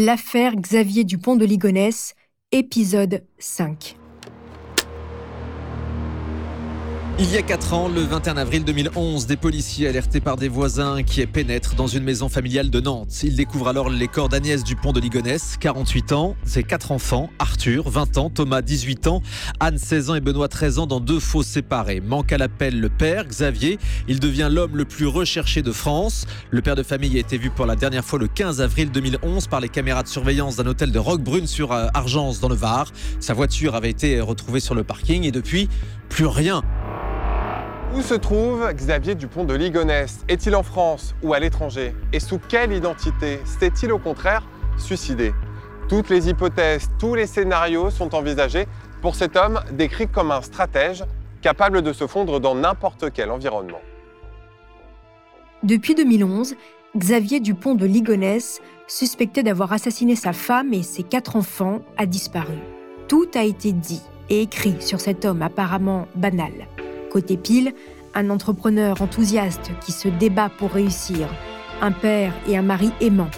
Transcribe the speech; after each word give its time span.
L'affaire 0.00 0.54
Xavier 0.54 1.02
Dupont 1.02 1.34
de 1.34 1.44
Ligonnès, 1.44 2.14
épisode 2.52 3.24
5. 3.40 3.96
Il 7.20 7.32
y 7.32 7.36
a 7.36 7.42
4 7.42 7.74
ans, 7.74 7.88
le 7.88 8.02
21 8.02 8.36
avril 8.36 8.62
2011, 8.62 9.26
des 9.26 9.36
policiers 9.36 9.88
alertés 9.88 10.20
par 10.20 10.36
des 10.36 10.46
voisins 10.46 11.02
qui 11.02 11.26
pénètrent 11.26 11.74
dans 11.74 11.88
une 11.88 12.04
maison 12.04 12.28
familiale 12.28 12.70
de 12.70 12.80
Nantes. 12.80 13.24
Ils 13.24 13.34
découvrent 13.34 13.66
alors 13.66 13.90
les 13.90 14.06
corps 14.06 14.28
d'Agnès 14.28 14.62
Dupont 14.62 14.92
de 14.92 15.00
Ligonnès, 15.00 15.56
48 15.58 16.12
ans, 16.12 16.36
ses 16.44 16.62
quatre 16.62 16.92
enfants, 16.92 17.28
Arthur, 17.40 17.90
20 17.90 18.18
ans, 18.18 18.30
Thomas, 18.30 18.62
18 18.62 19.08
ans, 19.08 19.20
Anne, 19.58 19.78
16 19.78 20.10
ans 20.10 20.14
et 20.14 20.20
Benoît, 20.20 20.46
13 20.46 20.78
ans, 20.78 20.86
dans 20.86 21.00
deux 21.00 21.18
fosses 21.18 21.48
séparés. 21.48 22.00
Manque 22.00 22.32
à 22.32 22.38
l'appel 22.38 22.78
le 22.78 22.88
père, 22.88 23.26
Xavier. 23.26 23.80
Il 24.06 24.20
devient 24.20 24.48
l'homme 24.48 24.76
le 24.76 24.84
plus 24.84 25.06
recherché 25.06 25.60
de 25.60 25.72
France. 25.72 26.24
Le 26.52 26.62
père 26.62 26.76
de 26.76 26.84
famille 26.84 27.16
a 27.16 27.20
été 27.20 27.36
vu 27.36 27.50
pour 27.50 27.66
la 27.66 27.74
dernière 27.74 28.04
fois 28.04 28.20
le 28.20 28.28
15 28.28 28.60
avril 28.60 28.92
2011 28.92 29.48
par 29.48 29.58
les 29.58 29.68
caméras 29.68 30.04
de 30.04 30.08
surveillance 30.08 30.54
d'un 30.54 30.66
hôtel 30.68 30.92
de 30.92 30.98
Roquebrune 31.00 31.48
sur 31.48 31.72
euh, 31.72 31.88
Argence, 31.94 32.38
dans 32.38 32.48
le 32.48 32.54
Var. 32.54 32.92
Sa 33.18 33.34
voiture 33.34 33.74
avait 33.74 33.90
été 33.90 34.20
retrouvée 34.20 34.60
sur 34.60 34.76
le 34.76 34.84
parking 34.84 35.24
et 35.24 35.32
depuis, 35.32 35.68
plus 36.08 36.26
rien. 36.26 36.62
Où 37.94 38.02
se 38.02 38.14
trouve 38.14 38.70
Xavier 38.74 39.14
Dupont 39.14 39.44
de 39.44 39.54
Ligonnès? 39.54 40.20
Est-il 40.28 40.54
en 40.54 40.62
France 40.62 41.14
ou 41.22 41.32
à 41.32 41.40
l'étranger? 41.40 41.94
Et 42.12 42.20
sous 42.20 42.38
quelle 42.38 42.72
identité 42.72 43.40
S'est-il 43.46 43.92
au 43.92 43.98
contraire 43.98 44.46
suicidé? 44.76 45.32
Toutes 45.88 46.10
les 46.10 46.28
hypothèses, 46.28 46.90
tous 46.98 47.14
les 47.14 47.26
scénarios 47.26 47.88
sont 47.88 48.14
envisagés 48.14 48.66
pour 49.00 49.14
cet 49.14 49.36
homme 49.36 49.60
décrit 49.72 50.06
comme 50.06 50.30
un 50.30 50.42
stratège 50.42 51.04
capable 51.40 51.80
de 51.80 51.94
se 51.94 52.06
fondre 52.06 52.40
dans 52.40 52.54
n'importe 52.54 53.10
quel 53.10 53.30
environnement. 53.30 53.80
Depuis 55.62 55.94
2011, 55.94 56.56
Xavier 56.96 57.40
Dupont 57.40 57.74
de 57.74 57.86
Ligonnès, 57.86 58.60
suspecté 58.86 59.42
d'avoir 59.42 59.72
assassiné 59.72 60.14
sa 60.14 60.34
femme 60.34 60.74
et 60.74 60.82
ses 60.82 61.04
quatre 61.04 61.36
enfants, 61.36 61.80
a 61.96 62.04
disparu. 62.04 62.58
Tout 63.08 63.28
a 63.34 63.44
été 63.44 63.72
dit 63.72 64.02
et 64.28 64.42
écrit 64.42 64.76
sur 64.80 65.00
cet 65.00 65.24
homme 65.24 65.40
apparemment 65.40 66.06
banal. 66.14 66.52
Côté 67.10 67.36
pile, 67.36 67.72
un 68.14 68.30
entrepreneur 68.30 69.00
enthousiaste 69.00 69.70
qui 69.80 69.92
se 69.92 70.08
débat 70.08 70.50
pour 70.50 70.72
réussir, 70.72 71.28
un 71.80 71.92
père 71.92 72.32
et 72.46 72.56
un 72.56 72.62
mari 72.62 72.90
aimant. 73.00 73.30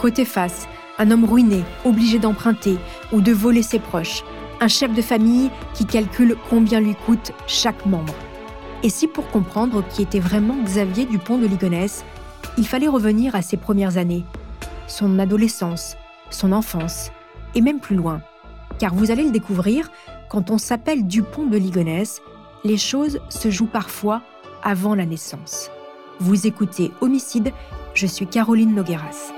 Côté 0.00 0.24
face, 0.24 0.68
un 0.98 1.10
homme 1.10 1.24
ruiné, 1.24 1.64
obligé 1.84 2.18
d'emprunter 2.18 2.78
ou 3.12 3.20
de 3.20 3.32
voler 3.32 3.62
ses 3.62 3.78
proches, 3.78 4.22
un 4.60 4.68
chef 4.68 4.92
de 4.94 5.02
famille 5.02 5.50
qui 5.74 5.86
calcule 5.86 6.36
combien 6.48 6.80
lui 6.80 6.94
coûte 6.94 7.32
chaque 7.46 7.84
membre. 7.86 8.14
Et 8.82 8.90
si 8.90 9.06
pour 9.06 9.28
comprendre 9.28 9.82
qui 9.88 10.02
était 10.02 10.20
vraiment 10.20 10.56
Xavier 10.62 11.04
Dupont 11.04 11.38
de 11.38 11.46
Ligonnès, 11.46 12.04
il 12.58 12.66
fallait 12.66 12.88
revenir 12.88 13.34
à 13.34 13.42
ses 13.42 13.56
premières 13.56 13.98
années, 13.98 14.24
son 14.86 15.18
adolescence, 15.18 15.96
son 16.30 16.52
enfance, 16.52 17.10
et 17.54 17.60
même 17.60 17.80
plus 17.80 17.96
loin. 17.96 18.20
Car 18.78 18.94
vous 18.94 19.10
allez 19.10 19.24
le 19.24 19.30
découvrir, 19.30 19.90
quand 20.28 20.50
on 20.50 20.58
s'appelle 20.58 21.06
Dupont 21.06 21.46
de 21.46 21.58
Ligonnès, 21.58 22.22
les 22.64 22.76
choses 22.76 23.20
se 23.28 23.50
jouent 23.50 23.66
parfois 23.66 24.22
avant 24.62 24.94
la 24.94 25.06
naissance. 25.06 25.70
Vous 26.18 26.46
écoutez 26.46 26.90
Homicide, 27.00 27.52
je 27.94 28.06
suis 28.06 28.26
Caroline 28.26 28.74
Nogueras. 28.74 29.32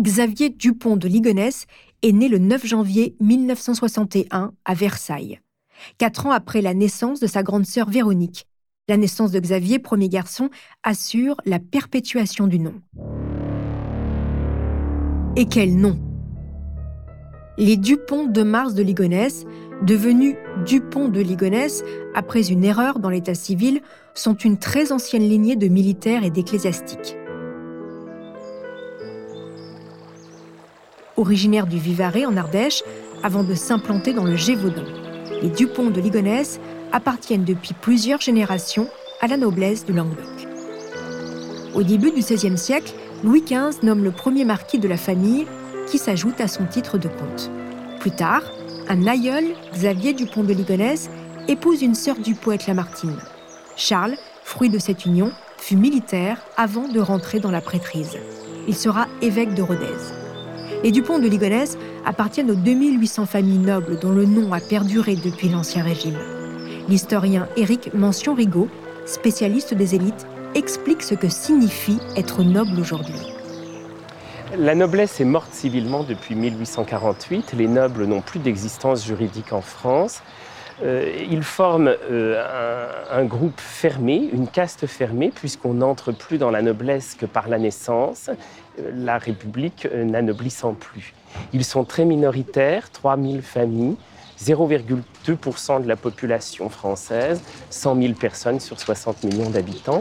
Xavier 0.00 0.50
Dupont 0.50 0.96
de 0.96 1.08
Ligonnès 1.08 1.66
est 2.02 2.12
né 2.12 2.28
le 2.28 2.38
9 2.38 2.66
janvier 2.66 3.16
1961 3.20 4.52
à 4.64 4.74
Versailles, 4.74 5.40
quatre 5.98 6.26
ans 6.26 6.30
après 6.30 6.60
la 6.60 6.74
naissance 6.74 7.20
de 7.20 7.26
sa 7.26 7.42
grande 7.42 7.64
sœur 7.64 7.88
Véronique. 7.88 8.46
La 8.86 8.98
naissance 8.98 9.30
de 9.30 9.40
Xavier, 9.40 9.78
premier 9.78 10.10
garçon, 10.10 10.50
assure 10.82 11.36
la 11.46 11.58
perpétuation 11.58 12.46
du 12.46 12.58
nom. 12.58 12.74
Et 15.36 15.46
quel 15.46 15.78
nom? 15.78 15.98
Les 17.56 17.76
Dupont 17.76 18.26
de 18.26 18.42
Mars 18.42 18.74
de 18.74 18.82
Ligonnès, 18.82 19.44
devenus 19.82 20.36
Dupont 20.66 21.08
de 21.08 21.20
Ligonnès 21.20 21.84
après 22.14 22.50
une 22.50 22.64
erreur 22.64 22.98
dans 22.98 23.10
l'état 23.10 23.34
civil, 23.34 23.80
sont 24.14 24.34
une 24.34 24.58
très 24.58 24.92
ancienne 24.92 25.28
lignée 25.28 25.56
de 25.56 25.68
militaires 25.68 26.24
et 26.24 26.30
d'ecclésiastiques. 26.30 27.16
Originaires 31.16 31.66
du 31.66 31.78
Vivarais 31.78 32.26
en 32.26 32.36
Ardèche, 32.36 32.82
avant 33.22 33.44
de 33.44 33.54
s'implanter 33.54 34.12
dans 34.12 34.24
le 34.24 34.36
Gévaudan, 34.36 34.84
les 35.42 35.48
Dupont 35.48 35.90
de 35.90 36.00
Ligonnès 36.00 36.58
appartiennent 36.92 37.44
depuis 37.44 37.74
plusieurs 37.80 38.20
générations 38.20 38.88
à 39.20 39.28
la 39.28 39.36
noblesse 39.36 39.84
du 39.84 39.92
Languedoc. 39.92 40.48
Au 41.74 41.82
début 41.82 42.10
du 42.10 42.20
XVIe 42.20 42.58
siècle, 42.58 42.92
Louis 43.22 43.42
XV 43.42 43.82
nomme 43.82 44.04
le 44.04 44.10
premier 44.10 44.44
marquis 44.44 44.78
de 44.78 44.88
la 44.88 44.96
famille 44.96 45.46
qui 45.86 45.98
s'ajoute 45.98 46.40
à 46.40 46.48
son 46.48 46.66
titre 46.66 46.98
de 46.98 47.08
comte. 47.08 47.50
Plus 48.00 48.10
tard, 48.10 48.42
un 48.88 49.06
aïeul, 49.06 49.44
Xavier 49.72 50.12
Dupont 50.12 50.44
de 50.44 50.52
Ligonnès, 50.52 51.08
épouse 51.48 51.82
une 51.82 51.94
sœur 51.94 52.16
du 52.16 52.34
poète 52.34 52.66
Lamartine. 52.66 53.16
Charles, 53.76 54.16
fruit 54.42 54.70
de 54.70 54.78
cette 54.78 55.06
union, 55.06 55.32
fut 55.58 55.76
militaire 55.76 56.42
avant 56.56 56.88
de 56.88 57.00
rentrer 57.00 57.40
dans 57.40 57.50
la 57.50 57.60
prêtrise. 57.60 58.18
Il 58.68 58.74
sera 58.74 59.06
évêque 59.22 59.54
de 59.54 59.62
Rodez. 59.62 59.86
Les 60.82 60.90
Dupont 60.90 61.18
de 61.18 61.28
Ligonnès 61.28 61.78
appartiennent 62.04 62.50
aux 62.50 62.56
2800 62.56 63.26
familles 63.26 63.58
nobles 63.58 63.98
dont 63.98 64.12
le 64.12 64.26
nom 64.26 64.52
a 64.52 64.60
perduré 64.60 65.16
depuis 65.16 65.48
l'Ancien 65.48 65.82
Régime. 65.82 66.18
L'historien 66.88 67.48
Éric 67.56 67.94
Mention-Rigaud, 67.94 68.68
spécialiste 69.06 69.72
des 69.72 69.94
élites, 69.94 70.26
explique 70.54 71.02
ce 71.02 71.14
que 71.14 71.28
signifie 71.28 71.98
être 72.16 72.42
noble 72.42 72.78
aujourd'hui. 72.78 73.33
La 74.58 74.76
noblesse 74.76 75.20
est 75.20 75.24
morte 75.24 75.52
civilement 75.52 76.04
depuis 76.04 76.36
1848. 76.36 77.54
Les 77.56 77.66
nobles 77.66 78.04
n'ont 78.04 78.20
plus 78.20 78.38
d'existence 78.38 79.04
juridique 79.04 79.52
en 79.52 79.60
France. 79.60 80.22
Euh, 80.82 81.24
ils 81.28 81.42
forment 81.42 81.94
euh, 82.10 83.02
un, 83.10 83.24
groupe 83.24 83.60
fermé, 83.60 84.28
une 84.32 84.46
caste 84.46 84.86
fermée, 84.86 85.32
puisqu'on 85.34 85.74
n'entre 85.74 86.12
plus 86.12 86.38
dans 86.38 86.50
la 86.50 86.62
noblesse 86.62 87.16
que 87.18 87.26
par 87.26 87.48
la 87.48 87.58
naissance, 87.58 88.30
euh, 88.78 88.90
la 88.94 89.18
République 89.18 89.88
n'anoblissant 89.92 90.74
plus. 90.74 91.14
Ils 91.52 91.64
sont 91.64 91.84
très 91.84 92.04
minoritaires, 92.04 92.90
3000 92.90 93.42
familles, 93.42 93.96
0,2% 94.40 95.82
de 95.82 95.88
la 95.88 95.96
population 95.96 96.68
française, 96.68 97.40
100 97.70 98.02
000 98.02 98.14
personnes 98.14 98.60
sur 98.60 98.78
60 98.78 99.24
millions 99.24 99.50
d'habitants. 99.50 100.00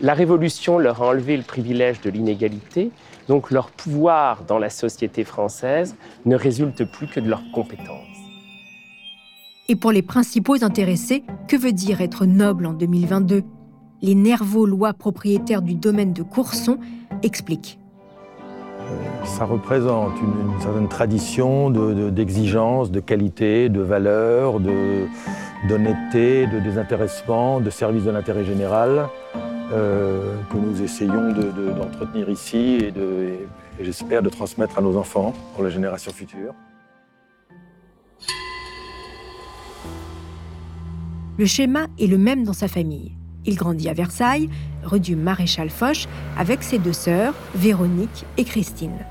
La 0.00 0.14
Révolution 0.14 0.78
leur 0.78 1.02
a 1.02 1.08
enlevé 1.08 1.36
le 1.36 1.42
privilège 1.42 2.00
de 2.00 2.10
l'inégalité, 2.10 2.92
donc 3.26 3.50
leur 3.50 3.70
pouvoir 3.70 4.44
dans 4.44 4.58
la 4.58 4.70
société 4.70 5.24
française 5.24 5.96
ne 6.24 6.36
résulte 6.36 6.84
plus 6.84 7.08
que 7.08 7.18
de 7.18 7.28
leurs 7.28 7.42
compétences. 7.52 8.06
Et 9.68 9.74
pour 9.74 9.90
les 9.90 10.02
principaux 10.02 10.62
intéressés, 10.62 11.24
que 11.48 11.56
veut 11.56 11.72
dire 11.72 12.00
être 12.00 12.26
noble 12.26 12.66
en 12.66 12.74
2022 12.74 13.42
Les 14.00 14.14
nerveux 14.14 14.66
lois 14.66 14.92
propriétaires 14.94 15.62
du 15.62 15.74
domaine 15.74 16.12
de 16.12 16.22
Courson 16.22 16.78
expliquent. 17.24 17.80
Ça 19.24 19.44
représente 19.44 20.12
une, 20.22 20.60
certaine 20.60 20.88
tradition 20.88 21.70
d'exigence, 21.70 22.92
de, 22.92 23.00
qualité, 23.00 23.68
de 23.68 23.80
valeur, 23.80 24.60
d'honnêteté, 25.68 26.46
de, 26.46 26.60
désintéressement, 26.60 27.58
de 27.60 27.68
service 27.68 28.04
de 28.04 28.10
l'intérêt 28.12 28.44
général. 28.44 29.08
Euh, 29.70 30.34
que 30.50 30.56
nous 30.56 30.80
essayons 30.82 31.30
d'entretenir 31.30 32.30
ici 32.30 32.78
et, 32.80 32.92
j'espère 33.80 34.22
de 34.22 34.30
transmettre 34.30 34.78
à 34.78 34.80
nos 34.80 34.96
enfants 34.96 35.34
pour 35.54 35.62
la 35.62 35.68
génération 35.68 36.10
future. 36.10 36.54
Le 41.36 41.44
schéma 41.44 41.86
est 42.00 42.06
le 42.06 42.16
même 42.16 42.44
dans 42.44 42.54
sa 42.54 42.66
famille. 42.66 43.12
Il 43.44 43.56
grandit 43.56 43.90
à 43.90 43.92
Versailles, 43.92 44.48
rue 44.82 45.00
du 45.00 45.16
Maréchal 45.16 45.68
Foch, 45.68 46.08
avec 46.38 46.62
ses 46.62 46.78
deux 46.78 46.94
sœurs, 46.94 47.34
Véronique 47.54 48.24
et 48.38 48.44
Christine. 48.44 49.06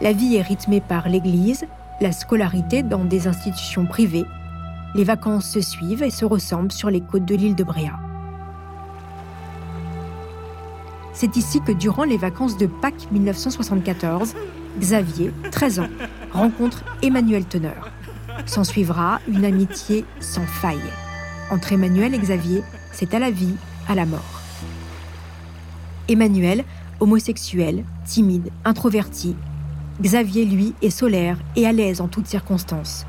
La 0.00 0.12
vie 0.12 0.36
est 0.36 0.42
rythmée 0.42 0.80
par 0.80 1.08
l'église, 1.08 1.66
la 2.00 2.12
scolarité 2.12 2.82
dans 2.82 3.04
des 3.04 3.28
institutions 3.28 3.86
privées. 3.86 4.24
Les 4.94 5.04
vacances 5.04 5.50
se 5.50 5.60
suivent 5.60 6.02
et 6.02 6.10
se 6.10 6.24
ressemblent 6.24 6.72
sur 6.72 6.90
les 6.90 7.02
côtes 7.02 7.26
de 7.26 7.34
l'île 7.34 7.54
de 7.54 7.62
Bréa. 7.64 8.00
C'est 11.12 11.36
ici 11.36 11.60
que 11.60 11.72
durant 11.72 12.04
les 12.04 12.16
vacances 12.16 12.56
de 12.56 12.66
Pâques 12.66 13.10
1974, 13.10 14.34
Xavier, 14.78 15.32
13 15.50 15.80
ans, 15.80 15.88
rencontre 16.32 16.84
Emmanuel 17.02 17.44
Teneur. 17.44 17.90
S'en 18.46 18.64
suivra 18.64 19.20
une 19.28 19.44
amitié 19.44 20.04
sans 20.20 20.46
faille. 20.46 20.78
Entre 21.50 21.72
Emmanuel 21.72 22.14
et 22.14 22.18
Xavier, 22.18 22.62
c'est 22.92 23.12
à 23.14 23.18
la 23.18 23.30
vie, 23.30 23.54
à 23.88 23.94
la 23.94 24.06
mort. 24.06 24.40
Emmanuel, 26.08 26.64
homosexuel, 26.98 27.84
timide, 28.06 28.50
introverti. 28.64 29.36
Xavier, 30.00 30.46
lui, 30.46 30.74
est 30.80 30.90
solaire 30.90 31.36
et 31.56 31.66
à 31.66 31.72
l'aise 31.72 32.00
en 32.00 32.08
toutes 32.08 32.26
circonstances. 32.26 33.06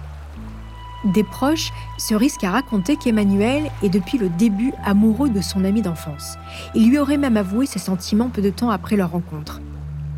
Des 1.06 1.24
proches 1.24 1.74
se 1.98 2.16
risquent 2.16 2.46
à 2.46 2.52
raconter 2.52 2.96
qu'Emmanuel 2.96 3.70
est 3.82 3.90
depuis 3.90 4.18
le 4.18 4.30
début 4.30 4.72
amoureux 4.86 5.30
de 5.30 5.42
son 5.42 5.66
ami 5.66 5.82
d'enfance. 5.82 6.38
Il 6.76 6.90
lui 6.90 6.98
aurait 6.98 7.18
même 7.18 7.36
avoué 7.36 7.66
ses 7.66 7.80
sentiments 7.80 8.30
peu 8.30 8.42
de 8.42 8.50
temps 8.50 8.70
après 8.70 8.96
leur 8.96 9.12
rencontre. 9.12 9.62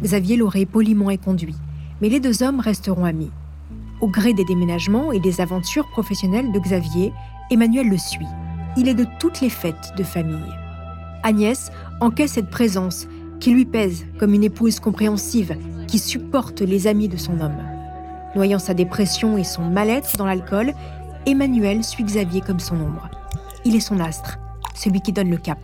Xavier 0.03 0.37
l'aurait 0.37 0.65
poliment 0.65 1.09
éconduit, 1.09 1.55
mais 2.01 2.09
les 2.09 2.19
deux 2.19 2.43
hommes 2.43 2.59
resteront 2.59 3.05
amis. 3.05 3.31
Au 3.99 4.07
gré 4.07 4.33
des 4.33 4.45
déménagements 4.45 5.11
et 5.11 5.19
des 5.19 5.41
aventures 5.41 5.89
professionnelles 5.89 6.51
de 6.51 6.59
Xavier, 6.59 7.13
Emmanuel 7.49 7.89
le 7.89 7.97
suit. 7.97 8.27
Il 8.77 8.87
est 8.87 8.93
de 8.93 9.07
toutes 9.19 9.41
les 9.41 9.49
fêtes 9.49 9.93
de 9.97 10.03
famille. 10.03 10.53
Agnès 11.23 11.71
encaisse 11.99 12.33
cette 12.33 12.51
présence 12.51 13.07
qui 13.39 13.51
lui 13.51 13.65
pèse 13.65 14.05
comme 14.19 14.33
une 14.33 14.43
épouse 14.43 14.79
compréhensive 14.79 15.57
qui 15.87 15.97
supporte 15.97 16.61
les 16.61 16.85
amis 16.85 17.07
de 17.07 17.17
son 17.17 17.39
homme. 17.39 17.74
Noyant 18.35 18.59
sa 18.59 18.73
dépression 18.73 19.37
et 19.37 19.45
son 19.45 19.63
mal-être 19.63 20.17
dans 20.17 20.25
l'alcool, 20.25 20.73
Emmanuel 21.25 21.83
suit 21.83 22.03
Xavier 22.03 22.41
comme 22.41 22.59
son 22.59 22.75
ombre. 22.75 23.09
Il 23.63 23.75
est 23.75 23.79
son 23.79 23.99
astre, 23.99 24.37
celui 24.75 24.99
qui 24.99 25.13
donne 25.13 25.29
le 25.29 25.37
cap. 25.37 25.59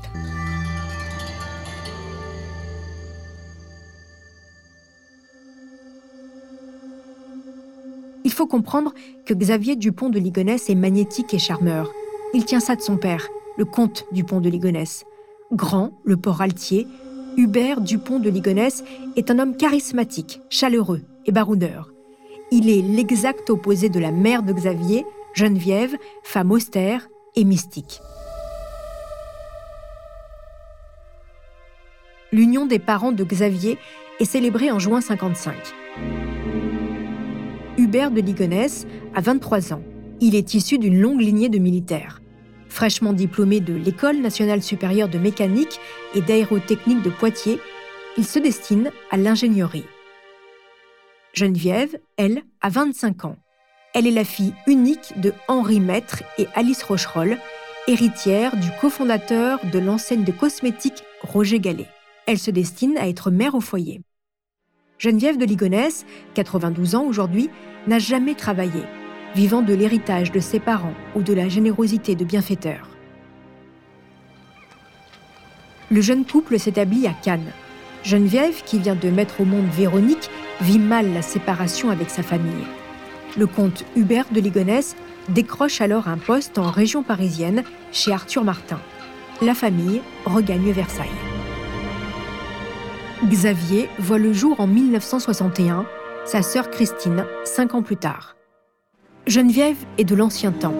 Il 8.23 8.31
faut 8.31 8.47
comprendre 8.47 8.93
que 9.25 9.33
Xavier 9.33 9.75
Dupont 9.75 10.09
de 10.09 10.17
Ligonnès 10.17 10.69
est 10.69 10.75
magnétique 10.75 11.33
et 11.33 11.39
charmeur. 11.39 11.91
Il 12.33 12.45
tient 12.45 12.61
ça 12.61 12.77
de 12.77 12.81
son 12.81 12.95
père, 12.95 13.27
le 13.57 13.65
comte 13.65 14.05
Dupont 14.13 14.39
de 14.39 14.49
Ligonnès. 14.49 15.03
Grand, 15.51 15.91
le 16.05 16.15
port 16.15 16.41
altier, 16.41 16.87
Hubert 17.35 17.81
Dupont 17.81 18.19
de 18.19 18.29
Ligonnès 18.29 18.83
est 19.17 19.29
un 19.29 19.39
homme 19.39 19.57
charismatique, 19.57 20.41
chaleureux 20.49 21.01
et 21.25 21.33
baroudeur. 21.33 21.91
Il 22.53 22.69
est 22.69 22.81
l'exact 22.81 23.49
opposé 23.49 23.87
de 23.87 23.97
la 23.97 24.11
mère 24.11 24.43
de 24.43 24.51
Xavier, 24.51 25.05
Geneviève, 25.33 25.95
femme 26.21 26.51
austère 26.51 27.07
et 27.37 27.45
mystique. 27.45 28.01
L'union 32.33 32.65
des 32.65 32.77
parents 32.79 33.13
de 33.13 33.23
Xavier 33.23 33.77
est 34.19 34.25
célébrée 34.25 34.69
en 34.69 34.79
juin 34.79 34.99
55. 34.99 35.55
Hubert 37.77 38.11
de 38.11 38.19
Ligonnès 38.19 38.85
a 39.15 39.21
23 39.21 39.71
ans. 39.71 39.83
Il 40.19 40.35
est 40.35 40.53
issu 40.53 40.77
d'une 40.77 40.99
longue 40.99 41.21
lignée 41.21 41.47
de 41.47 41.57
militaires. 41.57 42.21
Fraîchement 42.67 43.13
diplômé 43.13 43.61
de 43.61 43.73
l'École 43.73 44.17
nationale 44.17 44.61
supérieure 44.61 45.07
de 45.07 45.17
mécanique 45.17 45.79
et 46.15 46.21
d'aérotechnique 46.21 47.01
de 47.01 47.09
Poitiers, 47.11 47.59
il 48.17 48.25
se 48.25 48.39
destine 48.39 48.91
à 49.09 49.15
l'ingénierie. 49.15 49.85
Geneviève, 51.33 51.97
elle, 52.17 52.43
a 52.61 52.69
25 52.69 53.25
ans. 53.25 53.37
Elle 53.93 54.07
est 54.07 54.11
la 54.11 54.25
fille 54.25 54.53
unique 54.67 55.19
de 55.19 55.33
Henri 55.47 55.79
Maître 55.79 56.23
et 56.37 56.47
Alice 56.55 56.83
Rocheroll, 56.83 57.37
héritière 57.87 58.55
du 58.57 58.69
cofondateur 58.81 59.59
de 59.71 59.79
l'enseigne 59.79 60.23
de 60.23 60.31
cosmétiques 60.31 61.03
Roger 61.21 61.59
Gallet. 61.59 61.87
Elle 62.27 62.37
se 62.37 62.51
destine 62.51 62.97
à 62.97 63.07
être 63.07 63.31
mère 63.31 63.55
au 63.55 63.61
foyer. 63.61 64.01
Geneviève 64.97 65.37
de 65.37 65.45
Ligonnès, 65.45 66.05
92 66.33 66.95
ans 66.95 67.05
aujourd'hui, 67.05 67.49
n'a 67.87 67.97
jamais 67.97 68.35
travaillé, 68.35 68.83
vivant 69.33 69.61
de 69.61 69.73
l'héritage 69.73 70.31
de 70.31 70.39
ses 70.39 70.59
parents 70.59 70.93
ou 71.15 71.21
de 71.21 71.33
la 71.33 71.49
générosité 71.49 72.13
de 72.15 72.25
bienfaiteurs. 72.25 72.89
Le 75.89 76.01
jeune 76.01 76.25
couple 76.25 76.59
s'établit 76.59 77.07
à 77.07 77.13
Cannes. 77.13 77.51
Geneviève, 78.03 78.63
qui 78.63 78.79
vient 78.79 78.95
de 78.95 79.09
mettre 79.09 79.41
au 79.41 79.45
monde 79.45 79.67
Véronique, 79.71 80.29
vit 80.61 80.79
mal 80.79 81.13
la 81.13 81.21
séparation 81.21 81.89
avec 81.89 82.09
sa 82.09 82.23
famille. 82.23 82.65
Le 83.37 83.47
comte 83.47 83.83
Hubert 83.95 84.25
de 84.31 84.39
Ligonnès 84.39 84.95
décroche 85.29 85.81
alors 85.81 86.07
un 86.07 86.17
poste 86.17 86.57
en 86.57 86.69
région 86.69 87.03
parisienne 87.03 87.63
chez 87.91 88.11
Arthur 88.11 88.43
Martin. 88.43 88.79
La 89.41 89.55
famille 89.55 90.01
regagne 90.25 90.71
Versailles. 90.71 91.09
Xavier 93.25 93.89
voit 93.99 94.17
le 94.17 94.33
jour 94.33 94.59
en 94.59 94.67
1961, 94.67 95.85
sa 96.25 96.41
sœur 96.41 96.69
Christine, 96.69 97.25
cinq 97.43 97.75
ans 97.75 97.83
plus 97.83 97.97
tard. 97.97 98.35
Geneviève 99.27 99.77
est 99.97 100.03
de 100.03 100.15
l'ancien 100.15 100.51
temps. 100.51 100.75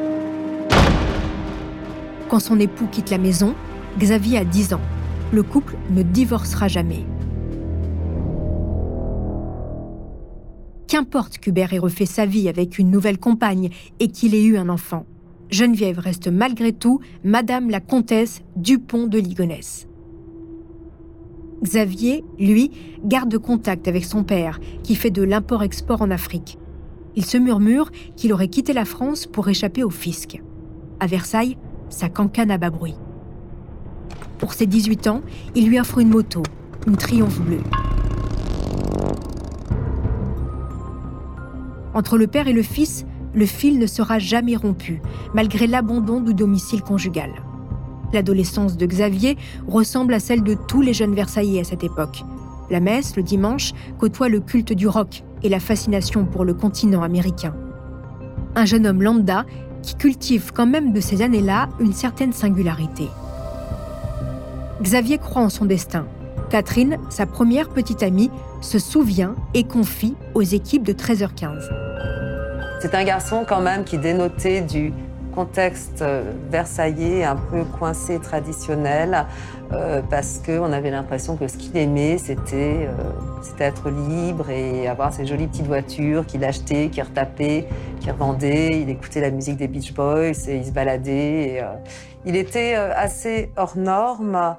Quand 2.30 2.40
son 2.40 2.60
époux 2.60 2.88
quitte 2.88 3.10
la 3.10 3.18
maison, 3.18 3.56
Xavier 4.00 4.40
a 4.40 4.44
10 4.44 4.74
ans. 4.74 4.82
Le 5.32 5.44
couple 5.44 5.76
ne 5.92 6.02
divorcera 6.02 6.68
jamais. 6.68 7.06
Qu'Hubert 11.42 11.74
ait 11.74 11.80
refait 11.80 12.06
sa 12.06 12.26
vie 12.26 12.48
avec 12.48 12.78
une 12.78 12.92
nouvelle 12.92 13.18
compagne 13.18 13.70
et 14.00 14.10
qu'il 14.10 14.36
ait 14.36 14.44
eu 14.44 14.58
un 14.58 14.70
enfant, 14.70 15.06
Geneviève 15.50 16.00
reste 16.00 16.28
malgré 16.28 16.72
tout 16.72 17.02
Madame 17.24 17.70
la 17.70 17.80
comtesse 17.80 18.42
Dupont 18.56 19.08
de 19.08 19.20
Ligonnès. 19.20 19.88
Xavier, 21.64 22.24
lui, 22.40 22.72
garde 23.04 23.38
contact 23.38 23.88
avec 23.88 24.06
son 24.06 24.24
père, 24.24 24.60
qui 24.84 24.96
fait 24.96 25.12
de 25.12 25.22
l'import-export 25.22 26.02
en 26.02 26.10
Afrique. 26.10 26.58
Il 27.16 27.26
se 27.26 27.38
murmure 27.38 27.92
qu'il 28.16 28.34
aurait 28.34 28.48
quitté 28.48 28.74
la 28.74 28.86
France 28.86 29.28
pour 29.28 29.48
échapper 29.50 29.84
au 29.84 29.90
fisc. 29.90 30.42
À 31.00 31.08
Versailles, 31.08 31.58
sa 31.90 32.10
cancane 32.10 32.52
à 32.52 32.58
bas 32.58 32.70
bruit. 32.70 32.96
Pour 34.40 34.54
ses 34.54 34.66
18 34.66 35.08
ans, 35.08 35.22
il 35.54 35.68
lui 35.68 35.80
offre 35.80 36.00
une 36.00 36.10
moto, 36.10 36.42
une 36.88 36.98
Triomphe 36.98 37.42
bleue. 37.42 37.62
Entre 41.94 42.18
le 42.18 42.28
père 42.28 42.48
et 42.48 42.54
le 42.54 42.64
fils, 42.64 43.06
le 43.34 43.46
fil 43.46 43.80
ne 43.80 43.86
sera 43.86 44.20
jamais 44.20 44.56
rompu, 44.56 45.02
malgré 45.34 45.68
l'abandon 45.68 46.22
du 46.22 46.34
domicile 46.34 46.82
conjugal. 46.82 47.32
L'adolescence 48.14 48.78
de 48.78 48.86
Xavier 48.86 49.38
ressemble 49.68 50.14
à 50.14 50.20
celle 50.20 50.44
de 50.44 50.56
tous 50.68 50.82
les 50.82 50.94
jeunes 50.94 51.16
Versaillais 51.16 51.62
à 51.62 51.64
cette 51.64 51.84
époque. 51.84 52.24
La 52.70 52.80
messe, 52.80 53.16
le 53.16 53.24
dimanche, 53.24 53.72
côtoie 54.00 54.30
le 54.30 54.40
culte 54.40 54.74
du 54.74 54.88
rock 54.88 55.24
et 55.44 55.50
la 55.50 55.60
fascination 55.60 56.26
pour 56.26 56.46
le 56.46 56.54
continent 56.54 57.04
américain. 57.04 57.54
Un 58.56 58.66
jeune 58.66 58.86
homme 58.86 59.02
lambda 59.02 59.46
qui 59.82 59.96
cultive 59.96 60.52
quand 60.54 60.68
même 60.68 60.94
de 60.94 61.00
ces 61.00 61.22
années-là 61.22 61.70
une 61.80 61.94
certaine 61.94 62.34
singularité. 62.34 63.08
Xavier 64.82 65.18
croit 65.18 65.44
en 65.44 65.50
son 65.50 65.66
destin. 65.66 66.06
Catherine, 66.50 66.98
sa 67.10 67.26
première 67.26 67.70
petite 67.70 68.04
amie, 68.04 68.30
se 68.62 68.80
souvient 68.80 69.36
et 69.54 69.64
confie 69.64 70.16
aux 70.34 70.42
équipes 70.42 70.84
de 70.84 70.94
13h15. 70.94 71.70
C'est 72.80 72.96
un 72.96 73.04
garçon 73.04 73.46
quand 73.48 73.62
même 73.62 73.84
qui 73.84 73.98
dénotait 73.98 74.62
du 74.62 74.94
contexte 75.32 76.02
euh, 76.02 76.24
versaillais 76.52 77.24
un 77.24 77.36
peu 77.36 77.64
coincé 77.64 78.20
traditionnel 78.20 79.26
euh, 79.72 80.02
parce 80.10 80.42
qu'on 80.46 80.72
avait 80.74 80.92
l'impression 80.92 81.38
que 81.38 81.48
ce 81.48 81.58
qu'il 81.58 81.76
aimait 81.78 82.18
c'était 82.18 82.88
euh, 82.88 83.42
être 83.60 83.90
libre 83.90 84.50
et 84.50 84.88
avoir 84.88 85.14
ces 85.14 85.26
jolies 85.26 85.48
petites 85.48 85.68
voitures 85.68 86.26
qu'il 86.26 86.44
achetait, 86.44 86.90
qu'il 86.90 87.04
retapait, 87.04 87.68
qu'il 88.02 88.12
revendait. 88.12 88.82
Il 88.82 88.90
écoutait 88.90 89.22
la 89.22 89.32
musique 89.32 89.58
des 89.58 89.68
Beach 89.68 89.94
Boys 89.94 90.48
et 90.48 90.58
il 90.58 90.66
se 90.66 90.72
baladait. 90.72 91.64
il 92.26 92.36
était 92.36 92.74
assez 92.74 93.52
hors 93.56 93.78
norme 93.78 94.58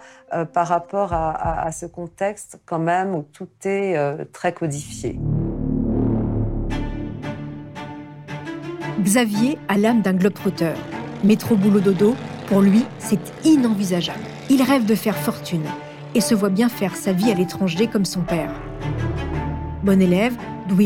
par 0.53 0.67
rapport 0.67 1.13
à, 1.13 1.61
à, 1.67 1.73
ce 1.73 1.87
contexte 1.87 2.61
quand 2.65 2.79
même 2.79 3.15
où 3.15 3.23
tout 3.23 3.49
est 3.65 3.97
très 4.33 4.53
codifié. 4.53 5.19
Xavier 9.01 9.59
a 9.69 9.77
l'âme 9.77 10.01
d'un 10.01 10.15
globe-trotteur. 10.15 10.77
Métro 11.25 11.57
boulot 11.57 11.81
dodo, 11.81 12.15
pour 12.47 12.61
lui, 12.61 12.85
c'est 12.99 13.21
inenvisageable. 13.45 14.21
Il 14.51 14.63
rêve 14.63 14.87
de 14.87 14.95
faire 14.95 15.17
fortune 15.17 15.65
et 16.15 16.21
se 16.21 16.35
voit 16.35 16.51
bien 16.51 16.69
faire 16.69 16.95
sa 16.95 17.13
vie 17.13 17.31
à 17.31 17.35
l'étranger 17.35 17.87
comme 17.87 18.05
son 18.05 18.21
père. 18.21 18.53
Bon 19.83 20.01
élève, 20.01 20.37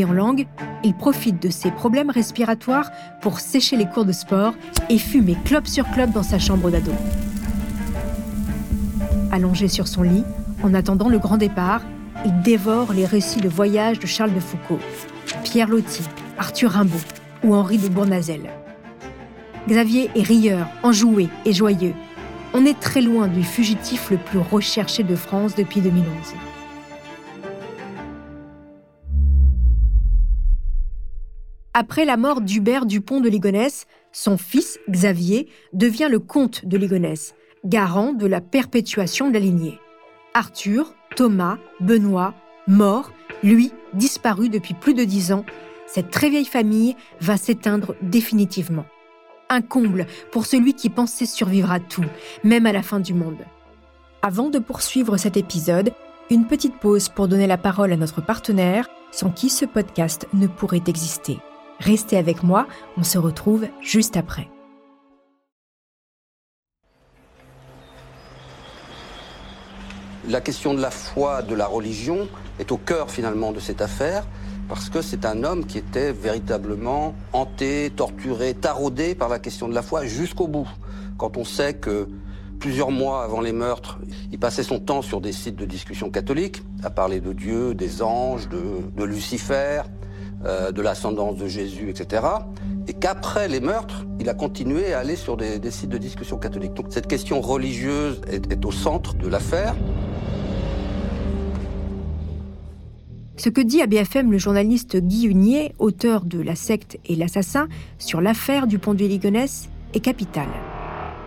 en 0.05 0.13
langue, 0.13 0.47
il 0.85 0.95
profite 0.95 1.41
de 1.41 1.49
ses 1.49 1.71
problèmes 1.71 2.11
respiratoires 2.11 2.91
pour 3.21 3.41
sécher 3.41 3.77
les 3.77 3.87
cours 3.87 4.05
de 4.05 4.13
sport 4.13 4.55
et 4.89 4.99
fumer 4.99 5.37
clope 5.45 5.67
sur 5.67 5.89
clope 5.91 6.11
dans 6.11 6.23
sa 6.23 6.39
chambre 6.39 6.71
d'ado. 6.71 6.93
Allongé 9.33 9.69
sur 9.69 9.89
son 9.89 10.03
lit, 10.03 10.25
en 10.63 10.75
attendant 10.75 11.09
le 11.09 11.19
grand 11.19 11.37
départ, 11.37 11.83
il 12.25 12.41
dévore 12.43 12.93
les 12.93 13.07
récits 13.07 13.41
de 13.41 13.49
voyage 13.49 13.99
de 13.99 14.07
Charles 14.07 14.35
de 14.35 14.41
Foucault, 14.41 14.81
Pierre 15.45 15.69
Loti, 15.69 16.03
Arthur 16.39 16.73
Rimbaud, 16.73 16.99
ou 17.45 17.55
Henri 17.55 17.79
de 17.79 17.89
Bournazel. 17.89 18.51
Xavier 19.69 20.11
est 20.15 20.23
rieur, 20.23 20.67
enjoué 20.83 21.29
et 21.45 21.53
joyeux. 21.53 21.95
On 22.55 22.65
est 22.65 22.79
très 22.79 23.01
loin 23.01 23.29
du 23.29 23.43
fugitif 23.43 24.11
le 24.11 24.17
plus 24.17 24.39
recherché 24.39 25.03
de 25.03 25.17
France 25.17 25.55
depuis 25.55 25.81
2011. 25.81 26.07
Après 31.79 32.07
la 32.07 32.17
mort 32.17 32.41
d'Hubert 32.41 32.87
Dupont 32.87 33.21
de 33.21 33.29
Ligonnès, 33.29 33.85
son 34.11 34.39
fils, 34.39 34.79
Xavier, 34.89 35.47
devient 35.75 36.09
le 36.11 36.19
comte 36.19 36.65
de 36.65 36.79
Ligonnès, 36.79 37.35
garant 37.67 38.15
de 38.15 38.27
la 38.27 38.41
perpétuation 38.41 39.29
de 39.29 39.35
la 39.35 39.41
lignée. 39.41 39.79
Arthur, 40.33 40.95
Thomas, 41.17 41.59
Benoît, 41.81 42.33
mort, 42.67 43.13
lui, 43.43 43.73
disparu 43.93 44.49
depuis 44.49 44.73
plus 44.73 44.95
de 44.95 45.05
dix 45.05 45.33
ans, 45.33 45.45
cette 45.87 46.11
très 46.11 46.31
vieille 46.31 46.47
famille 46.47 46.97
va 47.21 47.37
s'éteindre 47.37 47.95
définitivement. 48.01 48.87
Un 49.51 49.61
comble 49.61 50.07
pour 50.33 50.47
celui 50.47 50.73
qui 50.73 50.89
pensait 50.89 51.27
survivre 51.27 51.71
à 51.71 51.79
tout, 51.79 52.07
même 52.43 52.65
à 52.65 52.73
la 52.73 52.83
fin 52.83 53.01
du 53.01 53.13
monde. 53.13 53.45
Avant 54.23 54.49
de 54.49 54.61
poursuivre 54.61 55.19
cet 55.19 55.37
épisode, 55.37 55.93
une 56.31 56.47
petite 56.47 56.79
pause 56.79 57.11
pour 57.11 57.29
donner 57.29 57.47
la 57.47 57.59
parole 57.59 57.93
à 57.93 57.99
notre 57.99 58.23
partenaire, 58.23 58.89
sans 59.13 59.29
qui 59.29 59.51
ce 59.51 59.67
podcast 59.67 60.27
ne 60.33 60.47
pourrait 60.47 60.81
exister. 60.87 61.39
Restez 61.81 62.17
avec 62.17 62.43
moi, 62.43 62.67
on 62.97 63.03
se 63.03 63.19
retrouve 63.19 63.67
juste 63.83 64.17
après. 64.17 64.49
La 70.29 70.41
question 70.41 70.75
de 70.75 70.81
la 70.81 70.91
foi, 70.91 71.43
de 71.43 71.55
la 71.55 71.67
religion, 71.67 72.29
est 72.59 72.73
au 72.73 72.79
cœur 72.79 73.11
finalement 73.11 73.53
de 73.53 73.61
cette 73.61 73.81
affaire, 73.81 74.27
parce 74.69 74.91
que 74.91 75.01
c'est 75.01 75.25
un 75.25 75.45
homme 75.45 75.67
qui 75.67 75.79
était 75.79 76.11
véritablement 76.13 77.15
hanté, 77.33 77.93
torturé, 77.95 78.55
taraudé 78.55 79.15
par 79.15 79.29
la 79.29 79.39
question 79.39 79.69
de 79.69 79.75
la 79.75 79.83
foi 79.83 80.05
jusqu'au 80.05 80.49
bout. 80.49 80.69
Quand 81.17 81.37
on 81.37 81.45
sait 81.45 81.75
que 81.75 82.09
plusieurs 82.59 82.91
mois 82.91 83.23
avant 83.23 83.41
les 83.41 83.53
meurtres, 83.53 83.99
il 84.33 84.39
passait 84.39 84.65
son 84.65 84.81
temps 84.81 85.03
sur 85.03 85.21
des 85.21 85.33
sites 85.33 85.57
de 85.57 85.65
discussion 85.65 86.11
catholiques, 86.11 86.63
à 86.83 86.91
parler 86.91 87.21
de 87.21 87.33
Dieu, 87.33 87.75
des 87.75 88.03
anges, 88.03 88.49
de, 88.49 89.05
Lucifer, 89.05 89.83
euh, 90.45 90.73
de 90.73 90.83
l'ascendance 90.83 91.37
de 91.37 91.47
Jésus, 91.47 91.91
etc. 91.91 92.23
Et 92.87 92.93
qu'après 92.93 93.49
les 93.49 93.61
meurtres, 93.61 94.05
il 94.21 94.29
a 94.29 94.35
continué 94.35 94.93
à 94.93 95.01
aller 95.01 95.17
sur 95.17 95.37
des, 95.37 95.61
sites 95.71 95.91
de 95.91 95.99
discussion 95.99 96.39
catholiques. 96.39 96.75
Donc 96.75 96.87
cette 96.91 97.07
question 97.07 97.41
religieuse 97.41 98.21
est 98.29 98.65
au 98.65 98.73
centre 98.73 99.15
de 99.15 99.29
l'affaire. 99.29 99.75
Ce 103.39 103.51
que 103.51 103.61
dit 103.61 103.83
à 103.83 103.87
BFM 103.87 104.33
le 104.33 104.39
journaliste 104.39 104.97
Guy 104.97 105.27
Hunier, 105.27 105.75
auteur 105.79 106.25
de 106.25 106.41
La 106.41 106.55
secte 106.55 106.99
et 107.05 107.17
l'assassin, 107.17 107.69
sur 107.99 108.23
l'affaire 108.23 108.67
du 108.67 108.79
pont 108.79 108.95
de 108.95 109.05
Ligonnès, 109.05 109.69
est 109.93 110.01
capital. 110.01 110.49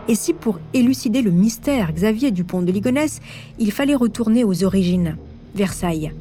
Et 0.08 0.16
si 0.16 0.34
pour 0.34 0.60
élucider 0.74 1.22
le 1.22 1.30
mystère 1.30 1.94
Xavier 1.94 2.32
Dupont 2.32 2.64
de 2.64 2.72
Ligonnès, 2.72 3.20
il 3.60 3.72
fallait 3.72 3.94
retourner 3.94 4.44
aux 4.44 4.64
origines, 4.64 5.18
Versailles. 5.54 6.12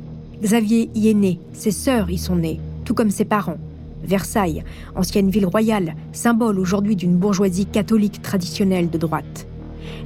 Xavier 0.43 0.91
y 0.95 1.09
est 1.09 1.15
né, 1.15 1.41
ses 1.55 1.71
sœurs 1.71 2.11
y 2.11 2.19
sont 2.19 2.37
nées, 2.37 2.61
tout 2.89 2.95
comme 2.95 3.11
ses 3.11 3.27
parents. 3.27 3.59
Versailles, 4.03 4.65
ancienne 4.97 5.29
ville 5.29 5.45
royale, 5.45 5.95
symbole 6.13 6.59
aujourd'hui 6.59 6.97
d'une 6.97 7.19
bourgeoisie 7.19 7.67
catholique 7.67 8.23
traditionnelle 8.23 8.89
de 8.89 8.97
droite 8.97 9.47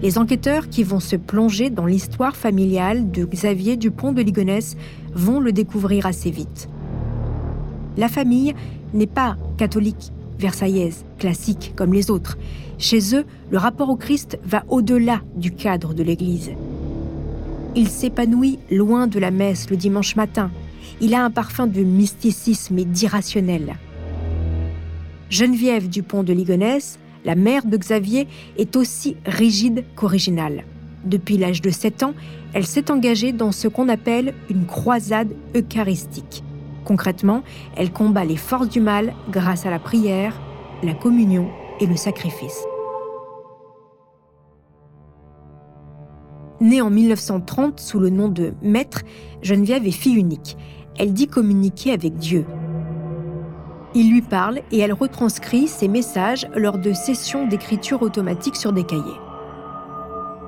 les 0.03 0.19
enquêteurs 0.19 0.69
qui 0.69 0.83
vont 0.83 1.01
se 1.01 1.17
plonger 1.17 1.71
dans 1.71 1.87
l'histoire 1.87 2.35
familiale 2.35 3.11
de 3.11 3.25
Xavier 3.25 3.77
Dupont 3.77 4.13
de 4.13 4.21
Ligonnès 4.21 4.77
vont 5.15 5.39
le 5.39 5.53
découvrir 5.53 6.07
assez 6.07 6.31
vite. 6.31 6.69
La 7.97 8.09
famille 8.09 8.55
n'est 8.95 9.07
pas 9.07 9.37
catholique, 9.57 10.13
versaillaise, 10.39 11.05
classique 11.19 11.73
comme 11.77 11.93
les 11.93 12.11
autres. 12.11 12.37
Chez 12.79 13.15
eux, 13.15 13.25
le 13.51 13.59
rapport 13.59 13.91
au 13.91 13.97
Christ 13.97 14.39
va 14.45 14.65
au-delà 14.69 15.21
du 15.37 15.53
cadre 15.53 15.95
de 15.95 16.03
l'Église. 16.03 16.51
Il 17.77 17.89
s'épanouit 17.89 18.59
loin 18.71 19.07
de 19.07 19.21
la 19.21 19.31
messe 19.31 19.71
le 19.71 19.77
dimanche 19.77 20.17
matin. 20.17 20.51
Il 21.01 21.15
a 21.15 21.25
un 21.25 21.31
parfum 21.31 21.67
de 21.67 21.83
mysticisme 21.83 22.79
et 22.79 22.85
d'irrationnel. 22.85 23.77
Geneviève 25.31 25.89
Dupont 25.89 26.23
de 26.23 26.33
Ligonnès 26.33 26.99
la 27.25 27.35
mère 27.35 27.65
de 27.65 27.77
Xavier 27.77 28.27
est 28.59 28.77
aussi 28.77 29.17
rigide 29.25 29.85
qu'originale. 29.95 30.65
Depuis 31.05 31.37
l'âge 31.37 31.63
de 31.63 31.71
7 31.71 32.03
ans, 32.03 32.15
elle 32.53 32.67
s'est 32.67 32.91
engagée 32.91 33.33
dans 33.33 33.53
ce 33.53 33.69
qu'on 33.69 33.89
appelle 33.89 34.35
une 34.51 34.67
croisade 34.67 35.33
eucharistique. 35.57 36.45
Concrètement, 36.85 37.43
elle 37.77 37.93
combat 37.93 38.25
les 38.25 38.37
forces 38.37 38.69
du 38.69 38.81
mal 38.81 39.15
grâce 39.31 39.67
à 39.67 39.71
la 39.71 39.79
prière, 39.79 40.41
la 40.83 40.95
communion 40.95 41.49
et 41.81 41.87
le 41.87 41.97
sacrifice. 41.97 42.65
Née 46.61 46.81
en 46.81 46.91
1930 46.91 47.81
sous 47.81 47.99
le 47.99 48.11
nom 48.11 48.29
de 48.29 48.55
Maître, 48.63 49.03
Geneviève 49.43 49.87
est 49.87 49.91
fille 49.91 50.15
unique. 50.15 50.57
Elle 50.99 51.13
dit 51.13 51.27
communiquer 51.27 51.93
avec 51.93 52.17
Dieu, 52.17 52.45
il 53.95 54.11
lui 54.11 54.23
parle 54.23 54.61
et 54.71 54.79
elle 54.79 54.95
retranscrit 54.95 55.69
ses 55.69 55.87
messages 55.87 56.47
lors 56.57 56.79
de 56.79 56.95
sessions 56.95 57.47
d'écriture 57.47 58.01
automatique 58.01 58.57
sur 58.57 58.73
des 58.73 58.85
cahiers. 58.85 59.21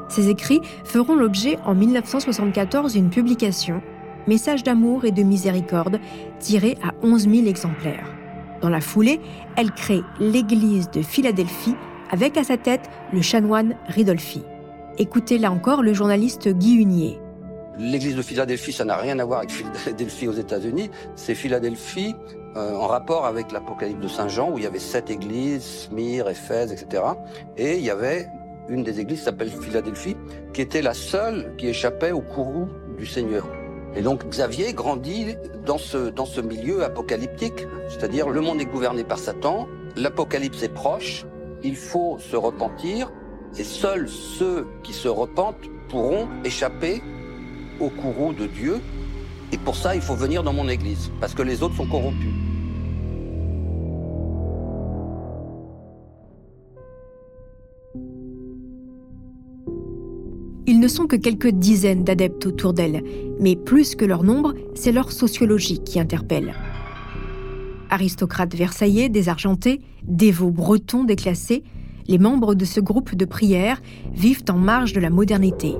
Ces 0.08 0.30
écrits 0.30 0.60
feront 0.84 1.14
l'objet 1.14 1.58
en 1.66 1.74
1974 1.74 2.94
d'une 2.94 3.10
publication, 3.10 3.82
Messages 4.26 4.62
d'amour 4.62 5.04
et 5.04 5.10
de 5.10 5.22
miséricorde, 5.22 6.00
tiré 6.38 6.78
à 6.82 6.94
11 7.02 7.28
000 7.28 7.46
exemplaires. 7.46 8.06
Dans 8.62 8.70
la 8.70 8.80
foulée, 8.80 9.20
elle 9.56 9.70
crée 9.72 10.00
l'église 10.18 10.90
de 10.90 11.02
Philadelphie 11.02 11.74
avec 12.10 12.38
à 12.38 12.44
sa 12.44 12.56
tête 12.56 12.88
le 13.12 13.20
chanoine 13.20 13.74
Ridolfi. 13.88 14.42
Écoutez 14.96 15.36
là 15.36 15.52
encore 15.52 15.82
le 15.82 15.92
journaliste 15.92 16.48
Guy 16.48 16.76
Hunier. 16.76 17.18
L'église 17.78 18.16
de 18.16 18.22
Philadelphie, 18.22 18.72
ça 18.72 18.84
n'a 18.84 18.96
rien 18.96 19.18
à 19.18 19.24
voir 19.24 19.40
avec 19.40 19.50
Philadelphie 19.50 20.28
aux 20.28 20.32
États-Unis. 20.32 20.90
C'est 21.16 21.34
Philadelphie 21.34 22.14
euh, 22.56 22.74
en 22.74 22.86
rapport 22.86 23.26
avec 23.26 23.50
l'Apocalypse 23.50 24.00
de 24.00 24.08
Saint 24.08 24.28
Jean, 24.28 24.52
où 24.52 24.58
il 24.58 24.64
y 24.64 24.66
avait 24.66 24.78
sept 24.78 25.10
églises, 25.10 25.88
Smyrne, 25.88 26.30
Éphèse, 26.30 26.72
etc. 26.72 27.02
Et 27.56 27.78
il 27.78 27.84
y 27.84 27.90
avait 27.90 28.28
une 28.68 28.84
des 28.84 29.00
églises 29.00 29.18
qui 29.18 29.24
s'appelle 29.24 29.50
Philadelphie, 29.50 30.16
qui 30.52 30.60
était 30.62 30.82
la 30.82 30.94
seule 30.94 31.54
qui 31.56 31.66
échappait 31.66 32.12
au 32.12 32.20
courroux 32.20 32.68
du 32.96 33.06
Seigneur. 33.06 33.46
Et 33.96 34.02
donc 34.02 34.28
Xavier 34.28 34.72
grandit 34.72 35.36
dans 35.66 35.78
ce, 35.78 36.10
dans 36.10 36.26
ce 36.26 36.40
milieu 36.40 36.84
apocalyptique, 36.84 37.66
c'est-à-dire 37.88 38.28
le 38.28 38.40
monde 38.40 38.60
est 38.60 38.66
gouverné 38.66 39.04
par 39.04 39.18
Satan, 39.18 39.68
l'apocalypse 39.96 40.62
est 40.62 40.72
proche, 40.72 41.26
il 41.62 41.76
faut 41.76 42.18
se 42.18 42.36
repentir, 42.36 43.12
et 43.56 43.64
seuls 43.64 44.08
ceux 44.08 44.66
qui 44.82 44.92
se 44.92 45.08
repentent 45.08 45.68
pourront 45.88 46.28
échapper 46.44 47.02
au 47.80 47.88
courroux 47.88 48.32
de 48.32 48.46
Dieu. 48.46 48.80
Et 49.52 49.58
pour 49.58 49.76
ça, 49.76 49.94
il 49.94 50.00
faut 50.00 50.14
venir 50.14 50.42
dans 50.42 50.52
mon 50.52 50.68
église, 50.68 51.10
parce 51.20 51.34
que 51.34 51.42
les 51.42 51.62
autres 51.62 51.76
sont 51.76 51.86
corrompus. 51.86 52.32
Ils 60.66 60.80
ne 60.80 60.88
sont 60.88 61.06
que 61.06 61.16
quelques 61.16 61.50
dizaines 61.50 62.04
d'adeptes 62.04 62.46
autour 62.46 62.72
d'elle, 62.72 63.02
mais 63.38 63.54
plus 63.54 63.94
que 63.94 64.04
leur 64.06 64.22
nombre, 64.22 64.54
c'est 64.74 64.92
leur 64.92 65.12
sociologie 65.12 65.78
qui 65.78 66.00
interpelle. 66.00 66.54
Aristocrates 67.90 68.54
versaillais 68.54 69.10
désargentés, 69.10 69.82
dévots 70.04 70.50
bretons 70.50 71.04
déclassés, 71.04 71.62
les 72.08 72.18
membres 72.18 72.54
de 72.54 72.64
ce 72.64 72.80
groupe 72.80 73.14
de 73.14 73.24
prière 73.24 73.80
vivent 74.12 74.44
en 74.48 74.56
marge 74.56 74.94
de 74.94 75.00
la 75.00 75.10
modernité. 75.10 75.74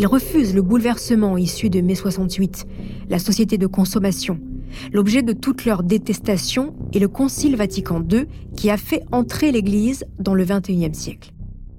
Ils 0.00 0.06
refusent 0.06 0.54
le 0.54 0.62
bouleversement 0.62 1.36
issu 1.36 1.68
de 1.68 1.82
mai 1.82 1.94
68, 1.94 2.66
la 3.10 3.18
société 3.18 3.58
de 3.58 3.66
consommation. 3.66 4.40
L'objet 4.94 5.20
de 5.20 5.34
toute 5.34 5.66
leur 5.66 5.82
détestation 5.82 6.74
est 6.94 7.00
le 7.00 7.06
Concile 7.06 7.54
Vatican 7.54 8.02
II 8.10 8.24
qui 8.56 8.70
a 8.70 8.78
fait 8.78 9.02
entrer 9.12 9.52
l'Église 9.52 10.06
dans 10.18 10.32
le 10.32 10.46
XXIe 10.46 10.94
siècle. 10.94 11.32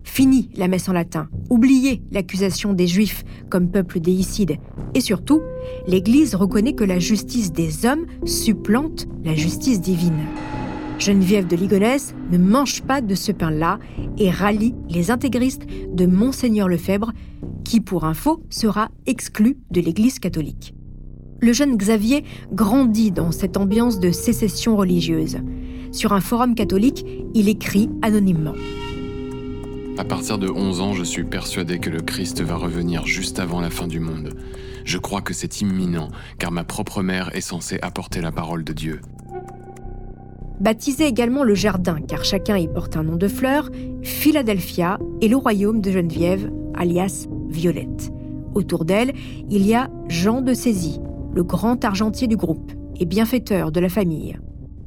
Fini 0.04 0.52
la 0.56 0.68
messe 0.68 0.88
en 0.88 0.94
latin, 0.94 1.30
oubliez 1.50 2.04
l'accusation 2.12 2.74
des 2.74 2.86
Juifs 2.86 3.24
comme 3.50 3.72
peuple 3.72 4.00
déicide, 4.00 4.58
et 4.94 5.02
surtout, 5.02 5.42
l'Église 5.88 6.36
reconnaît 6.36 6.74
que 6.74 6.84
la 6.84 7.00
justice 7.00 7.52
des 7.52 7.88
hommes 7.88 8.06
supplante 8.26 9.08
la 9.26 9.34
justice 9.34 9.82
divine. 9.82 10.28
Geneviève 11.00 11.48
de 11.48 11.56
Ligonnès 11.56 12.14
ne 12.32 12.38
mange 12.38 12.84
pas 12.84 13.02
de 13.02 13.16
ce 13.16 13.32
pain-là 13.32 13.80
et 14.20 14.30
rallie 14.30 14.76
les 14.92 15.10
intégristes 15.10 15.66
de 15.92 16.06
Monseigneur 16.06 16.68
Lefebvre, 16.68 17.14
qui, 17.72 17.80
pour 17.80 18.04
info, 18.04 18.44
sera 18.50 18.90
exclu 19.06 19.58
de 19.72 19.80
l'Église 19.80 20.20
catholique. 20.20 20.74
Le 21.40 21.54
jeune 21.54 21.78
Xavier 21.78 22.26
grandit 22.52 23.12
dans 23.12 23.32
cette 23.32 23.56
ambiance 23.56 24.02
de 24.02 24.12
sécession 24.12 24.76
religieuse. 24.76 25.38
Sur 25.94 26.12
un 26.12 26.20
forum 26.20 26.54
catholique, 26.54 27.06
il 27.34 27.48
écrit 27.48 27.90
anonymement. 28.02 28.56
À 29.98 30.04
partir 30.04 30.38
de 30.38 30.50
11 30.50 30.82
ans, 30.82 30.92
je 30.92 31.06
suis 31.06 31.24
persuadé 31.24 31.80
que 31.80 31.90
le 31.90 32.02
Christ 32.02 32.42
va 32.42 32.58
revenir 32.58 33.06
juste 33.06 33.40
avant 33.40 33.62
la 33.62 33.70
fin 33.70 33.88
du 33.88 34.02
monde. 34.02 34.34
Je 34.84 34.98
crois 34.98 35.22
que 35.22 35.34
c'est 35.34 35.62
imminent, 35.62 36.10
car 36.40 36.52
ma 36.52 36.66
propre 36.66 37.02
mère 37.02 37.34
est 37.34 37.40
censée 37.40 37.80
apporter 37.82 38.20
la 38.20 38.34
parole 38.34 38.66
de 38.66 38.74
Dieu 38.74 39.00
baptisé 40.60 41.08
également 41.08 41.44
le 41.44 41.56
jardin, 41.56 41.98
car 42.08 42.24
chacun 42.24 42.56
y 42.56 42.68
porte 42.68 42.96
un 42.96 43.02
nom 43.02 43.16
de 43.16 43.28
fleur, 43.28 43.72
Philadelphia 44.04 45.00
et 45.20 45.28
le 45.28 45.36
royaume 45.36 45.82
de 45.82 45.92
Geneviève, 45.92 46.52
alias 46.76 47.28
Violette. 47.52 48.12
Autour 48.56 48.86
d'elle, 48.86 49.14
il 49.50 49.66
y 49.66 49.74
a 49.74 49.90
Jean 50.08 50.42
de 50.42 50.54
Sézy, 50.54 51.00
le 51.34 51.44
grand 51.44 51.84
argentier 51.86 52.28
du 52.28 52.38
groupe 52.38 52.72
et 53.00 53.06
bienfaiteur 53.06 53.72
de 53.72 53.80
la 53.80 53.90
famille. 53.90 54.38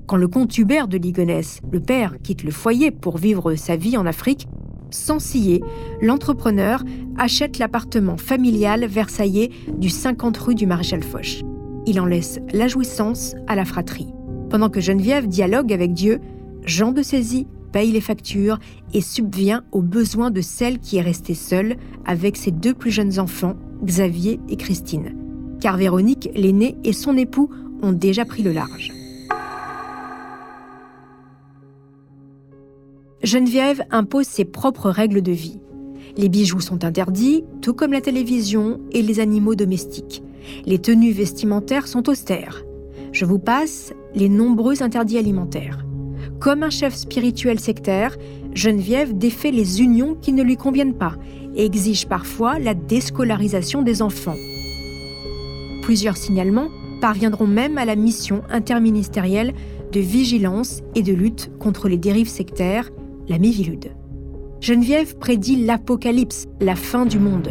Quand 0.07 0.17
le 0.17 0.29
comte 0.29 0.57
Hubert 0.59 0.89
de 0.89 0.99
Ligonnès, 0.99 1.61
le 1.71 1.81
père, 1.81 2.17
quitte 2.23 2.43
le 2.43 2.51
foyer 2.51 2.91
pour 2.91 3.17
vivre 3.17 3.55
sa 3.55 3.77
vie 3.77 3.97
en 3.97 4.05
Afrique, 4.05 4.47
sans 4.91 5.19
scier, 5.19 5.63
l'entrepreneur 6.03 6.85
achète 7.17 7.59
l'appartement 7.59 8.17
familial 8.17 8.87
versaillais 8.87 9.51
du 9.77 9.89
50 9.89 10.37
rue 10.37 10.55
du 10.55 10.67
Maréchal 10.67 11.03
Foch. 11.03 11.43
Il 11.87 12.01
en 12.01 12.07
laisse 12.07 12.39
la 12.53 12.69
jouissance 12.69 13.35
à 13.47 13.57
la 13.57 13.65
fratrie. 13.65 14.13
Pendant 14.51 14.71
que 14.71 14.81
Geneviève 14.81 15.27
dialogue 15.27 15.73
avec 15.73 15.93
Dieu, 15.93 16.21
Jean 16.65 16.93
de 16.93 17.03
Saisie 17.03 17.47
paye 17.75 17.91
les 17.91 18.01
factures 18.01 18.61
et 18.93 19.01
subvient 19.01 19.63
aux 19.73 19.83
besoins 19.83 20.31
de 20.31 20.41
celle 20.41 20.79
qui 20.79 20.99
est 20.99 21.03
restée 21.03 21.35
seule 21.35 21.77
avec 22.05 22.37
ses 22.37 22.53
deux 22.53 22.73
plus 22.73 22.93
jeunes 22.93 23.19
enfants, 23.19 23.57
Xavier 23.83 24.39
et 24.49 24.55
Christine. 24.55 25.17
Car 25.61 25.77
Véronique, 25.77 26.31
l'aînée, 26.37 26.77
et 26.85 26.93
son 26.93 27.17
époux 27.17 27.51
ont 27.83 27.91
déjà 27.91 28.25
pris 28.25 28.45
le 28.45 28.53
large. 28.53 28.93
Geneviève 33.25 33.83
impose 33.91 34.27
ses 34.27 34.45
propres 34.45 34.91
règles 34.91 35.23
de 35.23 35.33
vie. 35.33 35.59
Les 36.17 36.29
bijoux 36.29 36.61
sont 36.61 36.85
interdits, 36.85 37.43
tout 37.61 37.75
comme 37.75 37.93
la 37.93 38.01
télévision 38.01 38.79
et 38.93 39.03
les 39.03 39.19
animaux 39.19 39.57
domestiques. 39.57 40.23
Les 40.65 40.79
tenues 40.79 41.11
vestimentaires 41.11 41.89
sont 41.89 42.09
austères. 42.09 42.63
Je 43.11 43.25
vous 43.25 43.41
passe 43.41 43.93
les 44.15 44.29
nombreux 44.29 44.85
interdits 44.85 45.19
alimentaires. 45.19 45.85
Comme 46.41 46.63
un 46.63 46.71
chef 46.71 46.95
spirituel 46.95 47.59
sectaire, 47.59 48.17
Geneviève 48.55 49.17
défait 49.17 49.51
les 49.51 49.81
unions 49.81 50.15
qui 50.15 50.33
ne 50.33 50.43
lui 50.43 50.57
conviennent 50.57 50.95
pas 50.95 51.15
et 51.55 51.65
exige 51.65 52.07
parfois 52.07 52.59
la 52.59 52.75
déscolarisation 52.75 53.83
des 53.83 54.03
enfants. 54.03 54.37
Plusieurs 55.83 56.17
signalements 56.17 56.69
parviendront 57.01 57.47
même 57.47 57.79
à 57.79 57.85
la 57.85 57.97
mission 57.97 58.43
interministérielle 58.51 59.53
de 59.93 60.01
vigilance 60.01 60.81
et 60.95 61.03
de 61.03 61.13
lutte 61.13 61.51
contre 61.59 61.89
les 61.89 61.99
dérives 61.99 62.29
sectaires, 62.29 62.91
la 63.29 63.39
Mivilude. 63.39 63.93
Geneviève 64.61 65.17
prédit 65.19 65.65
l'apocalypse, 65.65 66.47
la 66.61 66.75
fin 66.75 67.07
du 67.07 67.19
monde. 67.19 67.51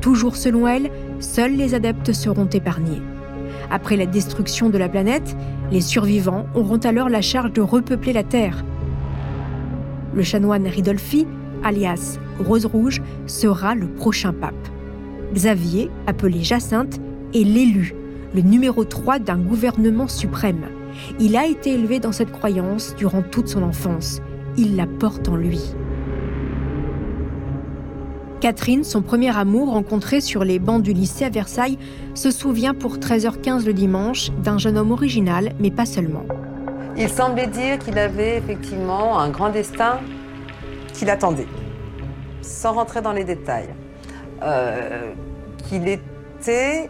Toujours 0.00 0.36
selon 0.36 0.68
elle, 0.68 0.90
seuls 1.20 1.56
les 1.56 1.74
adeptes 1.74 2.12
seront 2.12 2.46
épargnés. 2.46 3.00
Après 3.70 3.96
la 3.96 4.06
destruction 4.06 4.70
de 4.70 4.78
la 4.78 4.88
planète, 4.88 5.36
les 5.70 5.80
survivants 5.80 6.46
auront 6.54 6.78
alors 6.78 7.08
la 7.08 7.20
charge 7.22 7.52
de 7.52 7.60
repeupler 7.60 8.12
la 8.12 8.22
Terre. 8.22 8.64
Le 10.14 10.22
chanoine 10.22 10.66
Ridolfi, 10.66 11.26
alias 11.62 12.18
Rose 12.38 12.66
Rouge, 12.66 13.02
sera 13.26 13.74
le 13.74 13.88
prochain 13.88 14.32
pape. 14.32 14.54
Xavier, 15.34 15.90
appelé 16.06 16.42
Jacinthe, 16.42 16.98
est 17.34 17.44
l'élu, 17.44 17.94
le 18.34 18.40
numéro 18.40 18.84
3 18.84 19.18
d'un 19.18 19.38
gouvernement 19.38 20.08
suprême. 20.08 20.66
Il 21.20 21.36
a 21.36 21.46
été 21.46 21.74
élevé 21.74 22.00
dans 22.00 22.12
cette 22.12 22.32
croyance 22.32 22.94
durant 22.96 23.22
toute 23.22 23.48
son 23.48 23.62
enfance 23.62 24.22
il 24.58 24.76
la 24.76 24.86
porte 24.86 25.28
en 25.28 25.36
lui. 25.36 25.60
Catherine, 28.40 28.84
son 28.84 29.02
premier 29.02 29.36
amour 29.36 29.72
rencontré 29.72 30.20
sur 30.20 30.44
les 30.44 30.60
bancs 30.60 30.80
du 30.80 30.92
lycée 30.92 31.24
à 31.24 31.28
Versailles, 31.28 31.76
se 32.14 32.30
souvient 32.30 32.72
pour 32.72 32.98
13h15 32.98 33.64
le 33.66 33.72
dimanche 33.72 34.30
d'un 34.30 34.58
jeune 34.58 34.78
homme 34.78 34.92
original, 34.92 35.52
mais 35.58 35.72
pas 35.72 35.86
seulement. 35.86 36.22
Il 36.96 37.08
semblait 37.08 37.48
dire 37.48 37.78
qu'il 37.78 37.98
avait 37.98 38.36
effectivement 38.36 39.18
un 39.18 39.30
grand 39.30 39.50
destin 39.50 39.98
qui 40.92 41.04
l'attendait, 41.04 41.48
sans 42.42 42.74
rentrer 42.74 43.02
dans 43.02 43.12
les 43.12 43.24
détails. 43.24 43.70
Euh, 44.42 45.12
qu'il 45.68 45.88
était 45.88 46.88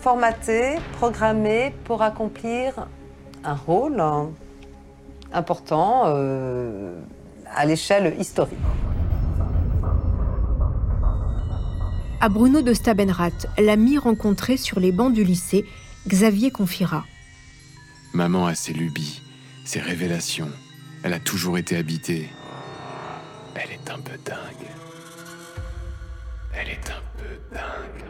formaté, 0.00 0.76
programmé 0.98 1.72
pour 1.84 2.02
accomplir 2.02 2.88
un 3.44 3.54
rôle, 3.54 4.02
important 5.32 6.04
euh, 6.06 6.98
à 7.54 7.64
l'échelle 7.66 8.14
historique. 8.18 8.58
À 12.20 12.28
Bruno 12.28 12.62
de 12.62 12.72
Stabenrath, 12.72 13.46
l'ami 13.58 13.98
rencontré 13.98 14.56
sur 14.56 14.80
les 14.80 14.92
bancs 14.92 15.12
du 15.12 15.24
lycée, 15.24 15.64
Xavier 16.08 16.50
confiera. 16.50 17.04
Maman 18.12 18.46
a 18.46 18.54
ses 18.54 18.72
lubies, 18.72 19.20
ses 19.64 19.80
révélations. 19.80 20.50
Elle 21.02 21.12
a 21.12 21.20
toujours 21.20 21.58
été 21.58 21.76
habitée. 21.76 22.28
Elle 23.54 23.72
est 23.72 23.90
un 23.90 23.98
peu 23.98 24.18
dingue. 24.24 24.68
Elle 26.54 26.68
est 26.68 26.90
un 26.90 27.02
peu 27.18 27.54
dingue. 27.54 28.04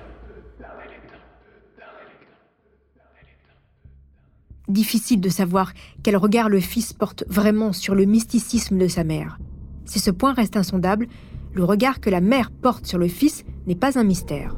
difficile 4.68 5.20
de 5.20 5.28
savoir 5.28 5.72
quel 6.02 6.16
regard 6.16 6.48
le 6.48 6.60
fils 6.60 6.92
porte 6.92 7.24
vraiment 7.28 7.72
sur 7.72 7.94
le 7.94 8.04
mysticisme 8.04 8.78
de 8.78 8.88
sa 8.88 9.04
mère. 9.04 9.38
Si 9.84 10.00
ce 10.00 10.10
point 10.10 10.32
reste 10.32 10.56
insondable, 10.56 11.06
le 11.54 11.64
regard 11.64 12.00
que 12.00 12.10
la 12.10 12.20
mère 12.20 12.50
porte 12.50 12.86
sur 12.86 12.98
le 12.98 13.08
fils 13.08 13.44
n'est 13.66 13.74
pas 13.74 13.98
un 13.98 14.04
mystère. 14.04 14.56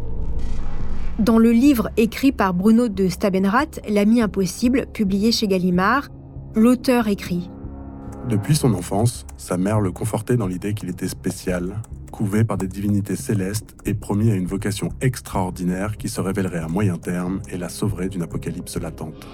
Dans 1.18 1.38
le 1.38 1.52
livre 1.52 1.90
écrit 1.96 2.32
par 2.32 2.52
Bruno 2.52 2.88
de 2.88 3.09
Stabenrath, 3.09 3.80
L'ami 3.88 4.20
impossible, 4.20 4.87
publié 4.92 5.32
chez 5.32 5.46
Gallimard, 5.46 6.09
l'auteur 6.54 7.09
écrit 7.09 7.50
Depuis 8.28 8.56
son 8.56 8.74
enfance, 8.74 9.26
sa 9.37 9.56
mère 9.56 9.80
le 9.80 9.92
confortait 9.92 10.37
dans 10.37 10.46
l'idée 10.46 10.74
qu'il 10.74 10.90
était 10.90 11.09
spécial, 11.09 11.80
couvé 12.12 12.44
par 12.44 12.59
des 12.59 12.68
divinités 12.68 13.16
célestes 13.16 13.76
et 13.85 13.94
promis 13.94 14.30
à 14.30 14.35
une 14.35 14.46
vocation 14.46 14.90
extraordinaire 15.00 15.96
qui 15.96 16.09
se 16.09 16.20
révélerait 16.20 16.59
à 16.61 16.68
moyen 16.68 16.96
terme 16.96 17.40
et 17.50 17.56
la 17.56 17.68
sauverait 17.68 18.09
d'une 18.09 18.22
apocalypse 18.22 18.76
latente. 18.78 19.26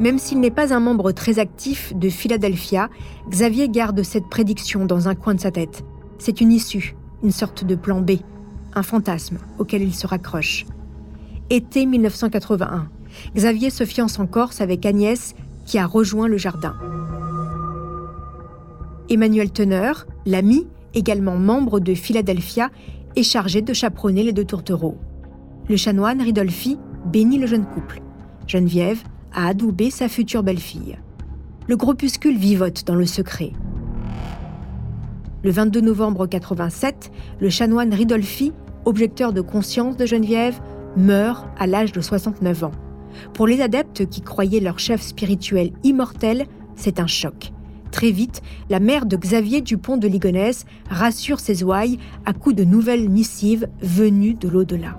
Même 0.00 0.18
s'il 0.18 0.40
n'est 0.40 0.50
pas 0.50 0.74
un 0.74 0.80
membre 0.80 1.12
très 1.12 1.38
actif 1.38 1.92
de 1.94 2.08
Philadelphia, 2.08 2.88
Xavier 3.28 3.68
garde 3.68 4.02
cette 4.02 4.28
prédiction 4.28 4.84
dans 4.84 5.08
un 5.08 5.14
coin 5.14 5.34
de 5.34 5.40
sa 5.40 5.50
tête. 5.50 5.84
C'est 6.18 6.40
une 6.40 6.52
issue, 6.52 6.96
une 7.22 7.30
sorte 7.30 7.64
de 7.64 7.74
plan 7.74 8.00
B, 8.00 8.12
un 8.74 8.82
fantasme 8.82 9.38
auquel 9.58 9.82
il 9.82 9.94
se 9.94 10.06
raccroche. 10.06 10.66
Été 11.50 11.86
1981, 11.86 12.88
Xavier 13.34 13.70
se 13.70 13.84
fiance 13.84 14.18
en 14.18 14.26
Corse 14.26 14.60
avec 14.60 14.86
Agnès 14.86 15.34
qui 15.66 15.78
a 15.78 15.86
rejoint 15.86 16.28
le 16.28 16.38
jardin. 16.38 16.74
Emmanuel 19.08 19.50
Teneur, 19.50 20.06
l'ami, 20.24 20.66
également 20.94 21.36
membre 21.36 21.80
de 21.80 21.94
Philadelphia, 21.94 22.70
est 23.14 23.22
chargé 23.22 23.60
de 23.60 23.72
chaperonner 23.72 24.22
les 24.22 24.32
deux 24.32 24.44
tourtereaux. 24.44 24.96
Le 25.68 25.76
chanoine 25.76 26.22
Ridolfi 26.22 26.78
bénit 27.06 27.38
le 27.38 27.46
jeune 27.46 27.66
couple. 27.66 28.00
Geneviève 28.46 29.02
à 29.34 29.48
adouber 29.48 29.90
sa 29.90 30.08
future 30.08 30.42
belle-fille. 30.42 30.98
Le 31.68 31.76
groupuscule 31.76 32.36
vivote 32.36 32.84
dans 32.86 32.94
le 32.94 33.06
secret. 33.06 33.52
Le 35.44 35.50
22 35.50 35.80
novembre 35.80 36.26
87, 36.26 37.10
le 37.40 37.50
chanoine 37.50 37.92
Ridolfi, 37.92 38.52
objecteur 38.84 39.32
de 39.32 39.40
conscience 39.40 39.96
de 39.96 40.06
Geneviève, 40.06 40.60
meurt 40.96 41.46
à 41.58 41.66
l'âge 41.66 41.92
de 41.92 42.00
69 42.00 42.64
ans. 42.64 42.72
Pour 43.34 43.46
les 43.46 43.60
adeptes 43.60 44.08
qui 44.08 44.20
croyaient 44.20 44.60
leur 44.60 44.78
chef 44.78 45.00
spirituel 45.00 45.72
immortel, 45.82 46.46
c'est 46.76 47.00
un 47.00 47.06
choc. 47.06 47.52
Très 47.90 48.10
vite, 48.10 48.40
la 48.70 48.80
mère 48.80 49.04
de 49.04 49.16
Xavier 49.16 49.60
Dupont 49.60 49.98
de 49.98 50.08
Ligonnès 50.08 50.64
rassure 50.88 51.40
ses 51.40 51.62
ouailles 51.62 51.98
à 52.24 52.32
coups 52.32 52.56
de 52.56 52.64
nouvelles 52.64 53.08
missives 53.08 53.68
venues 53.82 54.34
de 54.34 54.48
l'au-delà. 54.48 54.98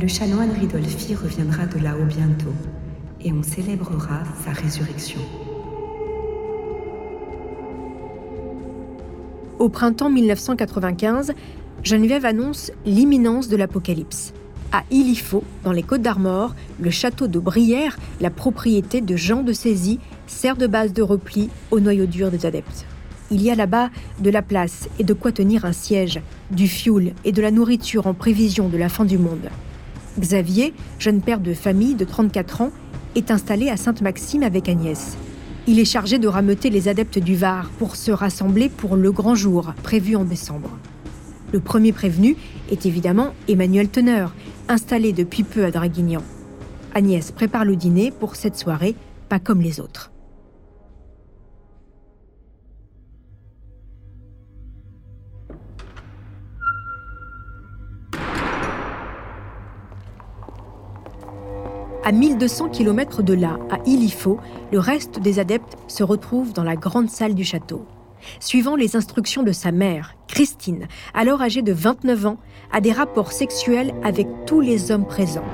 Le 0.00 0.08
chanoine 0.08 0.50
Ridolfi 0.50 1.14
reviendra 1.14 1.66
de 1.66 1.78
là-haut 1.78 2.06
bientôt 2.06 2.54
et 3.24 3.32
on 3.32 3.42
célébrera 3.42 4.22
sa 4.44 4.52
résurrection. 4.52 5.20
Au 9.58 9.68
printemps 9.68 10.10
1995, 10.10 11.32
Geneviève 11.84 12.24
annonce 12.24 12.72
l'imminence 12.84 13.48
de 13.48 13.56
l'apocalypse. 13.56 14.32
À 14.72 14.84
Ilifo, 14.90 15.44
dans 15.64 15.72
les 15.72 15.82
Côtes 15.82 16.02
d'Armor, 16.02 16.54
le 16.80 16.90
château 16.90 17.26
de 17.28 17.38
Brière, 17.38 17.98
la 18.20 18.30
propriété 18.30 19.00
de 19.00 19.16
Jean 19.16 19.42
de 19.42 19.52
Saisie, 19.52 20.00
sert 20.26 20.56
de 20.56 20.66
base 20.66 20.92
de 20.92 21.02
repli 21.02 21.50
au 21.70 21.78
noyau 21.78 22.06
dur 22.06 22.30
des 22.30 22.46
adeptes. 22.46 22.86
Il 23.30 23.42
y 23.42 23.50
a 23.50 23.54
là-bas 23.54 23.90
de 24.20 24.30
la 24.30 24.42
place 24.42 24.88
et 24.98 25.04
de 25.04 25.14
quoi 25.14 25.32
tenir 25.32 25.64
un 25.64 25.72
siège, 25.72 26.20
du 26.50 26.68
fioul 26.68 27.12
et 27.24 27.32
de 27.32 27.42
la 27.42 27.50
nourriture 27.50 28.06
en 28.06 28.14
prévision 28.14 28.68
de 28.68 28.76
la 28.76 28.88
fin 28.88 29.04
du 29.04 29.18
monde. 29.18 29.48
Xavier, 30.18 30.74
jeune 30.98 31.20
père 31.20 31.40
de 31.40 31.54
famille 31.54 31.94
de 31.94 32.04
34 32.04 32.62
ans, 32.62 32.72
est 33.14 33.30
installé 33.30 33.68
à 33.68 33.76
Sainte-Maxime 33.76 34.42
avec 34.42 34.68
Agnès. 34.68 35.16
Il 35.66 35.78
est 35.78 35.84
chargé 35.84 36.18
de 36.18 36.28
rameuter 36.28 36.70
les 36.70 36.88
adeptes 36.88 37.18
du 37.18 37.36
Var 37.36 37.70
pour 37.78 37.96
se 37.96 38.10
rassembler 38.10 38.68
pour 38.68 38.96
le 38.96 39.12
grand 39.12 39.34
jour 39.34 39.74
prévu 39.82 40.16
en 40.16 40.24
décembre. 40.24 40.70
Le 41.52 41.60
premier 41.60 41.92
prévenu 41.92 42.36
est 42.70 42.86
évidemment 42.86 43.34
Emmanuel 43.48 43.88
Teneur, 43.88 44.34
installé 44.68 45.12
depuis 45.12 45.42
peu 45.42 45.64
à 45.64 45.70
Draguignan. 45.70 46.22
Agnès 46.94 47.30
prépare 47.30 47.64
le 47.64 47.76
dîner 47.76 48.10
pour 48.10 48.36
cette 48.36 48.56
soirée, 48.56 48.94
pas 49.28 49.38
comme 49.38 49.60
les 49.60 49.80
autres. 49.80 50.11
À 62.04 62.10
1200 62.10 62.70
km 62.70 63.22
de 63.22 63.32
là, 63.32 63.60
à 63.70 63.78
Ilifo, 63.86 64.40
le 64.72 64.80
reste 64.80 65.20
des 65.20 65.38
adeptes 65.38 65.76
se 65.86 66.02
retrouvent 66.02 66.52
dans 66.52 66.64
la 66.64 66.74
grande 66.74 67.08
salle 67.08 67.36
du 67.36 67.44
château. 67.44 67.86
Suivant 68.40 68.74
les 68.74 68.96
instructions 68.96 69.44
de 69.44 69.52
sa 69.52 69.70
mère, 69.70 70.16
Christine, 70.26 70.88
alors 71.14 71.42
âgée 71.42 71.62
de 71.62 71.72
29 71.72 72.26
ans, 72.26 72.38
a 72.72 72.80
des 72.80 72.90
rapports 72.90 73.30
sexuels 73.30 73.94
avec 74.02 74.26
tous 74.46 74.60
les 74.60 74.90
hommes 74.90 75.06
présents. 75.06 75.44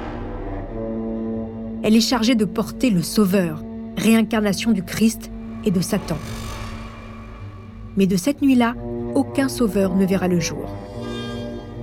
Elle 1.82 1.94
est 1.94 2.00
chargée 2.00 2.34
de 2.34 2.46
porter 2.46 2.88
le 2.88 3.02
Sauveur, 3.02 3.62
réincarnation 3.98 4.72
du 4.72 4.82
Christ 4.82 5.30
et 5.66 5.70
de 5.70 5.82
Satan. 5.82 6.16
Mais 7.98 8.06
de 8.06 8.16
cette 8.16 8.40
nuit-là, 8.40 8.74
aucun 9.14 9.50
sauveur 9.50 9.94
ne 9.94 10.06
verra 10.06 10.28
le 10.28 10.40
jour. 10.40 10.64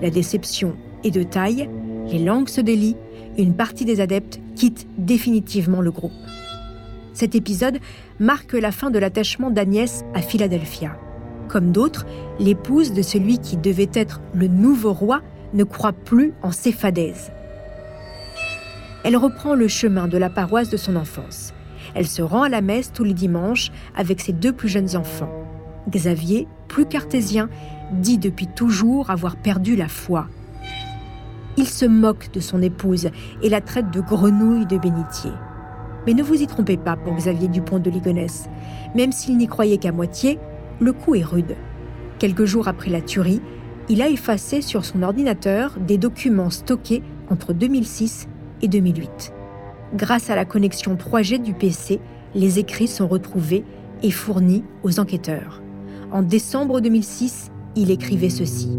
La 0.02 0.10
déception 0.10 0.76
est 1.04 1.12
de 1.12 1.22
taille, 1.22 1.70
les 2.08 2.20
langues 2.20 2.50
se 2.50 2.62
délient, 2.62 2.98
une 3.38 3.56
partie 3.56 3.86
des 3.86 4.02
adeptes 4.02 4.40
quitte 4.56 4.88
définitivement 4.98 5.82
le 5.82 5.92
groupe. 5.92 6.12
Cet 7.14 7.36
épisode 7.36 7.80
marque 8.20 8.54
la 8.54 8.72
fin 8.72 8.90
de 8.90 9.00
l'attachement 9.00 9.50
d'Agnès 9.50 10.04
à 10.14 10.22
Philadelphia. 10.22 10.98
Comme 11.48 11.72
d'autres, 11.72 12.06
l'épouse 12.40 12.94
de 12.94 13.02
celui 13.02 13.38
qui 13.38 13.58
devait 13.58 13.92
être 13.94 14.22
le 14.34 14.48
nouveau 14.48 14.94
roi 14.94 15.22
ne 15.54 15.64
croit 15.64 15.94
plus 15.94 16.34
en 16.42 16.52
ses 16.52 16.72
fadaises. 16.72 17.32
Elle 19.04 19.16
reprend 19.16 19.54
le 19.54 19.68
chemin 19.68 20.08
de 20.08 20.18
la 20.18 20.30
paroisse 20.30 20.70
de 20.70 20.78
son 20.78 20.96
enfance. 20.96 21.54
Elle 21.94 22.08
se 22.08 22.22
rend 22.22 22.42
à 22.44 22.50
la 22.50 22.62
messe 22.62 22.92
tous 22.92 23.04
les 23.04 23.14
dimanches 23.14 23.72
avec 23.96 24.20
ses 24.20 24.34
deux 24.34 24.52
plus 24.52 24.68
jeunes 24.68 24.96
enfants. 24.96 25.32
Xavier, 25.90 26.48
plus 26.68 26.86
cartésien, 26.86 27.48
dit 27.94 28.18
depuis 28.18 28.48
toujours 28.48 29.12
avoir 29.12 29.36
perdu 29.36 29.76
la 29.76 29.88
foi. 29.88 30.28
Il 31.58 31.68
se 31.68 31.86
moque 31.86 32.32
de 32.34 32.40
son 32.40 32.62
épouse 32.62 33.10
et 33.42 33.50
la 33.50 33.62
traite 33.62 33.92
de 33.92 34.02
grenouille 34.02 34.66
de 34.66 34.78
bénitier. 34.78 35.32
Mais 36.06 36.14
ne 36.14 36.24
vous 36.24 36.42
y 36.42 36.48
trompez 36.48 36.78
pas 36.78 36.96
pour 36.98 37.16
Xavier 37.16 37.48
Dupont 37.48 37.80
de 37.80 37.90
Ligonnès. 37.90 38.48
Même 38.94 39.12
s'il 39.12 39.38
n'y 39.38 39.48
croyait 39.48 39.78
qu'à 39.78 39.92
moitié, 39.92 40.38
le 40.80 40.94
coup 40.94 41.16
est 41.16 41.24
rude. 41.24 41.56
Quelques 42.20 42.46
jours 42.46 42.68
après 42.68 42.90
la 42.90 43.02
tuerie, 43.02 43.42
il 43.90 44.02
a 44.02 44.10
effacé 44.10 44.62
sur 44.62 44.84
son 44.84 45.04
ordinateur 45.04 45.78
des 45.80 45.98
documents 45.98 46.50
stockés 46.50 47.04
entre 47.30 47.54
2006 47.54 48.28
et 48.62 48.68
2008. 48.68 49.34
Grâce 49.94 50.30
à 50.30 50.36
la 50.36 50.46
connexion 50.46 50.96
3G 50.96 51.42
du 51.42 51.54
PC, 51.54 52.00
les 52.34 52.60
écrits 52.60 52.88
sont 52.88 53.08
retrouvés 53.08 53.64
et 54.04 54.12
fournis 54.12 54.64
aux 54.84 55.00
enquêteurs. 55.00 55.62
En 56.12 56.22
décembre 56.22 56.82
2006, 56.82 57.52
il 57.76 57.92
écrivait 57.92 58.30
ceci. 58.30 58.78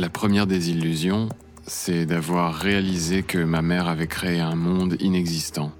La 0.00 0.08
première 0.08 0.46
des 0.46 0.70
illusions, 0.70 1.28
c'est 1.66 2.06
d'avoir 2.06 2.54
réalisé 2.54 3.22
que 3.22 3.36
ma 3.36 3.60
mère 3.60 3.86
avait 3.86 4.06
créé 4.06 4.40
un 4.40 4.54
monde 4.54 4.96
inexistant, 4.98 5.72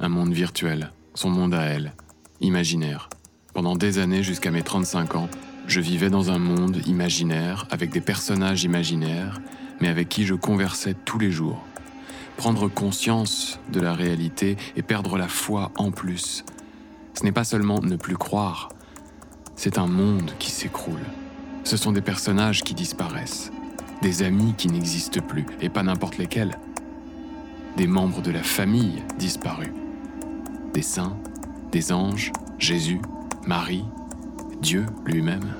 un 0.00 0.08
monde 0.08 0.32
virtuel, 0.32 0.90
son 1.14 1.30
monde 1.30 1.54
à 1.54 1.62
elle, 1.62 1.92
imaginaire. 2.40 3.08
Pendant 3.54 3.76
des 3.76 4.00
années, 4.00 4.24
jusqu'à 4.24 4.50
mes 4.50 4.62
35 4.62 5.14
ans, 5.14 5.28
je 5.68 5.78
vivais 5.78 6.10
dans 6.10 6.32
un 6.32 6.40
monde 6.40 6.84
imaginaire, 6.88 7.68
avec 7.70 7.90
des 7.90 8.00
personnages 8.00 8.64
imaginaires, 8.64 9.40
mais 9.80 9.86
avec 9.86 10.08
qui 10.08 10.26
je 10.26 10.34
conversais 10.34 10.96
tous 11.04 11.20
les 11.20 11.30
jours. 11.30 11.64
Prendre 12.36 12.66
conscience 12.66 13.60
de 13.72 13.78
la 13.80 13.94
réalité 13.94 14.56
et 14.74 14.82
perdre 14.82 15.16
la 15.16 15.28
foi 15.28 15.70
en 15.76 15.92
plus. 15.92 16.44
Ce 17.14 17.22
n'est 17.22 17.30
pas 17.30 17.44
seulement 17.44 17.80
ne 17.80 17.94
plus 17.94 18.16
croire, 18.16 18.70
c'est 19.54 19.78
un 19.78 19.86
monde 19.86 20.32
qui 20.40 20.50
s'écroule. 20.50 21.06
Ce 21.62 21.76
sont 21.76 21.92
des 21.92 22.00
personnages 22.00 22.64
qui 22.64 22.74
disparaissent, 22.74 23.52
des 24.02 24.22
amis 24.22 24.54
qui 24.56 24.68
n'existent 24.68 25.20
plus, 25.20 25.46
et 25.60 25.68
pas 25.68 25.82
n'importe 25.82 26.18
lesquels. 26.18 26.58
Des 27.76 27.86
membres 27.86 28.22
de 28.22 28.30
la 28.30 28.42
famille 28.42 29.02
disparus. 29.18 29.72
Des 30.74 30.82
saints, 30.82 31.16
des 31.72 31.92
anges, 31.92 32.32
Jésus, 32.58 33.00
Marie, 33.46 33.84
Dieu 34.60 34.86
lui-même. 35.04 35.54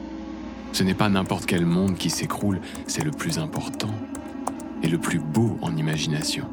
Ce 0.72 0.83
n'est 0.83 0.94
pas 0.94 1.09
n'importe 1.09 1.46
quel 1.46 1.64
monde 1.64 1.96
qui 1.96 2.11
s'écroule, 2.11 2.61
c'est 2.87 3.05
le 3.05 3.11
plus 3.11 3.38
important 3.38 3.94
et 4.83 4.88
le 4.88 4.98
plus 4.98 5.18
beau 5.18 5.59
en 5.62 5.77
imagination. 5.77 6.46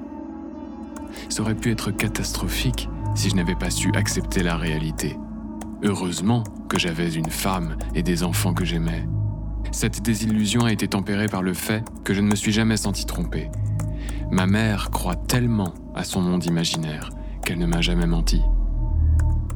Ça 1.30 1.42
aurait 1.42 1.56
pu 1.56 1.72
être 1.72 1.92
catastrophique 1.92 2.90
si 3.16 3.30
je 3.30 3.36
n'avais 3.36 3.56
pas 3.56 3.70
su 3.70 3.92
accepter 3.96 4.44
la 4.44 4.58
réalité. 4.58 5.18
Heureusement 5.84 6.44
que 6.70 6.80
j'avais 6.80 7.14
une 7.14 7.30
femme 7.30 7.78
et 7.94 8.04
des 8.04 8.24
enfants 8.24 8.54
que 8.54 8.66
j'aimais. 8.66 9.06
Cette 9.76 10.02
désillusion 10.02 10.64
a 10.64 10.72
été 10.72 10.88
tempérée 10.88 11.28
par 11.28 11.42
le 11.42 11.54
fait 11.54 11.84
que 12.06 12.14
je 12.14 12.22
ne 12.22 12.30
me 12.30 12.36
suis 12.38 12.54
jamais 12.54 12.78
senti 12.78 13.06
trompé. 13.06 13.52
Ma 14.32 14.48
mère 14.48 14.90
croit 14.90 15.18
tellement 15.18 15.74
à 15.94 16.06
son 16.06 16.22
monde 16.22 16.46
imaginaire 16.46 17.10
qu'elle 17.44 17.58
ne 17.58 17.66
m'a 17.66 17.82
jamais 17.82 18.06
menti. 18.06 18.42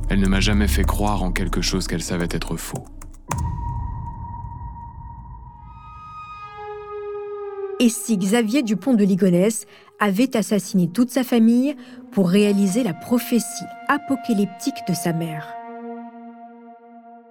Elle 0.09 0.19
ne 0.19 0.27
m'a 0.27 0.41
jamais 0.41 0.67
fait 0.67 0.83
croire 0.83 1.23
en 1.23 1.31
quelque 1.31 1.61
chose 1.61 1.87
qu'elle 1.87 2.03
savait 2.03 2.27
être 2.31 2.57
faux. 2.57 2.83
Et 7.79 7.87
si 7.87 8.17
Xavier 8.17 8.61
Dupont 8.61 8.95
de 8.95 9.05
Ligonnès 9.05 9.65
avait 10.01 10.35
assassiné 10.35 10.89
toute 10.89 11.11
sa 11.11 11.23
famille 11.23 11.77
pour 12.11 12.29
réaliser 12.29 12.83
la 12.83 12.93
prophétie 12.93 13.45
apocalyptique 13.87 14.85
de 14.85 14.93
sa 14.93 15.13
mère? 15.13 15.47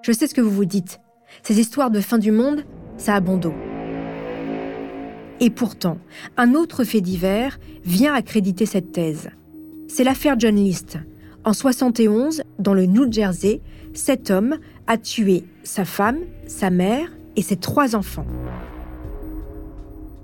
Je 0.01 0.11
sais 0.11 0.27
ce 0.27 0.35
que 0.35 0.41
vous 0.41 0.51
vous 0.51 0.65
dites. 0.65 1.01
Ces 1.43 1.61
histoires 1.61 1.91
de 1.91 2.01
fin 2.01 2.17
du 2.17 2.33
monde, 2.33 2.65
ça 2.99 3.15
a 3.15 3.21
bon 3.21 3.39
dos. 3.39 3.55
Et 5.41 5.51
pourtant, 5.51 5.99
un 6.37 6.55
autre 6.55 6.85
fait 6.85 7.01
divers 7.01 7.59
vient 7.85 8.13
accréditer 8.13 8.67
cette 8.67 8.93
thèse. 8.93 9.31
C'est 9.87 10.05
l'affaire 10.05 10.39
John 10.39 10.57
List, 10.57 10.99
en 11.45 11.53
71, 11.55 12.43
dans 12.59 12.75
le 12.75 12.85
New 12.85 13.11
Jersey, 13.11 13.63
cet 13.95 14.31
homme 14.31 14.59
a 14.87 14.99
tué 14.99 15.45
sa 15.63 15.85
femme, 15.85 16.19
sa 16.47 16.69
mère 16.69 17.09
et 17.37 17.43
ses 17.43 17.57
trois 17.57 17.97
enfants. 17.97 18.27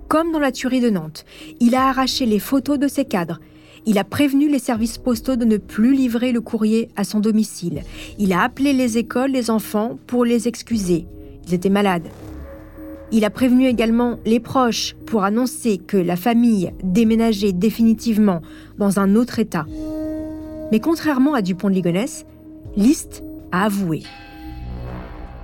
Comme 0.09 0.33
dans 0.33 0.39
la 0.39 0.53
tuerie 0.53 0.81
de 0.81 0.91
Nantes, 0.91 1.25
il 1.61 1.75
a 1.75 1.89
arraché 1.89 2.27
les 2.27 2.39
photos 2.39 2.79
de 2.79 2.89
ses 2.89 3.05
cadres. 3.05 3.41
Il 3.87 3.99
a 3.99 4.05
prévenu 4.05 4.51
les 4.51 4.59
services 4.59 4.99
postaux 4.99 5.37
de 5.37 5.45
ne 5.45 5.57
plus 5.57 5.95
livrer 5.95 6.33
le 6.33 6.41
courrier 6.41 6.89
à 6.97 7.05
son 7.05 7.21
domicile. 7.21 7.83
Il 8.19 8.33
a 8.33 8.43
appelé 8.43 8.73
les 8.73 8.99
écoles, 8.99 9.31
les 9.31 9.51
enfants, 9.51 9.99
pour 10.07 10.25
les 10.25 10.47
excuser. 10.47 11.07
Ils 11.47 11.55
étaient 11.55 11.71
malades. 11.71 12.09
Il 13.17 13.25
a 13.25 13.31
prévenu 13.31 13.69
également 13.69 14.19
les 14.27 14.41
proches 14.41 14.97
pour 15.07 15.23
annoncer 15.23 15.79
que 15.79 15.97
la 15.97 16.17
famille 16.17 16.73
déménageait 16.83 17.53
définitivement 17.53 18.43
dans 18.77 18.99
un 18.99 19.15
autre 19.15 19.39
État. 19.39 19.67
Mais 20.73 20.81
contrairement 20.81 21.35
à 21.35 21.41
Dupont 21.41 21.69
de 21.69 21.75
Ligonnès, 21.75 22.27
Liszt 22.75 23.23
a 23.53 23.67
avoué. 23.67 24.03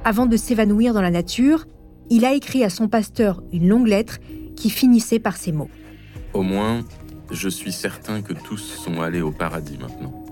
Avant 0.03 0.27
de 0.27 0.37
s'évanouir 0.37 0.95
dans 0.95 1.01
la 1.01 1.13
nature, 1.13 1.69
il 2.11 2.25
a 2.25 2.35
écrit 2.35 2.65
à 2.65 2.71
son 2.71 2.89
pasteur 2.89 3.41
une 3.53 3.69
longue 3.69 3.87
lettre 3.87 4.19
qui 4.57 4.69
finissait 4.69 5.21
par 5.21 5.37
ces 5.37 5.53
mots. 5.53 5.71
Au 6.35 6.43
moins, 6.43 6.81
je 7.31 7.49
suis 7.49 7.71
certain 7.71 8.21
que 8.21 8.33
tous 8.33 8.59
sont 8.59 9.01
allés 9.01 9.23
au 9.23 9.31
paradis 9.31 9.79
maintenant. 9.81 10.25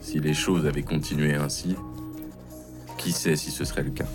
Si 0.00 0.20
les 0.20 0.34
choses 0.34 0.66
avaient 0.66 0.82
continué 0.82 1.34
ainsi, 1.34 1.74
qui 2.96 3.10
sait 3.10 3.34
si 3.34 3.50
ce 3.50 3.64
serait 3.64 3.82
le 3.82 3.90
cas? 3.90 4.06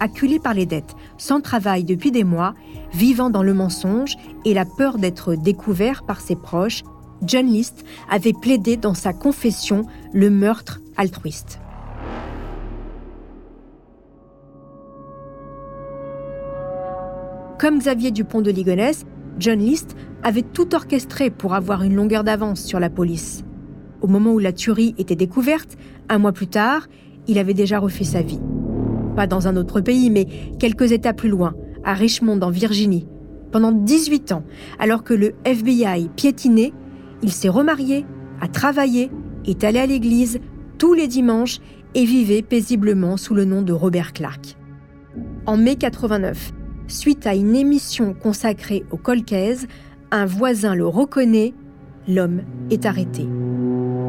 Acculé 0.00 0.38
par 0.38 0.54
les 0.54 0.66
dettes, 0.66 0.94
sans 1.16 1.40
travail 1.40 1.82
depuis 1.82 2.10
des 2.10 2.24
mois, 2.24 2.54
vivant 2.92 3.30
dans 3.30 3.42
le 3.42 3.54
mensonge 3.54 4.14
et 4.44 4.54
la 4.54 4.64
peur 4.64 4.98
d'être 4.98 5.34
découvert 5.34 6.04
par 6.04 6.20
ses 6.20 6.36
proches, 6.36 6.84
John 7.22 7.46
List 7.46 7.84
avait 8.08 8.32
plaidé 8.32 8.76
dans 8.76 8.94
sa 8.94 9.12
confession 9.12 9.86
le 10.12 10.30
meurtre 10.30 10.80
altruiste. 10.96 11.60
Comme 17.58 17.80
Xavier 17.80 18.12
Dupont 18.12 18.40
de 18.40 18.52
Ligonnès, 18.52 19.04
John 19.40 19.58
List 19.58 19.96
avait 20.22 20.42
tout 20.42 20.76
orchestré 20.76 21.30
pour 21.30 21.54
avoir 21.54 21.82
une 21.82 21.96
longueur 21.96 22.22
d'avance 22.22 22.62
sur 22.62 22.78
la 22.78 22.88
police. 22.88 23.42
Au 24.00 24.06
moment 24.06 24.30
où 24.30 24.38
la 24.38 24.52
tuerie 24.52 24.94
était 24.96 25.16
découverte, 25.16 25.76
un 26.08 26.18
mois 26.18 26.32
plus 26.32 26.46
tard, 26.46 26.86
il 27.26 27.36
avait 27.36 27.54
déjà 27.54 27.80
refait 27.80 28.04
sa 28.04 28.22
vie. 28.22 28.40
Pas 29.18 29.26
dans 29.26 29.48
un 29.48 29.56
autre 29.56 29.80
pays, 29.80 30.10
mais 30.10 30.28
quelques 30.60 30.92
États 30.92 31.12
plus 31.12 31.28
loin, 31.28 31.52
à 31.82 31.92
Richmond, 31.92 32.40
en 32.40 32.50
Virginie. 32.50 33.08
Pendant 33.50 33.72
18 33.72 34.30
ans, 34.30 34.44
alors 34.78 35.02
que 35.02 35.12
le 35.12 35.34
FBI 35.44 36.08
piétinait, 36.14 36.72
il 37.24 37.32
s'est 37.32 37.48
remarié, 37.48 38.06
a 38.40 38.46
travaillé, 38.46 39.10
est 39.44 39.64
allé 39.64 39.80
à 39.80 39.86
l'église 39.86 40.38
tous 40.78 40.94
les 40.94 41.08
dimanches 41.08 41.58
et 41.96 42.04
vivait 42.04 42.42
paisiblement 42.42 43.16
sous 43.16 43.34
le 43.34 43.44
nom 43.44 43.62
de 43.62 43.72
Robert 43.72 44.12
Clark. 44.12 44.56
En 45.46 45.56
mai 45.56 45.74
89, 45.74 46.52
suite 46.86 47.26
à 47.26 47.34
une 47.34 47.56
émission 47.56 48.14
consacrée 48.14 48.84
au 48.92 48.98
Colcaise, 48.98 49.66
un 50.12 50.26
voisin 50.26 50.76
le 50.76 50.86
reconnaît, 50.86 51.54
l'homme 52.06 52.42
est 52.70 52.86
arrêté. 52.86 53.26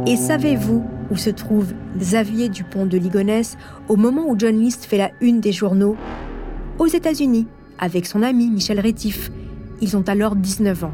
Et 0.05 0.17
savez-vous 0.17 0.83
où 1.11 1.17
se 1.17 1.29
trouve 1.29 1.73
Xavier 1.97 2.49
Dupont 2.49 2.85
de 2.85 2.97
Ligonnès 2.97 3.57
au 3.87 3.95
moment 3.95 4.27
où 4.27 4.37
John 4.37 4.59
List 4.59 4.85
fait 4.85 4.97
la 4.97 5.11
une 5.21 5.39
des 5.39 5.51
journaux 5.51 5.95
Aux 6.77 6.87
États-Unis 6.87 7.47
avec 7.79 8.05
son 8.05 8.23
ami 8.23 8.49
Michel 8.49 8.79
Rétif. 8.79 9.31
Ils 9.81 9.95
ont 9.95 10.03
alors 10.07 10.35
19 10.35 10.83
ans. 10.83 10.93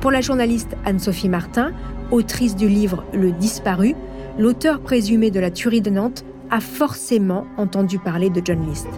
Pour 0.00 0.10
la 0.10 0.20
journaliste 0.20 0.76
Anne-Sophie 0.84 1.28
Martin, 1.28 1.72
autrice 2.10 2.56
du 2.56 2.68
livre 2.68 3.04
Le 3.12 3.32
disparu, 3.32 3.94
l'auteur 4.38 4.80
présumé 4.80 5.30
de 5.30 5.40
la 5.40 5.50
tuerie 5.50 5.80
de 5.80 5.90
Nantes 5.90 6.24
a 6.50 6.60
forcément 6.60 7.46
entendu 7.56 7.98
parler 7.98 8.30
de 8.30 8.42
John 8.44 8.66
List. 8.66 8.88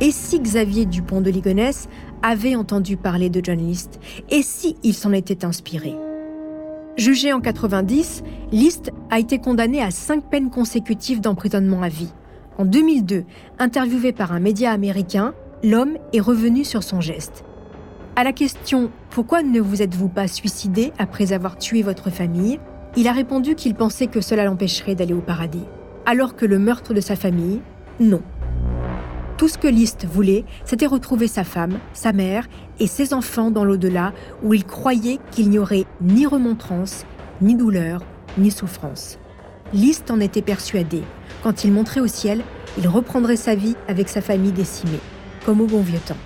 Et 0.00 0.10
si 0.10 0.40
Xavier 0.40 0.86
Dupont 0.86 1.20
de 1.20 1.30
Ligonnès 1.30 1.88
avait 2.22 2.56
entendu 2.56 2.96
parler 2.96 3.30
de 3.30 3.40
John 3.42 3.58
List? 3.58 4.00
Et 4.30 4.42
si 4.42 4.76
il 4.82 4.94
s'en 4.94 5.12
était 5.12 5.44
inspiré? 5.44 5.94
Jugé 6.96 7.32
en 7.32 7.40
90, 7.40 8.22
List 8.52 8.92
a 9.10 9.18
été 9.18 9.38
condamné 9.38 9.82
à 9.82 9.90
cinq 9.90 10.24
peines 10.28 10.50
consécutives 10.50 11.20
d'emprisonnement 11.20 11.82
à 11.82 11.88
vie. 11.88 12.12
En 12.58 12.66
2002, 12.66 13.24
interviewé 13.58 14.12
par 14.12 14.32
un 14.32 14.40
média 14.40 14.70
américain, 14.70 15.34
l'homme 15.64 15.96
est 16.12 16.20
revenu 16.20 16.64
sur 16.64 16.82
son 16.82 17.00
geste. 17.00 17.44
À 18.14 18.24
la 18.24 18.32
question 18.32 18.90
Pourquoi 19.08 19.42
ne 19.42 19.58
vous 19.58 19.80
êtes-vous 19.80 20.10
pas 20.10 20.28
suicidé 20.28 20.92
après 20.98 21.32
avoir 21.32 21.56
tué 21.56 21.82
votre 21.82 22.10
famille? 22.10 22.60
il 22.94 23.08
a 23.08 23.12
répondu 23.12 23.54
qu'il 23.54 23.74
pensait 23.74 24.06
que 24.06 24.20
cela 24.20 24.44
l'empêcherait 24.44 24.94
d'aller 24.94 25.14
au 25.14 25.22
paradis. 25.22 25.64
Alors 26.04 26.36
que 26.36 26.44
le 26.44 26.58
meurtre 26.58 26.92
de 26.92 27.00
sa 27.00 27.16
famille, 27.16 27.62
non. 28.00 28.20
Tout 29.38 29.48
ce 29.48 29.56
que 29.56 29.68
Liszt 29.68 30.06
voulait, 30.06 30.44
c'était 30.64 30.86
retrouver 30.86 31.26
sa 31.26 31.42
femme, 31.42 31.78
sa 31.94 32.12
mère 32.12 32.48
et 32.82 32.88
ses 32.88 33.14
enfants 33.14 33.52
dans 33.52 33.64
l'au-delà 33.64 34.12
où 34.42 34.54
il 34.54 34.66
croyait 34.66 35.20
qu'il 35.30 35.50
n'y 35.50 35.58
aurait 35.60 35.86
ni 36.00 36.26
remontrance, 36.26 37.06
ni 37.40 37.54
douleur, 37.54 38.02
ni 38.36 38.50
souffrance. 38.50 39.20
Liszt 39.72 40.10
en 40.10 40.18
était 40.18 40.42
persuadé. 40.42 41.04
Quand 41.44 41.62
il 41.62 41.70
montrait 41.70 42.00
au 42.00 42.08
ciel, 42.08 42.42
il 42.76 42.88
reprendrait 42.88 43.36
sa 43.36 43.54
vie 43.54 43.76
avec 43.86 44.08
sa 44.08 44.20
famille 44.20 44.50
décimée, 44.50 44.98
comme 45.46 45.60
au 45.60 45.66
bon 45.66 45.80
vieux 45.80 46.00
temps. 46.00 46.16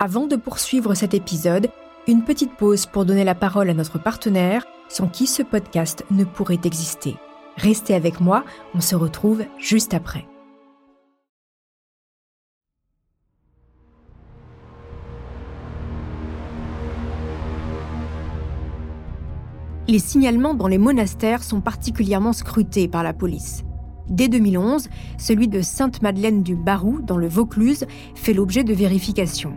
Avant 0.00 0.26
de 0.26 0.36
poursuivre 0.36 0.94
cet 0.94 1.12
épisode, 1.12 1.68
une 2.06 2.24
petite 2.24 2.56
pause 2.56 2.86
pour 2.86 3.04
donner 3.04 3.24
la 3.24 3.34
parole 3.34 3.68
à 3.68 3.74
notre 3.74 3.98
partenaire, 3.98 4.64
sans 4.88 5.06
qui 5.06 5.26
ce 5.26 5.42
podcast 5.42 6.02
ne 6.10 6.24
pourrait 6.24 6.60
exister. 6.64 7.16
Restez 7.58 7.94
avec 7.94 8.22
moi, 8.22 8.44
on 8.74 8.80
se 8.80 8.96
retrouve 8.96 9.44
juste 9.58 9.92
après. 9.92 10.26
Les 19.90 19.98
signalements 19.98 20.52
dans 20.52 20.68
les 20.68 20.76
monastères 20.76 21.42
sont 21.42 21.62
particulièrement 21.62 22.34
scrutés 22.34 22.88
par 22.88 23.02
la 23.02 23.14
police. 23.14 23.64
Dès 24.10 24.28
2011, 24.28 24.90
celui 25.16 25.48
de 25.48 25.62
Sainte-Madeleine 25.62 26.42
du 26.42 26.56
Barou, 26.56 27.00
dans 27.00 27.16
le 27.16 27.26
Vaucluse, 27.26 27.86
fait 28.14 28.34
l'objet 28.34 28.64
de 28.64 28.74
vérifications. 28.74 29.54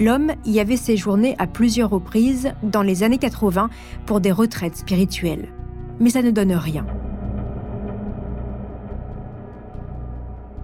L'homme 0.00 0.32
y 0.46 0.60
avait 0.60 0.78
séjourné 0.78 1.34
à 1.38 1.46
plusieurs 1.46 1.90
reprises 1.90 2.54
dans 2.62 2.80
les 2.80 3.02
années 3.02 3.18
80 3.18 3.68
pour 4.06 4.20
des 4.20 4.32
retraites 4.32 4.78
spirituelles. 4.78 5.48
Mais 6.00 6.08
ça 6.08 6.22
ne 6.22 6.30
donne 6.30 6.52
rien. 6.52 6.86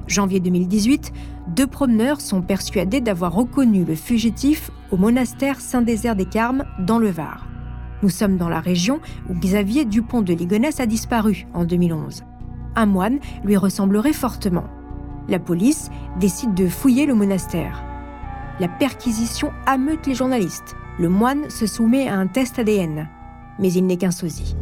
Janvier 0.07 0.40
2018, 0.40 1.12
deux 1.48 1.66
promeneurs 1.66 2.22
sont 2.22 2.40
persuadés 2.40 3.03
d'avoir 3.03 3.35
reconnu 3.35 3.85
le 3.85 3.94
fugitif 3.94 4.70
au 4.90 4.96
monastère 4.96 5.61
Saint-Désert 5.61 6.16
des 6.16 6.27
Carmes 6.27 6.64
dans 6.79 6.98
le 6.98 7.11
Var. 7.11 7.52
Nous 8.03 8.09
sommes 8.09 8.37
dans 8.37 8.49
la 8.49 8.61
région 8.61 9.01
où 9.31 9.35
Xavier 9.35 9.85
Dupont 9.85 10.23
de 10.23 10.35
Ligonnès 10.35 10.81
a 10.81 10.87
disparu 10.87 11.47
en 11.55 11.65
2011. 11.65 12.25
Un 12.75 12.87
moine 12.87 13.21
lui 13.45 13.57
ressemblerait 13.57 14.12
fortement. 14.12 14.65
La 15.29 15.38
police 15.38 15.88
décide 16.19 16.55
de 16.55 16.67
fouiller 16.67 17.07
le 17.07 17.15
monastère. 17.15 17.85
La 18.59 18.69
perquisition 18.69 19.53
ameute 19.67 20.07
les 20.07 20.15
journalistes. 20.15 20.75
Le 20.99 21.09
moine 21.09 21.49
se 21.49 21.67
soumet 21.67 22.09
à 22.09 22.19
un 22.19 22.27
test 22.27 22.59
ADN, 22.59 23.09
mais 23.61 23.73
il 23.73 23.87
n'est 23.87 23.97
qu'un 23.97 24.11
sosie. 24.11 24.57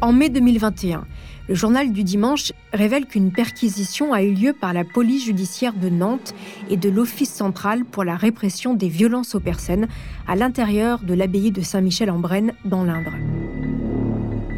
En 0.00 0.12
mai 0.12 0.28
2021, 0.28 1.04
le 1.48 1.54
journal 1.54 1.92
du 1.92 2.04
dimanche 2.04 2.52
révèle 2.74 3.06
qu'une 3.06 3.32
perquisition 3.32 4.12
a 4.12 4.22
eu 4.22 4.34
lieu 4.34 4.52
par 4.52 4.74
la 4.74 4.84
police 4.84 5.24
judiciaire 5.24 5.72
de 5.72 5.88
Nantes 5.88 6.34
et 6.68 6.76
de 6.76 6.90
l'Office 6.90 7.32
central 7.32 7.86
pour 7.86 8.04
la 8.04 8.16
répression 8.16 8.74
des 8.74 8.88
violences 8.88 9.34
aux 9.34 9.40
personnes 9.40 9.88
à 10.26 10.36
l'intérieur 10.36 11.00
de 11.00 11.14
l'abbaye 11.14 11.50
de 11.50 11.62
Saint-Michel-en-Brenne 11.62 12.52
dans 12.66 12.84
l'Indre. 12.84 13.12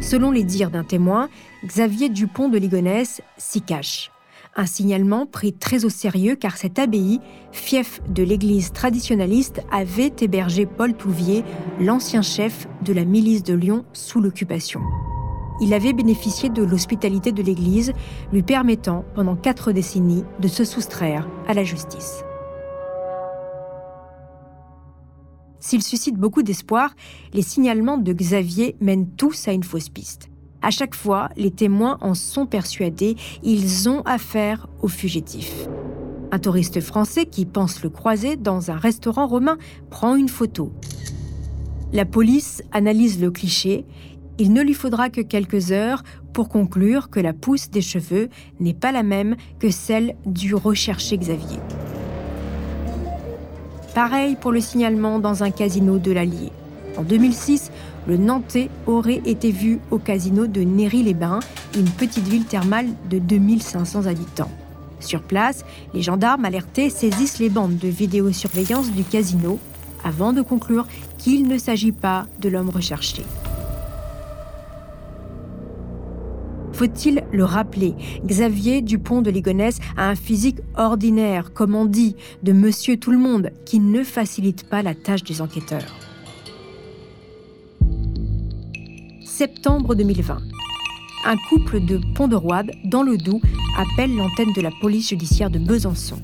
Selon 0.01 0.31
les 0.31 0.43
dires 0.43 0.71
d'un 0.71 0.83
témoin, 0.83 1.29
Xavier 1.65 2.09
Dupont 2.09 2.49
de 2.49 2.57
Ligonnès 2.57 3.21
s'y 3.37 3.61
cache. 3.61 4.11
Un 4.57 4.65
signalement 4.65 5.25
pris 5.25 5.53
très 5.53 5.85
au 5.85 5.89
sérieux 5.89 6.35
car 6.35 6.57
cette 6.57 6.77
abbaye, 6.77 7.21
fief 7.53 8.01
de 8.09 8.23
l'église 8.23 8.73
traditionnaliste, 8.73 9.61
avait 9.71 10.11
hébergé 10.19 10.65
Paul 10.65 10.93
Touvier, 10.93 11.45
l'ancien 11.79 12.21
chef 12.21 12.67
de 12.81 12.91
la 12.91 13.05
milice 13.05 13.43
de 13.43 13.53
Lyon 13.53 13.85
sous 13.93 14.19
l'occupation. 14.19 14.81
Il 15.61 15.75
avait 15.75 15.93
bénéficié 15.93 16.49
de 16.49 16.63
l'hospitalité 16.63 17.31
de 17.31 17.43
l'église, 17.43 17.93
lui 18.33 18.41
permettant, 18.41 19.05
pendant 19.13 19.35
quatre 19.35 19.71
décennies, 19.71 20.23
de 20.39 20.47
se 20.47 20.63
soustraire 20.63 21.29
à 21.47 21.53
la 21.53 21.63
justice. 21.63 22.23
S'il 25.59 25.83
suscite 25.83 26.15
beaucoup 26.15 26.41
d'espoir, 26.41 26.95
les 27.33 27.43
signalements 27.43 27.99
de 27.99 28.11
Xavier 28.11 28.75
mènent 28.81 29.07
tous 29.07 29.47
à 29.47 29.53
une 29.53 29.63
fausse 29.63 29.89
piste. 29.89 30.29
À 30.63 30.71
chaque 30.71 30.95
fois, 30.95 31.29
les 31.37 31.51
témoins 31.51 31.99
en 32.01 32.15
sont 32.15 32.47
persuadés, 32.47 33.15
ils 33.43 33.87
ont 33.87 34.01
affaire 34.01 34.67
au 34.81 34.87
fugitif. 34.87 35.67
Un 36.31 36.39
touriste 36.39 36.81
français 36.81 37.27
qui 37.27 37.45
pense 37.45 37.83
le 37.83 37.89
croiser 37.89 38.35
dans 38.35 38.71
un 38.71 38.77
restaurant 38.77 39.27
romain 39.27 39.57
prend 39.91 40.15
une 40.15 40.29
photo. 40.29 40.71
La 41.93 42.05
police 42.05 42.63
analyse 42.71 43.19
le 43.19 43.31
cliché. 43.31 43.85
Il 44.43 44.53
ne 44.53 44.63
lui 44.63 44.73
faudra 44.73 45.11
que 45.11 45.21
quelques 45.21 45.71
heures 45.71 46.01
pour 46.33 46.49
conclure 46.49 47.11
que 47.11 47.19
la 47.19 47.31
pousse 47.31 47.69
des 47.69 47.83
cheveux 47.83 48.27
n'est 48.59 48.73
pas 48.73 48.91
la 48.91 49.03
même 49.03 49.35
que 49.59 49.69
celle 49.69 50.15
du 50.25 50.55
recherché 50.55 51.15
Xavier. 51.15 51.59
Pareil 53.93 54.35
pour 54.41 54.51
le 54.51 54.59
signalement 54.59 55.19
dans 55.19 55.43
un 55.43 55.51
casino 55.51 55.99
de 55.99 56.11
l'Allier. 56.11 56.51
En 56.97 57.03
2006, 57.03 57.69
le 58.07 58.17
Nantais 58.17 58.69
aurait 58.87 59.21
été 59.27 59.51
vu 59.51 59.77
au 59.91 59.99
casino 59.99 60.47
de 60.47 60.61
Néry-les-Bains, 60.61 61.41
une 61.77 61.89
petite 61.91 62.27
ville 62.27 62.45
thermale 62.45 62.87
de 63.11 63.19
2500 63.19 64.07
habitants. 64.07 64.49
Sur 65.01 65.21
place, 65.21 65.63
les 65.93 66.01
gendarmes 66.01 66.45
alertés 66.45 66.89
saisissent 66.89 67.37
les 67.37 67.49
bandes 67.49 67.77
de 67.77 67.89
vidéosurveillance 67.89 68.91
du 68.91 69.03
casino 69.03 69.59
avant 70.03 70.33
de 70.33 70.41
conclure 70.41 70.87
qu'il 71.19 71.47
ne 71.47 71.59
s'agit 71.59 71.91
pas 71.91 72.25
de 72.39 72.49
l'homme 72.49 72.71
recherché. 72.71 73.23
Faut-il 76.81 77.21
le 77.31 77.43
rappeler? 77.43 77.93
Xavier 78.25 78.81
Dupont 78.81 79.21
de 79.21 79.29
Ligonnès 79.29 79.77
a 79.97 80.09
un 80.09 80.15
physique 80.15 80.57
ordinaire, 80.75 81.53
comme 81.53 81.75
on 81.75 81.85
dit, 81.85 82.15
de 82.41 82.53
monsieur 82.53 82.97
tout 82.97 83.11
le 83.11 83.19
monde, 83.19 83.51
qui 83.67 83.79
ne 83.79 84.03
facilite 84.03 84.67
pas 84.67 84.81
la 84.81 84.95
tâche 84.95 85.23
des 85.23 85.41
enquêteurs. 85.41 85.95
septembre 89.23 89.93
2020. 89.93 90.39
Un 91.25 91.35
couple 91.49 91.85
de 91.85 91.99
Pont-de-Roide, 92.15 92.71
dans 92.85 93.03
le 93.03 93.15
Doubs, 93.15 93.41
appelle 93.77 94.15
l'antenne 94.15 94.53
de 94.53 94.61
la 94.61 94.71
police 94.81 95.09
judiciaire 95.09 95.51
de 95.51 95.59
Besançon. 95.59 96.17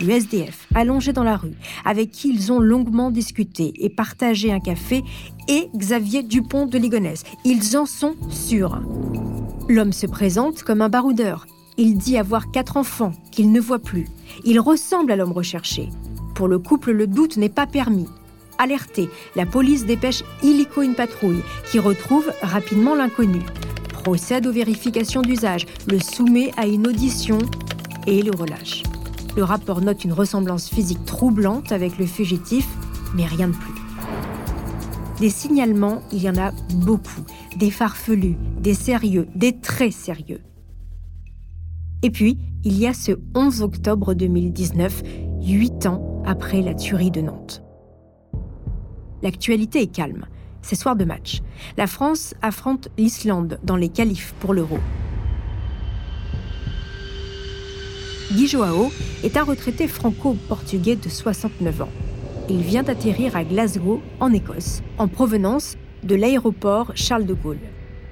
Le 0.00 0.10
SDF, 0.10 0.66
allongé 0.74 1.12
dans 1.12 1.24
la 1.24 1.36
rue, 1.36 1.54
avec 1.84 2.10
qui 2.10 2.28
ils 2.28 2.52
ont 2.52 2.60
longuement 2.60 3.10
discuté 3.10 3.72
et 3.76 3.88
partagé 3.88 4.52
un 4.52 4.60
café, 4.60 5.02
et 5.48 5.68
Xavier 5.74 6.22
Dupont 6.22 6.66
de 6.66 6.76
Ligonnès. 6.76 7.24
Ils 7.44 7.76
en 7.76 7.86
sont 7.86 8.14
sûrs. 8.28 8.82
L'homme 9.68 9.92
se 9.92 10.06
présente 10.06 10.62
comme 10.62 10.82
un 10.82 10.88
baroudeur. 10.88 11.46
Il 11.78 11.96
dit 11.96 12.18
avoir 12.18 12.50
quatre 12.50 12.76
enfants 12.76 13.12
qu'il 13.30 13.52
ne 13.52 13.60
voit 13.60 13.78
plus. 13.78 14.06
Il 14.44 14.60
ressemble 14.60 15.12
à 15.12 15.16
l'homme 15.16 15.32
recherché. 15.32 15.88
Pour 16.34 16.48
le 16.48 16.58
couple, 16.58 16.92
le 16.92 17.06
doute 17.06 17.36
n'est 17.36 17.48
pas 17.48 17.66
permis. 17.66 18.08
Alerté, 18.58 19.08
la 19.34 19.46
police 19.46 19.86
dépêche 19.86 20.22
illico 20.42 20.82
une 20.82 20.94
patrouille 20.94 21.42
qui 21.70 21.78
retrouve 21.78 22.30
rapidement 22.42 22.94
l'inconnu, 22.94 23.40
procède 23.92 24.46
aux 24.46 24.52
vérifications 24.52 25.22
d'usage, 25.22 25.66
le 25.88 25.98
soumet 25.98 26.52
à 26.56 26.66
une 26.66 26.86
audition 26.86 27.38
et 28.06 28.22
le 28.22 28.30
relâche. 28.30 28.82
Le 29.36 29.44
rapport 29.44 29.82
note 29.82 30.02
une 30.02 30.14
ressemblance 30.14 30.70
physique 30.70 31.04
troublante 31.04 31.70
avec 31.70 31.98
le 31.98 32.06
fugitif, 32.06 32.66
mais 33.14 33.26
rien 33.26 33.48
de 33.48 33.54
plus. 33.54 33.74
Des 35.20 35.28
signalements, 35.28 36.00
il 36.10 36.22
y 36.22 36.30
en 36.30 36.36
a 36.36 36.52
beaucoup, 36.74 37.22
des 37.56 37.70
farfelus, 37.70 38.38
des 38.60 38.72
sérieux, 38.72 39.28
des 39.34 39.60
très 39.60 39.90
sérieux. 39.90 40.40
Et 42.02 42.10
puis, 42.10 42.38
il 42.64 42.78
y 42.78 42.86
a 42.86 42.94
ce 42.94 43.12
11 43.34 43.60
octobre 43.60 44.14
2019, 44.14 45.02
huit 45.42 45.84
ans 45.84 46.22
après 46.24 46.62
la 46.62 46.74
tuerie 46.74 47.10
de 47.10 47.20
Nantes. 47.20 47.62
L'actualité 49.22 49.82
est 49.82 49.92
calme. 49.92 50.26
C'est 50.62 50.76
soir 50.76 50.96
de 50.96 51.04
match. 51.04 51.42
La 51.76 51.86
France 51.86 52.34
affronte 52.42 52.88
l'Islande 52.96 53.58
dans 53.62 53.76
les 53.76 53.88
qualifs 53.88 54.34
pour 54.40 54.54
l'Euro. 54.54 54.78
Guy 58.32 58.48
Joao 58.48 58.90
est 59.22 59.36
un 59.36 59.44
retraité 59.44 59.86
franco-portugais 59.86 60.96
de 60.96 61.08
69 61.08 61.82
ans. 61.82 61.88
Il 62.48 62.60
vient 62.60 62.82
d'atterrir 62.82 63.36
à 63.36 63.44
Glasgow, 63.44 64.00
en 64.18 64.32
Écosse, 64.32 64.82
en 64.98 65.06
provenance 65.06 65.76
de 66.02 66.16
l'aéroport 66.16 66.90
Charles 66.96 67.24
de 67.24 67.34
Gaulle. 67.34 67.60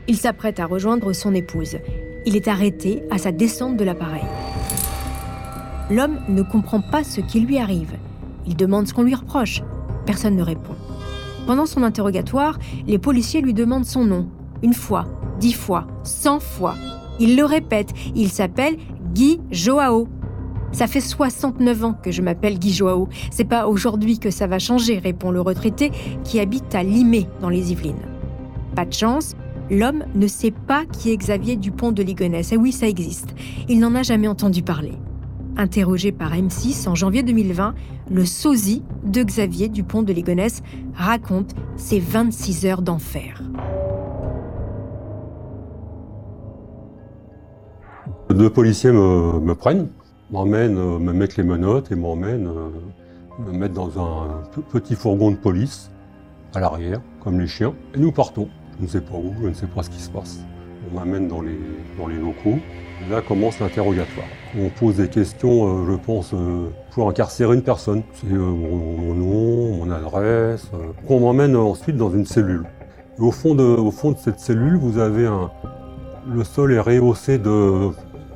Il 0.06 0.16
s'apprête 0.16 0.60
à 0.60 0.66
rejoindre 0.66 1.12
son 1.12 1.34
épouse. 1.34 1.78
Il 2.26 2.36
est 2.36 2.46
arrêté 2.46 3.02
à 3.10 3.18
sa 3.18 3.32
descente 3.32 3.76
de 3.76 3.84
l'appareil. 3.84 4.24
L'homme 5.90 6.20
ne 6.28 6.42
comprend 6.42 6.80
pas 6.80 7.02
ce 7.02 7.20
qui 7.20 7.40
lui 7.40 7.58
arrive. 7.58 7.94
Il 8.46 8.54
demande 8.54 8.86
ce 8.86 8.94
qu'on 8.94 9.02
lui 9.02 9.14
reproche. 9.16 9.62
Personne 10.06 10.36
ne 10.36 10.42
répond. 10.42 10.76
Pendant 11.46 11.66
son 11.66 11.82
interrogatoire, 11.82 12.60
les 12.86 12.98
policiers 12.98 13.40
lui 13.40 13.52
demandent 13.52 13.84
son 13.84 14.04
nom. 14.04 14.28
Une 14.62 14.74
fois, 14.74 15.06
dix 15.40 15.54
fois, 15.54 15.88
cent 16.04 16.38
fois. 16.38 16.76
Il 17.20 17.36
le 17.36 17.44
répète, 17.44 17.90
il 18.14 18.28
s'appelle 18.28 18.76
Guy 19.14 19.40
Joao. 19.52 20.08
Ça 20.72 20.88
fait 20.88 21.00
69 21.00 21.84
ans 21.84 21.94
que 21.94 22.10
je 22.10 22.20
m'appelle 22.20 22.58
Guy 22.58 22.72
Joao. 22.72 23.08
C'est 23.30 23.44
pas 23.44 23.68
aujourd'hui 23.68 24.18
que 24.18 24.30
ça 24.30 24.48
va 24.48 24.58
changer, 24.58 24.98
répond 24.98 25.30
le 25.30 25.40
retraité 25.40 25.92
qui 26.24 26.40
habite 26.40 26.74
à 26.74 26.82
Limay, 26.82 27.28
dans 27.40 27.48
les 27.48 27.70
Yvelines. 27.70 27.94
Pas 28.74 28.84
de 28.84 28.92
chance, 28.92 29.36
l'homme 29.70 30.02
ne 30.16 30.26
sait 30.26 30.50
pas 30.50 30.84
qui 30.86 31.12
est 31.12 31.16
Xavier 31.16 31.54
Dupont 31.54 31.92
de 31.92 32.02
Ligonnès. 32.02 32.50
Et 32.50 32.56
oui, 32.56 32.72
ça 32.72 32.88
existe. 32.88 33.36
Il 33.68 33.78
n'en 33.78 33.94
a 33.94 34.02
jamais 34.02 34.26
entendu 34.26 34.64
parler. 34.64 34.94
Interrogé 35.56 36.10
par 36.10 36.34
M6 36.34 36.88
en 36.88 36.96
janvier 36.96 37.22
2020, 37.22 37.74
le 38.10 38.24
sosie 38.24 38.82
de 39.04 39.22
Xavier 39.22 39.68
Dupont 39.68 40.02
de 40.02 40.12
Ligonnès 40.12 40.60
raconte 40.92 41.54
ses 41.76 42.00
26 42.00 42.66
heures 42.66 42.82
d'enfer. 42.82 43.44
Deux 48.34 48.50
policiers 48.50 48.90
me, 48.90 49.54
prennent, 49.54 49.86
m'emmènent, 50.32 50.76
euh, 50.76 50.98
me 50.98 51.12
mettent 51.12 51.36
les 51.36 51.44
menottes 51.44 51.92
et 51.92 51.94
m'emmènent, 51.94 52.48
euh, 52.48 53.46
me 53.46 53.56
mettent 53.56 53.74
dans 53.74 53.90
un 53.96 54.42
petit 54.72 54.96
fourgon 54.96 55.30
de 55.30 55.36
police 55.36 55.92
à 56.52 56.58
l'arrière, 56.58 57.00
comme 57.22 57.38
les 57.38 57.46
chiens, 57.46 57.74
et 57.94 57.98
nous 58.00 58.10
partons. 58.10 58.48
Je 58.80 58.86
ne 58.86 58.88
sais 58.88 59.00
pas 59.02 59.14
où, 59.14 59.32
je 59.40 59.48
ne 59.48 59.54
sais 59.54 59.68
pas 59.68 59.84
ce 59.84 59.90
qui 59.90 60.00
se 60.00 60.10
passe. 60.10 60.40
On 60.90 60.98
m'amène 60.98 61.28
dans 61.28 61.42
les, 61.42 61.56
dans 61.96 62.08
les 62.08 62.16
locaux. 62.16 62.58
là 63.08 63.22
commence 63.22 63.60
l'interrogatoire. 63.60 64.26
On 64.58 64.68
pose 64.68 64.96
des 64.96 65.08
questions, 65.08 65.68
euh, 65.68 65.92
je 65.92 65.96
pense, 65.96 66.34
pour 66.90 67.08
incarcérer 67.08 67.54
une 67.54 67.62
personne. 67.62 68.02
C'est 68.14 68.32
mon, 68.32 69.14
nom, 69.14 69.76
mon 69.76 69.90
adresse. 69.92 70.68
On 71.08 71.20
m'emmène 71.20 71.54
ensuite 71.54 71.96
dans 71.96 72.10
une 72.10 72.26
cellule. 72.26 72.64
au, 73.20 73.30
fond 73.30 73.54
de, 73.54 73.62
au 73.62 73.92
fond 73.92 74.10
de 74.10 74.18
cette 74.18 74.40
cellule, 74.40 74.76
vous 74.76 74.98
avez 74.98 75.26
un. 75.26 75.52
Le 76.26 76.42
sol 76.42 76.72
est 76.72 76.80
rehaussé 76.80 77.38
de 77.38 77.90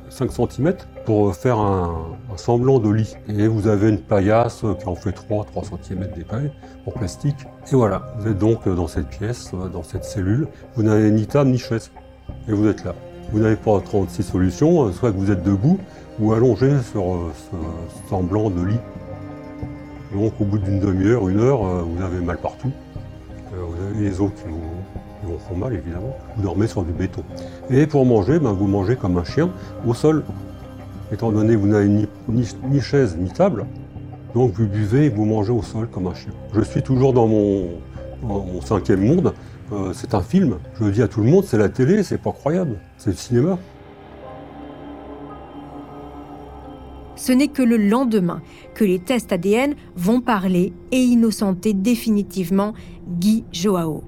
5 0.09 0.31
cm 0.31 0.73
pour 1.05 1.35
faire 1.35 1.59
un, 1.59 2.17
semblant 2.35 2.79
de 2.79 2.89
lit. 2.89 3.15
Et 3.27 3.47
vous 3.47 3.67
avez 3.67 3.89
une 3.89 3.99
paillasse 3.99 4.63
qui 4.79 4.87
en 4.87 4.95
fait 4.95 5.11
3, 5.11 5.45
3 5.45 5.63
cm 5.83 6.07
d'épaille 6.15 6.51
en 6.85 6.91
plastique. 6.91 7.45
Et 7.71 7.75
voilà, 7.75 8.13
vous 8.17 8.29
êtes 8.29 8.37
donc 8.37 8.67
dans 8.67 8.87
cette 8.87 9.07
pièce, 9.07 9.51
dans 9.73 9.83
cette 9.83 10.03
cellule. 10.03 10.47
Vous 10.75 10.83
n'avez 10.83 11.11
ni 11.11 11.27
table 11.27 11.51
ni 11.51 11.57
chaise. 11.57 11.91
Et 12.47 12.53
vous 12.53 12.67
êtes 12.67 12.83
là. 12.83 12.93
Vous 13.31 13.39
n'avez 13.39 13.55
pas 13.55 13.79
36 13.79 14.23
solutions, 14.23 14.91
soit 14.91 15.11
que 15.11 15.17
vous 15.17 15.31
êtes 15.31 15.43
debout 15.43 15.79
ou 16.19 16.33
allongé 16.33 16.71
sur 16.91 17.13
euh, 17.13 17.31
ce 17.35 18.09
semblant 18.09 18.49
de 18.49 18.63
lit. 18.63 18.79
Donc 20.13 20.33
au 20.39 20.45
bout 20.45 20.57
d'une 20.57 20.79
demi-heure, 20.79 21.29
une 21.29 21.39
heure, 21.39 21.65
euh, 21.65 21.83
vous 21.83 22.03
avez 22.03 22.19
mal 22.19 22.37
partout. 22.37 22.71
Euh, 23.53 23.63
vous 23.63 23.83
avez 23.85 24.09
les 24.09 24.19
os 24.19 24.31
qui 24.31 24.49
vous 24.49 24.61
vous 25.23 25.37
font 25.37 25.55
mal 25.55 25.73
évidemment, 25.73 26.15
vous 26.35 26.43
dormez 26.43 26.67
sur 26.67 26.83
du 26.83 26.91
béton. 26.91 27.23
Et 27.69 27.87
pour 27.87 28.05
manger, 28.05 28.39
ben, 28.39 28.51
vous 28.51 28.67
mangez 28.67 28.95
comme 28.95 29.17
un 29.17 29.23
chien 29.23 29.49
au 29.85 29.93
sol. 29.93 30.23
Étant 31.11 31.31
donné 31.31 31.53
que 31.53 31.59
vous 31.59 31.67
n'avez 31.67 31.89
ni, 31.89 32.81
chaise 32.81 33.17
ni 33.17 33.29
table, 33.29 33.65
donc 34.35 34.53
vous 34.53 34.67
buvez 34.67 35.05
et 35.05 35.09
vous 35.09 35.25
mangez 35.25 35.51
au 35.51 35.63
sol 35.63 35.87
comme 35.87 36.07
un 36.07 36.13
chien. 36.13 36.31
Je 36.53 36.61
suis 36.61 36.83
toujours 36.83 37.13
dans 37.13 37.27
mon, 37.27 37.69
cinquième 38.63 39.05
monde. 39.05 39.33
Euh, 39.71 39.91
c'est 39.93 40.13
un 40.13 40.21
film. 40.21 40.57
Je 40.79 40.85
le 40.85 40.91
dis 40.91 41.01
à 41.01 41.07
tout 41.07 41.21
le 41.21 41.29
monde, 41.29 41.45
c'est 41.45 41.57
la 41.57 41.69
télé, 41.69 42.03
c'est 42.03 42.17
pas 42.17 42.31
croyable. 42.31 42.77
C'est 42.97 43.11
le 43.11 43.15
cinéma. 43.15 43.57
Ce 47.15 47.31
n'est 47.33 47.49
que 47.49 47.61
le 47.61 47.77
lendemain 47.77 48.41
que 48.75 48.85
les 48.85 48.99
tests 48.99 49.33
ADN 49.33 49.75
vont 49.95 50.21
parler 50.21 50.73
et 50.91 50.99
innocenter 50.99 51.73
définitivement 51.73 52.73
Guy 53.19 53.43
Joao. 53.51 54.03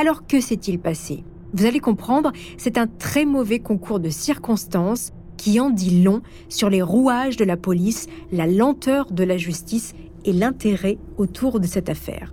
Alors 0.00 0.26
que 0.26 0.40
s'est-il 0.40 0.78
passé? 0.78 1.24
Vous 1.52 1.66
allez 1.66 1.78
comprendre, 1.78 2.32
c'est 2.56 2.78
un 2.78 2.86
très 2.86 3.26
mauvais 3.26 3.58
concours 3.58 4.00
de 4.00 4.08
circonstances 4.08 5.12
qui 5.36 5.60
en 5.60 5.68
dit 5.68 6.02
long 6.02 6.22
sur 6.48 6.70
les 6.70 6.80
rouages 6.80 7.36
de 7.36 7.44
la 7.44 7.58
police, 7.58 8.06
la 8.32 8.46
lenteur 8.46 9.12
de 9.12 9.24
la 9.24 9.36
justice 9.36 9.92
et 10.24 10.32
l'intérêt 10.32 10.96
autour 11.18 11.60
de 11.60 11.66
cette 11.66 11.90
affaire. 11.90 12.32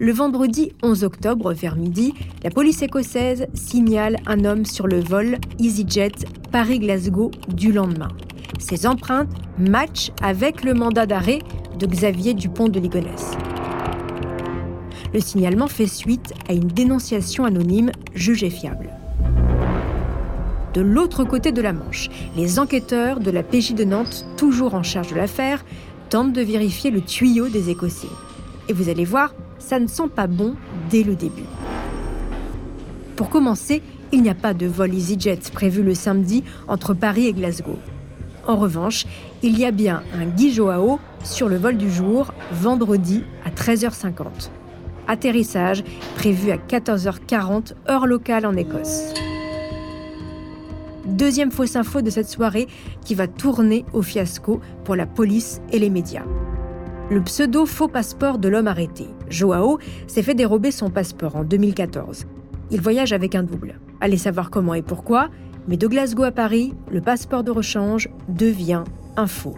Le 0.00 0.10
vendredi 0.10 0.72
11 0.82 1.04
octobre, 1.04 1.52
vers 1.52 1.76
midi, 1.76 2.12
la 2.42 2.50
police 2.50 2.82
écossaise 2.82 3.46
signale 3.54 4.16
un 4.26 4.44
homme 4.44 4.64
sur 4.64 4.88
le 4.88 4.98
vol 4.98 5.38
EasyJet 5.60 6.10
Paris-Glasgow 6.50 7.30
du 7.46 7.70
lendemain. 7.70 8.10
Ses 8.58 8.88
empreintes 8.88 9.30
matchent 9.56 10.10
avec 10.20 10.64
le 10.64 10.74
mandat 10.74 11.06
d'arrêt 11.06 11.42
de 11.78 11.86
Xavier 11.86 12.34
Dupont 12.34 12.68
de 12.68 12.80
Ligonnès. 12.80 13.36
Le 15.12 15.20
signalement 15.20 15.68
fait 15.68 15.86
suite 15.86 16.34
à 16.48 16.52
une 16.52 16.68
dénonciation 16.68 17.44
anonyme 17.44 17.92
jugée 18.14 18.50
fiable. 18.50 18.90
De 20.74 20.82
l'autre 20.82 21.24
côté 21.24 21.50
de 21.50 21.62
la 21.62 21.72
Manche, 21.72 22.10
les 22.36 22.58
enquêteurs 22.58 23.20
de 23.20 23.30
la 23.30 23.42
PJ 23.42 23.74
de 23.74 23.84
Nantes, 23.84 24.26
toujours 24.36 24.74
en 24.74 24.82
charge 24.82 25.10
de 25.10 25.16
l'affaire, 25.16 25.64
tentent 26.10 26.32
de 26.32 26.42
vérifier 26.42 26.90
le 26.90 27.00
tuyau 27.00 27.48
des 27.48 27.70
Écossais. 27.70 28.06
Et 28.68 28.72
vous 28.72 28.90
allez 28.90 29.06
voir, 29.06 29.34
ça 29.58 29.78
ne 29.78 29.86
sent 29.86 30.08
pas 30.14 30.26
bon 30.26 30.54
dès 30.90 31.02
le 31.02 31.14
début. 31.14 31.46
Pour 33.16 33.30
commencer, 33.30 33.82
il 34.12 34.22
n'y 34.22 34.30
a 34.30 34.34
pas 34.34 34.54
de 34.54 34.66
vol 34.66 34.94
EasyJet 34.94 35.40
prévu 35.52 35.82
le 35.82 35.94
samedi 35.94 36.44
entre 36.68 36.94
Paris 36.94 37.26
et 37.26 37.32
Glasgow. 37.32 37.78
En 38.46 38.56
revanche, 38.56 39.06
il 39.42 39.58
y 39.58 39.64
a 39.64 39.70
bien 39.70 40.02
un 40.14 40.26
Guy 40.26 40.58
sur 41.24 41.48
le 41.48 41.56
vol 41.56 41.76
du 41.76 41.90
jour, 41.90 42.32
vendredi 42.52 43.24
à 43.44 43.50
13h50. 43.50 44.50
Atterrissage 45.08 45.82
prévu 46.16 46.50
à 46.50 46.58
14h40 46.58 47.72
heure 47.88 48.06
locale 48.06 48.44
en 48.44 48.54
Écosse. 48.54 49.14
Deuxième 51.06 51.50
fausse 51.50 51.76
info 51.76 52.02
de 52.02 52.10
cette 52.10 52.28
soirée 52.28 52.68
qui 53.02 53.14
va 53.14 53.26
tourner 53.26 53.86
au 53.94 54.02
fiasco 54.02 54.60
pour 54.84 54.94
la 54.94 55.06
police 55.06 55.62
et 55.72 55.78
les 55.78 55.88
médias. 55.88 56.24
Le 57.10 57.22
pseudo 57.22 57.64
faux 57.64 57.88
passeport 57.88 58.38
de 58.38 58.48
l'homme 58.48 58.68
arrêté. 58.68 59.06
Joao 59.30 59.78
s'est 60.06 60.22
fait 60.22 60.34
dérober 60.34 60.70
son 60.70 60.90
passeport 60.90 61.36
en 61.36 61.44
2014. 61.44 62.26
Il 62.70 62.82
voyage 62.82 63.14
avec 63.14 63.34
un 63.34 63.42
double. 63.42 63.80
Allez 64.02 64.18
savoir 64.18 64.50
comment 64.50 64.74
et 64.74 64.82
pourquoi, 64.82 65.30
mais 65.66 65.78
de 65.78 65.86
Glasgow 65.86 66.24
à 66.24 66.32
Paris, 66.32 66.74
le 66.90 67.00
passeport 67.00 67.44
de 67.44 67.50
rechange 67.50 68.10
devient 68.28 68.84
un 69.16 69.26
faux. 69.26 69.56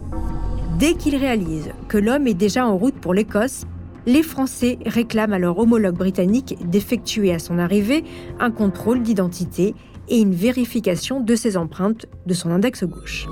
Dès 0.78 0.94
qu'il 0.94 1.16
réalise 1.16 1.70
que 1.88 1.98
l'homme 1.98 2.28
est 2.28 2.34
déjà 2.34 2.64
en 2.64 2.76
route 2.76 2.94
pour 2.94 3.14
l'Écosse, 3.14 3.66
les 4.10 4.24
Français 4.24 4.76
réclament 4.84 5.34
à 5.34 5.38
leur 5.38 5.58
homologue 5.58 5.94
britannique 5.94 6.56
d'effectuer 6.68 7.32
à 7.32 7.38
son 7.38 7.60
arrivée 7.60 8.02
un 8.40 8.50
contrôle 8.50 9.02
d'identité 9.02 9.72
et 10.08 10.18
une 10.18 10.34
vérification 10.34 11.20
de 11.20 11.36
ses 11.36 11.56
empreintes 11.56 12.06
de 12.26 12.34
son 12.34 12.50
index 12.50 12.82
gauche. 12.82 13.28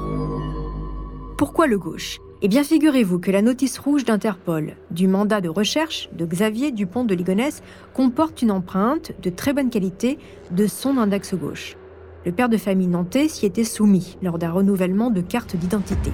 Pourquoi 1.37 1.67
le 1.67 1.79
gauche? 1.79 2.21
Eh 2.43 2.49
bien, 2.49 2.63
figurez-vous 2.63 3.19
que 3.19 3.33
la 3.33 3.43
notice 3.43 3.77
rouge 3.79 4.05
d'Interpol 4.05 4.77
du 4.93 5.09
mandat 5.09 5.41
de 5.41 5.49
recherche 5.49 6.09
de 6.13 6.25
Xavier 6.25 6.71
Dupont 6.71 7.05
de 7.05 7.17
Ligonnès 7.17 7.61
comporte 7.93 8.43
une 8.43 8.53
empreinte 8.53 9.11
de 9.21 9.31
très 9.31 9.53
bonne 9.53 9.71
qualité 9.71 10.17
de 10.53 10.69
son 10.69 10.97
index 10.97 11.35
gauche. 11.35 11.77
Le 12.25 12.31
père 12.31 12.49
de 12.49 12.57
famille 12.57 12.87
nantais 12.87 13.27
s'y 13.27 13.47
était 13.47 13.65
soumis 13.65 14.17
lors 14.23 14.39
d'un 14.39 14.53
renouvellement 14.53 15.11
de 15.11 15.23
carte 15.23 15.57
d'identité. 15.57 16.13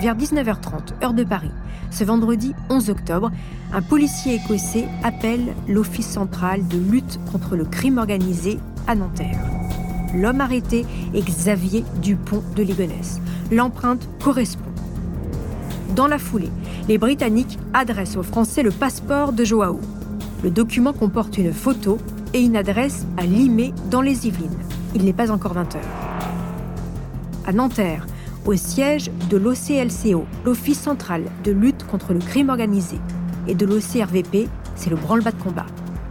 Vers 0.00 0.16
19h30, 0.16 1.04
heure 1.04 1.12
de 1.12 1.24
Paris. 1.24 1.50
Ce 1.90 2.04
vendredi 2.04 2.54
11 2.70 2.88
octobre, 2.88 3.30
un 3.72 3.82
policier 3.82 4.36
écossais 4.36 4.88
appelle 5.04 5.54
l'Office 5.68 6.08
central 6.08 6.66
de 6.66 6.78
lutte 6.78 7.20
contre 7.30 7.54
le 7.54 7.64
crime 7.64 7.98
organisé 7.98 8.58
à 8.86 8.94
Nanterre. 8.94 9.38
L'homme 10.14 10.40
arrêté 10.40 10.86
est 11.14 11.20
Xavier 11.20 11.84
Dupont 12.00 12.42
de 12.56 12.62
Ligonnès. 12.62 13.20
L'empreinte 13.52 14.08
correspond. 14.24 14.64
Dans 15.94 16.06
la 16.06 16.18
foulée, 16.18 16.50
les 16.88 16.96
Britanniques 16.96 17.58
adressent 17.74 18.16
aux 18.16 18.22
Français 18.22 18.62
le 18.62 18.70
passeport 18.70 19.32
de 19.32 19.44
Joao. 19.44 19.80
Le 20.42 20.50
document 20.50 20.94
comporte 20.94 21.36
une 21.36 21.52
photo 21.52 21.98
et 22.32 22.40
une 22.40 22.56
adresse 22.56 23.06
à 23.18 23.26
Limay 23.26 23.74
dans 23.90 24.00
les 24.00 24.26
Yvelines. 24.26 24.48
Il 24.94 25.04
n'est 25.04 25.12
pas 25.12 25.30
encore 25.30 25.54
20h. 25.54 25.76
À 27.46 27.52
Nanterre, 27.52 28.06
au 28.46 28.54
siège 28.54 29.10
de 29.28 29.36
l'OCLCO, 29.36 30.24
l'Office 30.44 30.80
central 30.80 31.24
de 31.44 31.52
lutte 31.52 31.86
contre 31.86 32.12
le 32.12 32.20
crime 32.20 32.48
organisé, 32.48 32.98
et 33.46 33.54
de 33.54 33.66
l'OCRVP, 33.66 34.48
c'est 34.76 34.90
le 34.90 34.96
branle-bas 34.96 35.32
de 35.32 35.42
combat. 35.42 35.66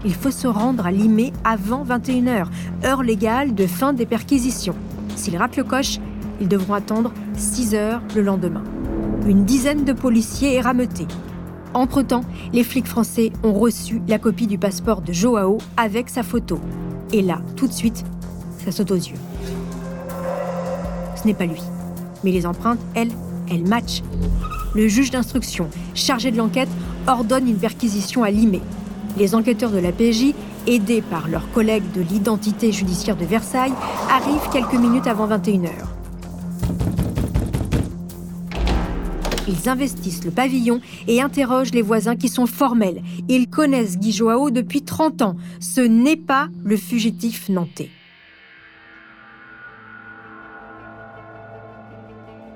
Il 0.06 0.14
faut 0.14 0.32
se 0.32 0.48
rendre 0.48 0.86
à 0.86 0.92
Limay 0.92 1.34
avant 1.44 1.84
21h, 1.84 2.46
heure 2.86 3.04
légale 3.04 3.54
de 3.54 3.68
fin 3.68 3.94
des 3.94 4.06
perquisitions. 4.06 4.76
S'ils 5.16 5.38
ratent 5.38 5.58
le 5.58 5.64
coche, 5.64 6.00
ils 6.40 6.48
devront 6.48 6.74
attendre 6.74 7.12
6 7.34 7.76
heures 7.76 8.02
le 8.16 8.22
lendemain. 8.22 8.64
Une 9.28 9.44
dizaine 9.44 9.84
de 9.84 9.94
policiers 9.94 10.56
est 10.56 10.62
rameuté. 10.62 11.06
Entre-temps, 11.74 12.24
les 12.54 12.64
flics 12.64 12.88
français 12.88 13.32
ont 13.44 13.54
reçu 13.54 14.02
la 14.08 14.18
copie 14.18 14.48
du 14.48 14.58
passeport 14.58 15.02
de 15.02 15.14
Joao 15.14 15.58
avec 15.78 16.10
sa 16.10 16.24
photo. 16.24 16.60
Et 17.12 17.22
là, 17.22 17.42
tout 17.56 17.68
de 17.68 17.74
suite, 17.74 18.06
ça 18.64 18.72
saute 18.72 18.92
aux 18.92 18.96
yeux. 18.96 19.18
Ce 21.16 21.28
n'est 21.28 21.34
pas 21.34 21.46
lui. 21.46 21.62
Mais 22.24 22.32
les 22.32 22.46
empreintes, 22.46 22.80
elles, 22.96 23.12
elles 23.50 23.68
matchent. 23.68 24.04
Le 24.76 24.88
juge 24.88 25.12
d'instruction, 25.12 25.70
chargé 25.96 26.32
de 26.32 26.38
l'enquête, 26.38 26.70
ordonne 27.08 27.48
une 27.48 27.58
perquisition 27.58 28.24
à 28.24 28.32
Limay. 28.32 28.62
Les 29.18 29.36
enquêteurs 29.36 29.72
de 29.72 29.80
la 29.80 29.92
PJ, 29.92 30.34
aidés 30.68 31.02
par 31.02 31.28
leurs 31.28 31.52
collègues 31.52 31.92
de 31.96 32.02
l'identité 32.02 32.72
judiciaire 32.72 33.16
de 33.16 33.26
Versailles, 33.26 33.74
arrivent 34.10 34.50
quelques 34.52 34.80
minutes 34.80 35.08
avant 35.08 35.28
21h. 35.28 35.70
Ils 39.48 39.68
investissent 39.68 40.24
le 40.24 40.32
pavillon 40.32 40.80
et 41.08 41.22
interrogent 41.22 41.74
les 41.74 41.82
voisins 41.82 42.16
qui 42.16 42.30
sont 42.30 42.46
formels. 42.46 43.02
Ils 43.30 43.50
connaissent 43.50 43.98
Guy 43.98 44.12
Joao 44.12 44.52
depuis 44.52 44.84
30 44.84 45.24
ans. 45.24 45.36
Ce 45.60 45.82
n'est 45.82 46.16
pas 46.16 46.50
le 46.64 46.78
fugitif 46.78 47.50
nantais. 47.50 47.90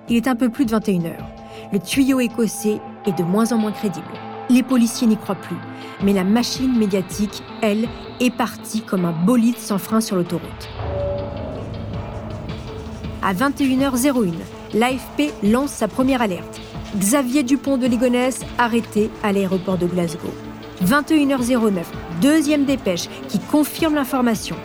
Il 0.09 0.17
est 0.17 0.27
un 0.27 0.35
peu 0.35 0.49
plus 0.49 0.65
de 0.65 0.75
21h. 0.75 1.13
Le 1.71 1.79
tuyau 1.79 2.19
écossais 2.19 2.81
est 3.05 3.17
de 3.17 3.23
moins 3.23 3.51
en 3.53 3.57
moins 3.57 3.71
crédible. 3.71 4.05
Les 4.49 4.61
policiers 4.61 5.07
n'y 5.07 5.15
croient 5.15 5.35
plus. 5.35 5.55
Mais 6.03 6.11
la 6.11 6.25
machine 6.25 6.77
médiatique, 6.77 7.41
elle, 7.61 7.87
est 8.19 8.35
partie 8.35 8.81
comme 8.81 9.05
un 9.05 9.13
bolide 9.13 9.57
sans 9.57 9.77
frein 9.77 10.01
sur 10.01 10.17
l'autoroute. 10.17 10.69
À 13.21 13.33
21h01, 13.33 14.33
l'AFP 14.73 15.31
lance 15.43 15.71
sa 15.71 15.87
première 15.87 16.21
alerte. 16.21 16.59
Xavier 16.97 17.43
Dupont 17.43 17.77
de 17.77 17.87
Ligonnès 17.87 18.41
arrêté 18.57 19.09
à 19.23 19.31
l'aéroport 19.31 19.77
de 19.77 19.87
Glasgow. 19.87 20.33
21h09, 20.83 21.83
deuxième 22.21 22.65
dépêche 22.65 23.07
qui 23.29 23.39
confirme 23.39 23.95
l'information. 23.95 24.57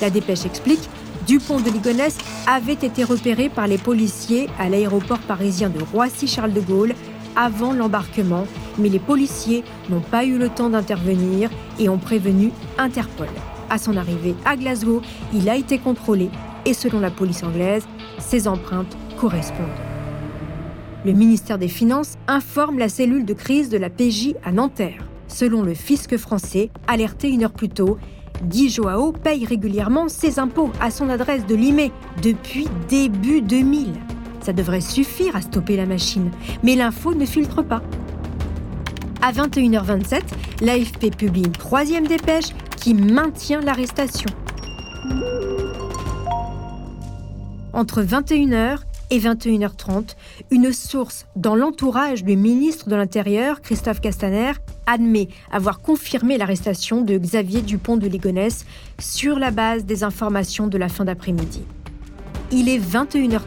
La 0.00 0.08
dépêche 0.08 0.46
explique 0.46 0.88
Dupont 1.30 1.60
de 1.60 1.70
Ligonnès 1.70 2.18
avait 2.48 2.72
été 2.72 3.04
repéré 3.04 3.48
par 3.48 3.68
les 3.68 3.78
policiers 3.78 4.48
à 4.58 4.68
l'aéroport 4.68 5.20
parisien 5.20 5.70
de 5.70 5.80
Roissy-Charles 5.80 6.52
de 6.52 6.60
Gaulle 6.60 6.92
avant 7.36 7.72
l'embarquement, 7.72 8.48
mais 8.78 8.88
les 8.88 8.98
policiers 8.98 9.62
n'ont 9.90 10.00
pas 10.00 10.24
eu 10.24 10.38
le 10.38 10.48
temps 10.48 10.70
d'intervenir 10.70 11.48
et 11.78 11.88
ont 11.88 11.98
prévenu 11.98 12.50
Interpol. 12.78 13.28
À 13.70 13.78
son 13.78 13.96
arrivée 13.96 14.34
à 14.44 14.56
Glasgow, 14.56 15.02
il 15.32 15.48
a 15.48 15.54
été 15.54 15.78
contrôlé 15.78 16.30
et 16.66 16.74
selon 16.74 16.98
la 16.98 17.12
police 17.12 17.44
anglaise, 17.44 17.86
ses 18.18 18.48
empreintes 18.48 18.96
correspondent. 19.16 19.68
Le 21.04 21.12
ministère 21.12 21.58
des 21.58 21.68
Finances 21.68 22.14
informe 22.26 22.76
la 22.76 22.88
cellule 22.88 23.24
de 23.24 23.34
crise 23.34 23.68
de 23.68 23.78
la 23.78 23.88
PJ 23.88 24.34
à 24.42 24.50
Nanterre. 24.50 25.06
Selon 25.28 25.62
le 25.62 25.74
fisc 25.74 26.16
français, 26.16 26.70
alerté 26.88 27.28
une 27.28 27.44
heure 27.44 27.52
plus 27.52 27.68
tôt, 27.68 27.98
Guy 28.42 28.70
Joao 28.70 29.12
paye 29.12 29.44
régulièrement 29.44 30.08
ses 30.08 30.38
impôts 30.38 30.70
à 30.80 30.90
son 30.90 31.10
adresse 31.10 31.46
de 31.46 31.54
Limay 31.54 31.92
depuis 32.22 32.66
début 32.88 33.42
2000. 33.42 33.92
Ça 34.40 34.52
devrait 34.52 34.80
suffire 34.80 35.36
à 35.36 35.42
stopper 35.42 35.76
la 35.76 35.86
machine, 35.86 36.30
mais 36.62 36.74
l'info 36.74 37.14
ne 37.14 37.26
filtre 37.26 37.62
pas. 37.62 37.82
À 39.22 39.32
21h27, 39.32 40.22
l'AFP 40.62 41.14
publie 41.14 41.42
une 41.44 41.52
troisième 41.52 42.06
dépêche 42.06 42.48
qui 42.76 42.94
maintient 42.94 43.60
l'arrestation. 43.60 44.30
Entre 47.74 48.02
21h 48.02 48.78
et 49.10 49.18
21h30, 49.18 50.14
une 50.50 50.72
source 50.72 51.26
dans 51.36 51.54
l'entourage 51.54 52.24
du 52.24 52.36
ministre 52.36 52.88
de 52.88 52.96
l'Intérieur, 52.96 53.60
Christophe 53.60 54.00
Castaner, 54.00 54.52
admet 54.90 55.28
avoir 55.50 55.80
confirmé 55.80 56.36
l'arrestation 56.36 57.02
de 57.02 57.16
Xavier 57.16 57.62
Dupont 57.62 57.96
de 57.96 58.08
Ligonnès 58.08 58.66
sur 58.98 59.38
la 59.38 59.50
base 59.50 59.84
des 59.84 60.04
informations 60.04 60.66
de 60.66 60.76
la 60.76 60.88
fin 60.88 61.04
d'après-midi. 61.04 61.62
Il 62.50 62.68
est 62.68 62.78
21h30. 62.78 63.40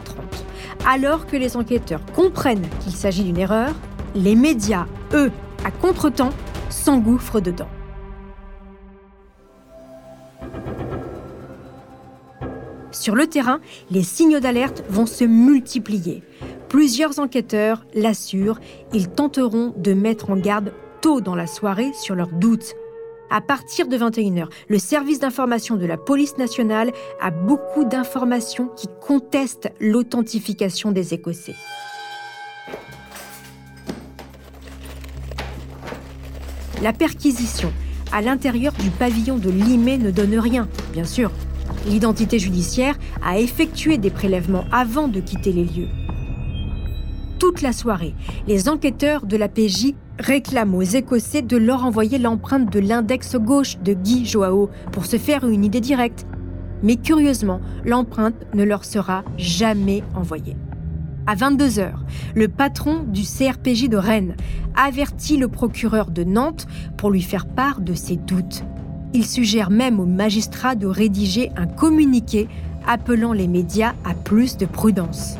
Alors 0.86 1.26
que 1.26 1.36
les 1.36 1.56
enquêteurs 1.56 2.04
comprennent 2.14 2.66
qu'il 2.80 2.92
s'agit 2.92 3.24
d'une 3.24 3.38
erreur, 3.38 3.74
les 4.14 4.34
médias, 4.34 4.86
eux, 5.12 5.30
à 5.64 5.70
contretemps, 5.70 6.32
s'engouffrent 6.70 7.40
dedans. 7.40 7.68
Sur 12.90 13.14
le 13.14 13.26
terrain, 13.26 13.60
les 13.90 14.02
signaux 14.02 14.40
d'alerte 14.40 14.82
vont 14.88 15.04
se 15.04 15.24
multiplier. 15.24 16.22
Plusieurs 16.68 17.18
enquêteurs 17.18 17.84
l'assurent, 17.94 18.60
ils 18.94 19.08
tenteront 19.10 19.74
de 19.76 19.92
mettre 19.92 20.30
en 20.30 20.36
garde 20.36 20.72
tôt 21.04 21.20
dans 21.20 21.34
la 21.34 21.46
soirée 21.46 21.92
sur 21.92 22.14
leurs 22.14 22.32
doutes. 22.32 22.74
À 23.28 23.42
partir 23.42 23.88
de 23.88 23.98
21h, 23.98 24.46
le 24.68 24.78
service 24.78 25.18
d'information 25.18 25.76
de 25.76 25.84
la 25.84 25.98
police 25.98 26.38
nationale 26.38 26.92
a 27.20 27.30
beaucoup 27.30 27.84
d'informations 27.84 28.68
qui 28.68 28.88
contestent 29.06 29.70
l'authentification 29.80 30.92
des 30.92 31.12
Écossais. 31.12 31.56
La 36.80 36.94
perquisition 36.94 37.70
à 38.10 38.22
l'intérieur 38.22 38.72
du 38.72 38.88
pavillon 38.88 39.36
de 39.36 39.50
Limay 39.50 39.98
ne 39.98 40.10
donne 40.10 40.38
rien, 40.38 40.68
bien 40.94 41.04
sûr. 41.04 41.30
L'identité 41.86 42.38
judiciaire 42.38 42.98
a 43.22 43.38
effectué 43.38 43.98
des 43.98 44.10
prélèvements 44.10 44.64
avant 44.72 45.08
de 45.08 45.20
quitter 45.20 45.52
les 45.52 45.64
lieux. 45.64 45.88
Toute 47.38 47.60
la 47.60 47.74
soirée, 47.74 48.14
les 48.48 48.70
enquêteurs 48.70 49.26
de 49.26 49.36
la 49.36 49.48
PJ 49.48 49.92
réclament 50.18 50.74
aux 50.74 50.82
Écossais 50.82 51.42
de 51.42 51.56
leur 51.56 51.84
envoyer 51.84 52.18
l'empreinte 52.18 52.72
de 52.72 52.80
l'index 52.80 53.36
gauche 53.36 53.78
de 53.78 53.92
Guy 53.92 54.26
Joao 54.26 54.70
pour 54.92 55.06
se 55.06 55.16
faire 55.16 55.46
une 55.46 55.64
idée 55.64 55.80
directe. 55.80 56.26
Mais 56.82 56.96
curieusement, 56.96 57.60
l'empreinte 57.84 58.34
ne 58.54 58.64
leur 58.64 58.84
sera 58.84 59.24
jamais 59.36 60.02
envoyée. 60.14 60.56
À 61.26 61.34
22h, 61.36 61.92
le 62.34 62.48
patron 62.48 63.04
du 63.06 63.22
CRPJ 63.22 63.88
de 63.88 63.96
Rennes 63.96 64.36
avertit 64.76 65.38
le 65.38 65.48
procureur 65.48 66.10
de 66.10 66.22
Nantes 66.22 66.66
pour 66.98 67.10
lui 67.10 67.22
faire 67.22 67.46
part 67.46 67.80
de 67.80 67.94
ses 67.94 68.16
doutes. 68.16 68.64
Il 69.14 69.24
suggère 69.24 69.70
même 69.70 70.00
aux 70.00 70.06
magistrats 70.06 70.74
de 70.74 70.86
rédiger 70.86 71.50
un 71.56 71.66
communiqué 71.66 72.48
appelant 72.86 73.32
les 73.32 73.48
médias 73.48 73.94
à 74.04 74.12
plus 74.12 74.58
de 74.58 74.66
prudence. 74.66 75.38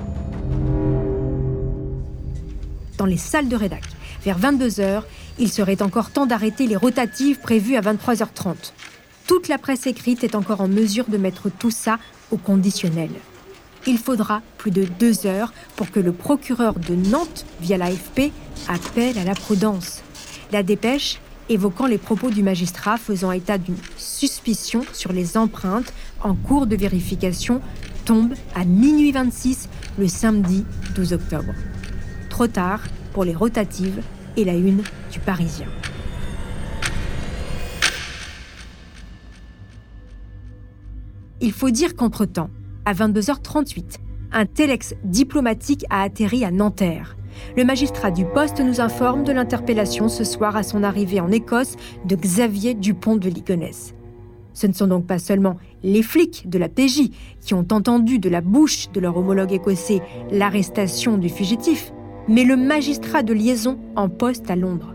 Dans 2.96 3.06
les 3.06 3.16
salles 3.16 3.48
de 3.48 3.56
rédac, 3.56 3.82
vers 4.24 4.38
22h, 4.38 5.02
il 5.38 5.52
serait 5.52 5.82
encore 5.82 6.10
temps 6.10 6.26
d'arrêter 6.26 6.66
les 6.66 6.76
rotatives 6.76 7.38
prévues 7.38 7.76
à 7.76 7.80
23h30. 7.80 8.72
Toute 9.26 9.48
la 9.48 9.58
presse 9.58 9.86
écrite 9.86 10.24
est 10.24 10.34
encore 10.34 10.60
en 10.60 10.68
mesure 10.68 11.06
de 11.08 11.18
mettre 11.18 11.50
tout 11.50 11.70
ça 11.70 11.98
au 12.30 12.36
conditionnel. 12.36 13.10
Il 13.86 13.98
faudra 13.98 14.40
plus 14.56 14.70
de 14.70 14.84
deux 14.84 15.26
heures 15.26 15.52
pour 15.76 15.90
que 15.90 16.00
le 16.00 16.12
procureur 16.12 16.74
de 16.74 16.94
Nantes, 16.94 17.44
via 17.60 17.76
l'AFP, 17.76 18.32
appelle 18.68 19.18
à 19.18 19.24
la 19.24 19.34
prudence. 19.34 20.02
La 20.52 20.62
dépêche 20.62 21.20
évoquant 21.50 21.86
les 21.86 21.98
propos 21.98 22.30
du 22.30 22.42
magistrat 22.42 22.96
faisant 22.96 23.30
état 23.30 23.58
d'une 23.58 23.76
suspicion 23.98 24.82
sur 24.94 25.12
les 25.12 25.36
empreintes 25.36 25.92
en 26.22 26.34
cours 26.34 26.66
de 26.66 26.76
vérification 26.76 27.60
tombe 28.06 28.34
à 28.54 28.64
minuit 28.64 29.12
26 29.12 29.68
le 29.98 30.08
samedi 30.08 30.64
12 30.94 31.12
octobre. 31.12 31.52
Trop 32.30 32.46
tard 32.46 32.80
pour 33.14 33.24
les 33.24 33.34
rotatives 33.34 34.02
et 34.36 34.44
la 34.44 34.52
une 34.52 34.82
du 35.10 35.20
Parisien. 35.20 35.68
Il 41.40 41.52
faut 41.52 41.70
dire 41.70 41.94
qu'entre-temps, 41.94 42.50
à 42.84 42.92
22h38, 42.92 43.98
un 44.32 44.46
telex 44.46 44.94
diplomatique 45.04 45.84
a 45.90 46.02
atterri 46.02 46.44
à 46.44 46.50
Nanterre. 46.50 47.16
Le 47.56 47.64
magistrat 47.64 48.10
du 48.10 48.24
poste 48.24 48.60
nous 48.60 48.80
informe 48.80 49.24
de 49.24 49.32
l'interpellation 49.32 50.08
ce 50.08 50.24
soir 50.24 50.56
à 50.56 50.62
son 50.62 50.82
arrivée 50.82 51.20
en 51.20 51.30
Écosse 51.30 51.76
de 52.04 52.16
Xavier 52.16 52.74
Dupont 52.74 53.16
de 53.16 53.28
Ligonnès. 53.28 53.94
Ce 54.54 54.66
ne 54.66 54.72
sont 54.72 54.86
donc 54.86 55.06
pas 55.06 55.18
seulement 55.18 55.56
les 55.82 56.02
flics 56.02 56.48
de 56.48 56.58
la 56.58 56.68
PJ 56.68 57.10
qui 57.40 57.54
ont 57.54 57.66
entendu 57.70 58.18
de 58.18 58.28
la 58.28 58.40
bouche 58.40 58.90
de 58.92 59.00
leur 59.00 59.16
homologue 59.16 59.52
écossais 59.52 60.00
l'arrestation 60.30 61.18
du 61.18 61.28
fugitif, 61.28 61.92
mais 62.28 62.44
le 62.44 62.56
magistrat 62.56 63.22
de 63.22 63.32
liaison 63.32 63.78
en 63.96 64.08
poste 64.08 64.50
à 64.50 64.56
Londres. 64.56 64.94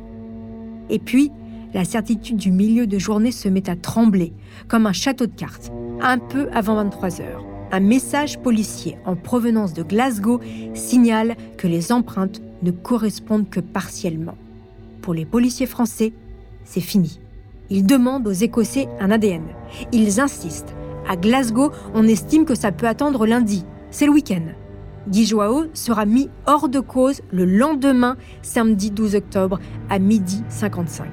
Et 0.90 1.00
puis, 1.00 1.32
la 1.74 1.86
certitude 1.86 2.38
du 2.38 2.52
milieu 2.52 2.88
de 2.88 2.98
journée 2.98 3.32
se 3.32 3.48
met 3.48 3.70
à 3.70 3.76
trembler, 3.76 4.34
comme 4.68 4.88
un 4.88 4.94
château 4.94 5.28
de 5.28 5.36
cartes, 5.36 5.72
un 6.02 6.18
peu 6.18 6.50
avant 6.54 6.76
23 6.76 7.22
heures 7.22 7.46
un 7.72 7.80
message 7.80 8.40
policier 8.40 8.98
en 9.06 9.16
provenance 9.16 9.74
de 9.74 9.84
Glasgow 9.84 10.40
signale 10.74 11.36
que 11.58 11.68
les 11.68 11.92
empreintes 11.92 12.42
ne 12.64 12.72
correspondent 12.72 13.50
que 13.50 13.60
partiellement. 13.60 14.36
Pour 15.02 15.14
les 15.14 15.26
policiers 15.26 15.66
français, 15.66 16.14
c'est 16.66 16.82
fini. 16.82 17.20
Ils 17.70 17.86
demandent 17.86 18.28
aux 18.28 18.32
Écossais 18.32 18.88
un 19.00 19.12
ADN. 19.12 19.44
Ils 19.92 20.20
insistent. 20.20 20.74
À 21.08 21.16
Glasgow, 21.16 21.72
on 21.94 22.08
estime 22.08 22.46
que 22.46 22.56
ça 22.56 22.72
peut 22.72 22.88
attendre 22.88 23.26
lundi. 23.26 23.66
C'est 23.92 24.06
le 24.06 24.12
week-end. 24.12 24.42
Guy 25.08 25.26
Joao 25.26 25.66
sera 25.74 26.06
mis 26.06 26.30
hors 26.46 26.70
de 26.70 26.80
cause 26.80 27.22
le 27.32 27.46
lendemain, 27.46 28.18
samedi 28.42 28.92
12 28.92 29.16
octobre, 29.16 29.60
à 29.90 29.98
midi 30.00 30.44
55. 30.50 31.08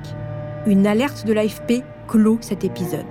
Une 0.66 0.86
alerte 0.86 1.26
de 1.26 1.32
l'AFP 1.32 1.84
clôt 2.08 2.38
cet 2.40 2.64
épisode. 2.64 3.06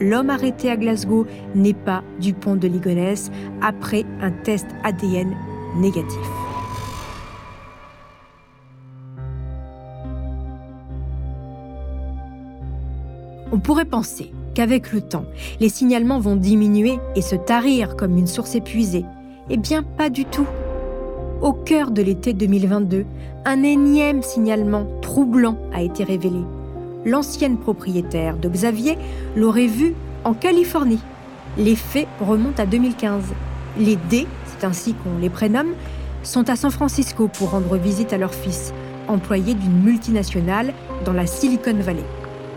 L'homme 0.00 0.30
arrêté 0.30 0.70
à 0.70 0.76
Glasgow 0.76 1.26
n'est 1.54 1.74
pas 1.74 2.02
Dupont 2.20 2.56
de 2.56 2.66
Ligonnès 2.66 3.30
après 3.60 4.04
un 4.20 4.30
test 4.30 4.66
ADN 4.82 5.34
négatif. 5.76 6.18
On 13.52 13.58
pourrait 13.58 13.84
penser 13.84 14.32
qu'avec 14.54 14.92
le 14.92 15.00
temps, 15.00 15.26
les 15.60 15.68
signalements 15.68 16.20
vont 16.20 16.36
diminuer 16.36 16.98
et 17.16 17.22
se 17.22 17.36
tarir 17.36 17.96
comme 17.96 18.16
une 18.16 18.26
source 18.26 18.54
épuisée. 18.54 19.04
Eh 19.48 19.56
bien, 19.56 19.82
pas 19.82 20.10
du 20.10 20.24
tout. 20.24 20.46
Au 21.40 21.52
cœur 21.52 21.90
de 21.90 22.02
l'été 22.02 22.32
2022, 22.34 23.06
un 23.46 23.62
énième 23.62 24.22
signalement 24.22 24.86
troublant 25.00 25.56
a 25.72 25.82
été 25.82 26.04
révélé. 26.04 26.40
L'ancienne 27.06 27.56
propriétaire 27.56 28.36
de 28.36 28.48
Xavier 28.48 28.98
l'aurait 29.34 29.66
vu 29.66 29.94
en 30.24 30.34
Californie. 30.34 31.00
Les 31.56 31.76
faits 31.76 32.06
remontent 32.20 32.62
à 32.62 32.66
2015. 32.66 33.24
Les 33.78 33.96
D, 34.10 34.26
c'est 34.44 34.66
ainsi 34.66 34.94
qu'on 34.94 35.18
les 35.18 35.30
prénomme, 35.30 35.72
sont 36.22 36.50
à 36.50 36.56
San 36.56 36.70
Francisco 36.70 37.28
pour 37.28 37.50
rendre 37.50 37.76
visite 37.76 38.12
à 38.12 38.18
leur 38.18 38.34
fils, 38.34 38.74
employé 39.08 39.54
d'une 39.54 39.82
multinationale 39.82 40.74
dans 41.06 41.14
la 41.14 41.26
Silicon 41.26 41.76
Valley. 41.80 42.04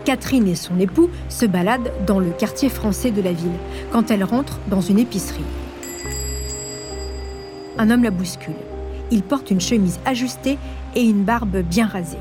Catherine 0.04 0.46
et 0.46 0.54
son 0.54 0.78
époux 0.78 1.08
se 1.30 1.46
baladent 1.46 1.90
dans 2.06 2.20
le 2.20 2.30
quartier 2.30 2.68
français 2.68 3.10
de 3.10 3.22
la 3.22 3.32
ville 3.32 3.56
quand 3.90 4.10
elle 4.10 4.24
rentre 4.24 4.60
dans 4.68 4.82
une 4.82 4.98
épicerie. 4.98 5.44
Un 7.78 7.90
homme 7.90 8.04
la 8.04 8.10
bouscule. 8.10 8.54
Il 9.10 9.22
porte 9.22 9.50
une 9.50 9.60
chemise 9.60 9.98
ajustée 10.04 10.58
et 10.94 11.02
une 11.02 11.24
barbe 11.24 11.58
bien 11.58 11.86
rasée. 11.86 12.18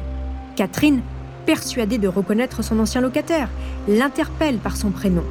Catherine, 0.56 1.01
persuadée 1.45 1.97
de 1.97 2.08
reconnaître 2.08 2.64
son 2.64 2.80
ancien 2.80 3.01
locataire, 3.01 3.49
l'interpelle 3.88 4.58
par 4.58 4.76
son 4.76 4.91
prénom. 4.91 5.24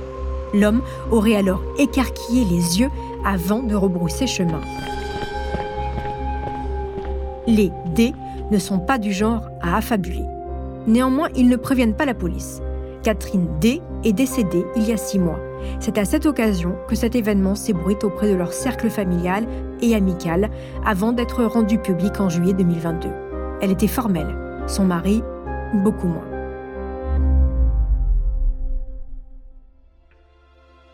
L'homme 0.55 0.83
aurait 1.11 1.37
alors 1.37 1.63
écarquillé 1.79 2.45
les 2.45 2.81
yeux 2.81 2.91
avant 3.25 3.63
de 3.63 3.75
rebrousser 3.75 4.27
chemin. 4.27 4.61
Les 7.47 7.73
D 7.95 8.13
ne 8.51 8.59
sont 8.59 8.79
pas 8.79 8.99
du 8.99 9.13
genre 9.13 9.49
à 9.61 9.77
affabuler. 9.77 10.25
Néanmoins, 10.87 11.29
ils 11.35 11.49
ne 11.49 11.57
préviennent 11.57 11.95
pas 11.95 12.05
la 12.05 12.15
police. 12.15 12.61
Catherine 13.03 13.49
D 13.61 13.81
est 14.05 14.13
décédée 14.13 14.65
il 14.77 14.85
y 14.85 14.93
a 14.93 14.97
six 14.97 15.19
mois. 15.19 15.39
C'est 15.81 15.99
à 15.99 16.05
cette 16.05 16.27
occasion 16.27 16.77
que 16.89 16.95
cet 16.95 17.15
événement 17.15 17.55
s'ébruite 17.55 18.05
auprès 18.05 18.31
de 18.31 18.37
leur 18.37 18.53
cercle 18.53 18.91
familial 18.91 19.47
et 19.81 19.95
amical 19.95 20.51
avant 20.85 21.13
d'être 21.13 21.45
rendu 21.45 21.79
public 21.79 22.21
en 22.21 22.29
juillet 22.29 22.55
2022. 22.55 23.09
Elle 23.61 23.71
était 23.71 23.87
formelle, 23.87 24.37
son 24.67 24.85
mari 24.85 25.23
beaucoup 25.75 26.09
moins. 26.09 26.27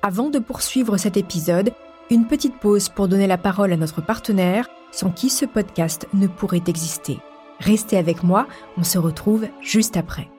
Avant 0.03 0.31
de 0.31 0.39
poursuivre 0.39 0.97
cet 0.97 1.17
épisode, 1.17 1.73
une 2.11 2.27
petite 2.27 2.59
pause 2.59 2.89
pour 2.89 3.09
donner 3.09 3.27
la 3.27 3.37
parole 3.37 3.73
à 3.73 3.77
notre 3.77 4.01
partenaire, 4.01 4.69
sans 4.93 5.11
qui 5.11 5.29
ce 5.29 5.45
podcast 5.45 6.09
ne 6.15 6.27
pourrait 6.27 6.63
exister. 6.67 7.19
Restez 7.61 7.99
avec 7.99 8.23
moi, 8.23 8.47
on 8.77 8.85
se 8.85 8.99
retrouve 8.99 9.47
juste 9.61 9.97
après. 9.97 10.31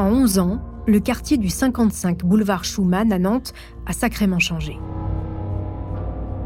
En 0.00 0.12
11 0.12 0.38
ans, 0.38 0.60
le 0.86 0.98
quartier 0.98 1.36
du 1.36 1.50
55 1.50 2.24
boulevard 2.24 2.64
Schumann 2.64 3.12
à 3.12 3.18
Nantes 3.18 3.52
a 3.84 3.92
sacrément 3.92 4.38
changé. 4.38 4.78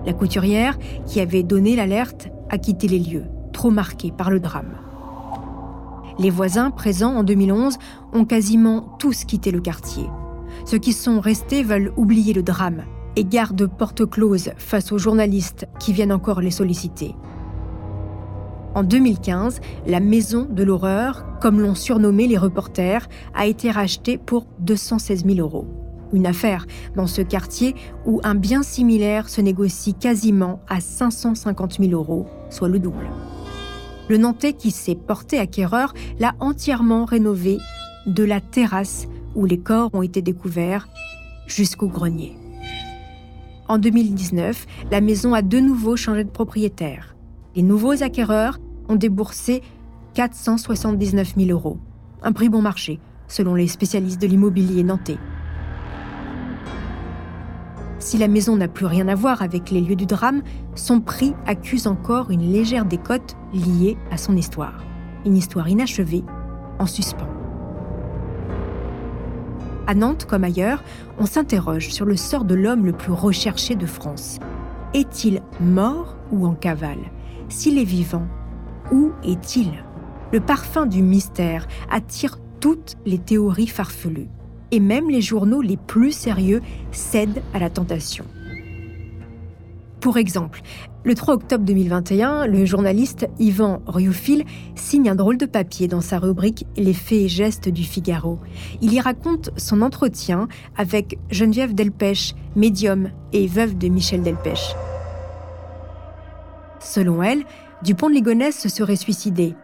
La 0.04 0.12
couturière, 0.12 0.76
qui 1.06 1.20
avait 1.20 1.44
donné 1.44 1.76
l'alerte, 1.76 2.30
a 2.50 2.58
quitté 2.58 2.88
les 2.88 2.98
lieux, 2.98 3.26
trop 3.52 3.70
marquée 3.70 4.10
par 4.10 4.32
le 4.32 4.40
drame. 4.40 4.76
Les 6.18 6.30
voisins 6.30 6.72
présents 6.72 7.14
en 7.14 7.22
2011 7.22 7.78
ont 8.12 8.24
quasiment 8.24 8.96
tous 8.98 9.24
quitté 9.24 9.52
le 9.52 9.60
quartier. 9.60 10.10
Ceux 10.64 10.78
qui 10.78 10.92
sont 10.92 11.20
restés 11.20 11.62
veulent 11.62 11.92
oublier 11.96 12.32
le 12.32 12.42
drame 12.42 12.82
et 13.14 13.24
gardent 13.24 13.68
porte 13.68 14.04
close 14.04 14.50
face 14.56 14.90
aux 14.90 14.98
journalistes 14.98 15.68
qui 15.78 15.92
viennent 15.92 16.10
encore 16.10 16.40
les 16.40 16.50
solliciter. 16.50 17.14
En 18.74 18.82
2015, 18.82 19.60
la 19.86 20.00
Maison 20.00 20.48
de 20.50 20.64
l'Horreur, 20.64 21.24
comme 21.40 21.60
l'ont 21.60 21.76
surnommé 21.76 22.26
les 22.26 22.36
reporters, 22.36 23.08
a 23.32 23.46
été 23.46 23.70
rachetée 23.70 24.18
pour 24.18 24.46
216 24.58 25.24
000 25.24 25.38
euros. 25.38 25.66
Une 26.12 26.26
affaire 26.26 26.66
dans 26.96 27.06
ce 27.06 27.22
quartier 27.22 27.76
où 28.04 28.20
un 28.24 28.34
bien 28.34 28.64
similaire 28.64 29.28
se 29.28 29.40
négocie 29.40 29.94
quasiment 29.94 30.60
à 30.68 30.80
550 30.80 31.78
000 31.78 31.92
euros, 31.92 32.26
soit 32.50 32.68
le 32.68 32.80
double. 32.80 33.08
Le 34.08 34.16
Nantais 34.16 34.54
qui 34.54 34.72
s'est 34.72 34.96
porté 34.96 35.38
acquéreur 35.38 35.94
l'a 36.18 36.34
entièrement 36.40 37.04
rénové 37.04 37.58
de 38.06 38.24
la 38.24 38.40
terrasse 38.40 39.06
où 39.36 39.46
les 39.46 39.58
corps 39.58 39.90
ont 39.92 40.02
été 40.02 40.20
découverts 40.20 40.88
jusqu'au 41.46 41.86
grenier. 41.86 42.36
En 43.68 43.78
2019, 43.78 44.66
la 44.90 45.00
maison 45.00 45.32
a 45.32 45.42
de 45.42 45.60
nouveau 45.60 45.96
changé 45.96 46.24
de 46.24 46.30
propriétaire. 46.30 47.14
Les 47.56 47.62
nouveaux 47.62 48.02
acquéreurs 48.02 48.58
ont 48.88 48.96
déboursé 48.96 49.62
479 50.14 51.34
000 51.36 51.50
euros, 51.50 51.78
un 52.22 52.32
prix 52.32 52.48
bon 52.48 52.62
marché, 52.62 53.00
selon 53.28 53.54
les 53.54 53.68
spécialistes 53.68 54.20
de 54.20 54.26
l'immobilier 54.26 54.82
nantais. 54.82 55.18
Si 57.98 58.18
la 58.18 58.28
maison 58.28 58.56
n'a 58.56 58.68
plus 58.68 58.86
rien 58.86 59.08
à 59.08 59.14
voir 59.14 59.40
avec 59.40 59.70
les 59.70 59.80
lieux 59.80 59.96
du 59.96 60.04
drame, 60.04 60.42
son 60.74 61.00
prix 61.00 61.34
accuse 61.46 61.86
encore 61.86 62.30
une 62.30 62.52
légère 62.52 62.84
décote 62.84 63.34
liée 63.54 63.96
à 64.10 64.18
son 64.18 64.36
histoire. 64.36 64.84
Une 65.24 65.36
histoire 65.36 65.68
inachevée, 65.68 66.22
en 66.78 66.86
suspens. 66.86 67.28
À 69.86 69.94
Nantes 69.94 70.26
comme 70.26 70.44
ailleurs, 70.44 70.82
on 71.18 71.26
s'interroge 71.26 71.88
sur 71.88 72.04
le 72.04 72.16
sort 72.16 72.44
de 72.44 72.54
l'homme 72.54 72.84
le 72.84 72.92
plus 72.92 73.12
recherché 73.12 73.74
de 73.74 73.86
France. 73.86 74.38
Est-il 74.92 75.40
mort 75.60 76.16
ou 76.30 76.46
en 76.46 76.54
cavale? 76.54 77.10
S'il 77.48 77.78
est 77.78 77.84
vivant, 77.84 78.26
où 78.92 79.12
est-il? 79.24 79.72
Le 80.32 80.40
parfum 80.40 80.86
du 80.86 81.02
mystère 81.02 81.66
attire 81.90 82.38
toutes 82.60 82.96
les 83.06 83.18
théories 83.18 83.66
farfelues. 83.66 84.28
Et 84.70 84.80
même 84.80 85.08
les 85.10 85.20
journaux 85.20 85.62
les 85.62 85.76
plus 85.76 86.12
sérieux 86.12 86.60
cèdent 86.90 87.42
à 87.52 87.58
la 87.58 87.70
tentation. 87.70 88.24
Pour 90.00 90.18
exemple, 90.18 90.60
le 91.04 91.14
3 91.14 91.34
octobre 91.34 91.64
2021, 91.64 92.46
le 92.46 92.64
journaliste 92.66 93.26
Yvan 93.38 93.80
Rioufil 93.86 94.44
signe 94.74 95.08
un 95.08 95.14
drôle 95.14 95.38
de 95.38 95.46
papier 95.46 95.88
dans 95.88 96.00
sa 96.00 96.18
rubrique 96.18 96.66
Les 96.76 96.92
faits 96.92 97.18
et 97.18 97.28
gestes 97.28 97.68
du 97.68 97.84
Figaro. 97.84 98.38
Il 98.82 98.92
y 98.92 99.00
raconte 99.00 99.50
son 99.56 99.80
entretien 99.80 100.48
avec 100.76 101.18
Geneviève 101.30 101.74
Delpech, 101.74 102.34
médium 102.56 103.10
et 103.32 103.46
veuve 103.46 103.78
de 103.78 103.88
Michel 103.88 104.22
Delpech. 104.22 104.74
Selon 106.80 107.22
elle, 107.22 107.44
Dupont 107.84 108.08
de 108.08 108.14
Ligonnès 108.14 108.58
se 108.58 108.70
serait 108.70 108.96
suicidé. 108.96 109.54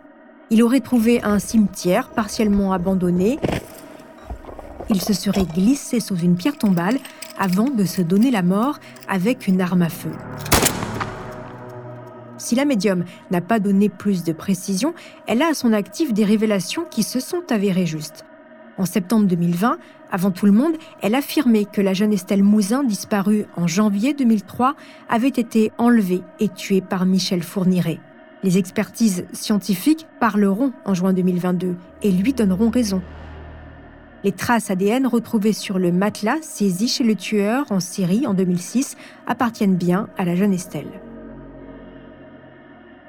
Il 0.51 0.62
aurait 0.62 0.81
trouvé 0.81 1.23
un 1.23 1.39
cimetière 1.39 2.11
partiellement 2.11 2.75
abandonné. 2.75 3.39
Il 4.91 5.01
se 5.01 5.14
serait 5.14 5.47
glissé 5.47 6.01
sous 6.01 6.16
une 6.16 6.37
pierre 6.37 6.59
tombale 6.59 6.99
avant 7.39 7.71
de 7.71 7.85
se 7.87 8.03
donner 8.03 8.31
la 8.31 8.43
mort 8.43 8.79
avec 9.09 9.49
une 9.49 9.62
arme 9.62 9.81
à 9.81 9.89
feu. 9.89 10.11
Si 12.37 12.55
la 12.55 12.66
médium 12.66 13.07
n'a 13.31 13.41
pas 13.41 13.59
donné 13.59 13.89
plus 13.89 14.23
de 14.23 14.35
précision, 14.35 14.93
elle 15.27 15.41
a 15.41 15.49
à 15.49 15.55
son 15.55 15.73
actif 15.73 16.12
des 16.12 16.27
révélations 16.27 16.85
qui 16.91 17.05
se 17.05 17.21
sont 17.21 17.45
avérées 17.49 17.87
justes. 17.87 18.27
En 18.77 18.85
septembre 18.85 19.29
2020, 19.29 19.79
avant 20.12 20.31
tout 20.31 20.45
le 20.45 20.53
monde, 20.53 20.77
elle 21.01 21.14
affirmait 21.14 21.64
que 21.64 21.81
la 21.81 21.95
jeune 21.95 22.12
Estelle 22.12 22.43
Mouzin, 22.43 22.85
disparue 22.85 23.47
en 23.57 23.66
janvier 23.66 24.12
2003, 24.12 24.75
avait 25.09 25.29
été 25.29 25.73
enlevée 25.79 26.21
et 26.39 26.51
tuée 26.51 26.83
par 26.83 27.07
Michel 27.07 27.43
Fourniret. 27.43 27.99
Les 28.43 28.57
expertises 28.57 29.26
scientifiques 29.32 30.07
parleront 30.18 30.72
en 30.86 30.95
juin 30.95 31.12
2022 31.12 31.76
et 32.03 32.11
lui 32.11 32.32
donneront 32.32 32.70
raison. 32.70 33.03
Les 34.24 34.32
traces 34.32 34.70
ADN 34.70 35.07
retrouvées 35.07 35.53
sur 35.53 35.78
le 35.78 35.93
matelas 35.93 36.41
saisi 36.43 36.88
chez 36.88 37.05
le 37.05 37.14
tueur 37.14 37.70
en 37.70 37.80
Syrie 37.80 38.26
en 38.26 38.34
2006 38.34 38.97
appartiennent 39.26 39.76
bien 39.76 40.09
à 40.16 40.24
la 40.24 40.36
jeune 40.36 40.55
Estelle. 40.55 41.01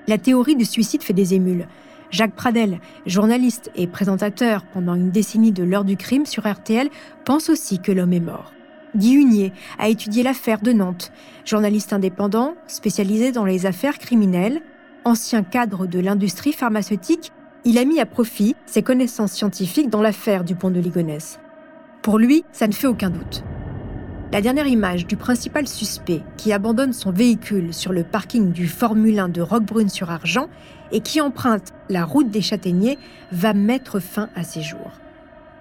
La 0.07 0.17
théorie 0.17 0.55
du 0.55 0.65
suicide 0.65 1.03
fait 1.03 1.13
des 1.13 1.33
émules. 1.33 1.67
Jacques 2.09 2.35
Pradel, 2.35 2.79
journaliste 3.05 3.71
et 3.75 3.87
présentateur 3.87 4.65
pendant 4.65 4.95
une 4.95 5.11
décennie 5.11 5.53
de 5.53 5.63
l'heure 5.63 5.85
du 5.85 5.95
crime 5.95 6.25
sur 6.25 6.45
RTL, 6.45 6.89
pense 7.23 7.49
aussi 7.49 7.79
que 7.79 7.93
l'homme 7.93 8.11
est 8.11 8.19
mort. 8.19 8.51
Guy 8.97 9.13
Hunier 9.13 9.53
a 9.79 9.87
étudié 9.87 10.23
l'affaire 10.23 10.59
de 10.59 10.73
Nantes. 10.73 11.13
Journaliste 11.45 11.93
indépendant, 11.93 12.55
spécialisé 12.67 13.31
dans 13.31 13.45
les 13.45 13.65
affaires 13.65 13.97
criminelles, 13.97 14.61
ancien 15.05 15.43
cadre 15.43 15.87
de 15.87 15.99
l'industrie 15.99 16.53
pharmaceutique, 16.53 17.31
il 17.63 17.77
a 17.77 17.85
mis 17.85 17.99
à 17.99 18.05
profit 18.05 18.55
ses 18.65 18.81
connaissances 18.81 19.33
scientifiques 19.33 19.89
dans 19.89 20.01
l'affaire 20.01 20.43
du 20.43 20.55
pont 20.55 20.71
de 20.71 20.79
Ligonnès. 20.79 21.39
Pour 22.01 22.17
lui, 22.17 22.43
ça 22.51 22.67
ne 22.67 22.73
fait 22.73 22.87
aucun 22.87 23.09
doute. 23.09 23.43
La 24.31 24.41
dernière 24.41 24.67
image 24.67 25.05
du 25.05 25.17
principal 25.17 25.67
suspect 25.67 26.21
qui 26.37 26.53
abandonne 26.53 26.93
son 26.93 27.11
véhicule 27.11 27.73
sur 27.73 27.91
le 27.91 28.03
parking 28.03 28.51
du 28.51 28.67
Formule 28.67 29.19
1 29.19 29.29
de 29.29 29.41
Roquebrune-sur-Argent 29.41 30.47
et 30.91 31.01
qui 31.01 31.19
emprunte 31.19 31.73
la 31.89 32.05
route 32.05 32.29
des 32.29 32.41
Châtaigniers 32.41 32.97
va 33.31 33.53
mettre 33.53 33.99
fin 33.99 34.29
à 34.35 34.43
ses 34.43 34.61
jours. 34.61 34.91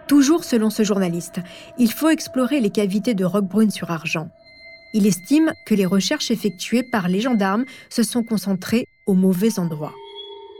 Toujours 0.07 0.45
selon 0.45 0.71
ce 0.71 0.85
journaliste, 0.85 1.41
il 1.79 1.91
faut 1.91 2.09
explorer 2.09 2.61
les 2.61 2.71
cavités 2.71 3.15
de 3.15 3.25
Roquebrune-sur-Argent. 3.25 4.29
Il 4.93 5.07
estime 5.07 5.53
que 5.67 5.75
les 5.75 5.87
recherches 5.87 6.33
effectuées 6.33 6.83
par 6.83 7.09
les 7.09 7.21
gendarmes 7.21 7.65
se 7.89 8.03
sont 8.03 8.25
concentrées 8.25 8.89
au 9.07 9.15
mauvais 9.15 9.61
endroit. 9.61 9.93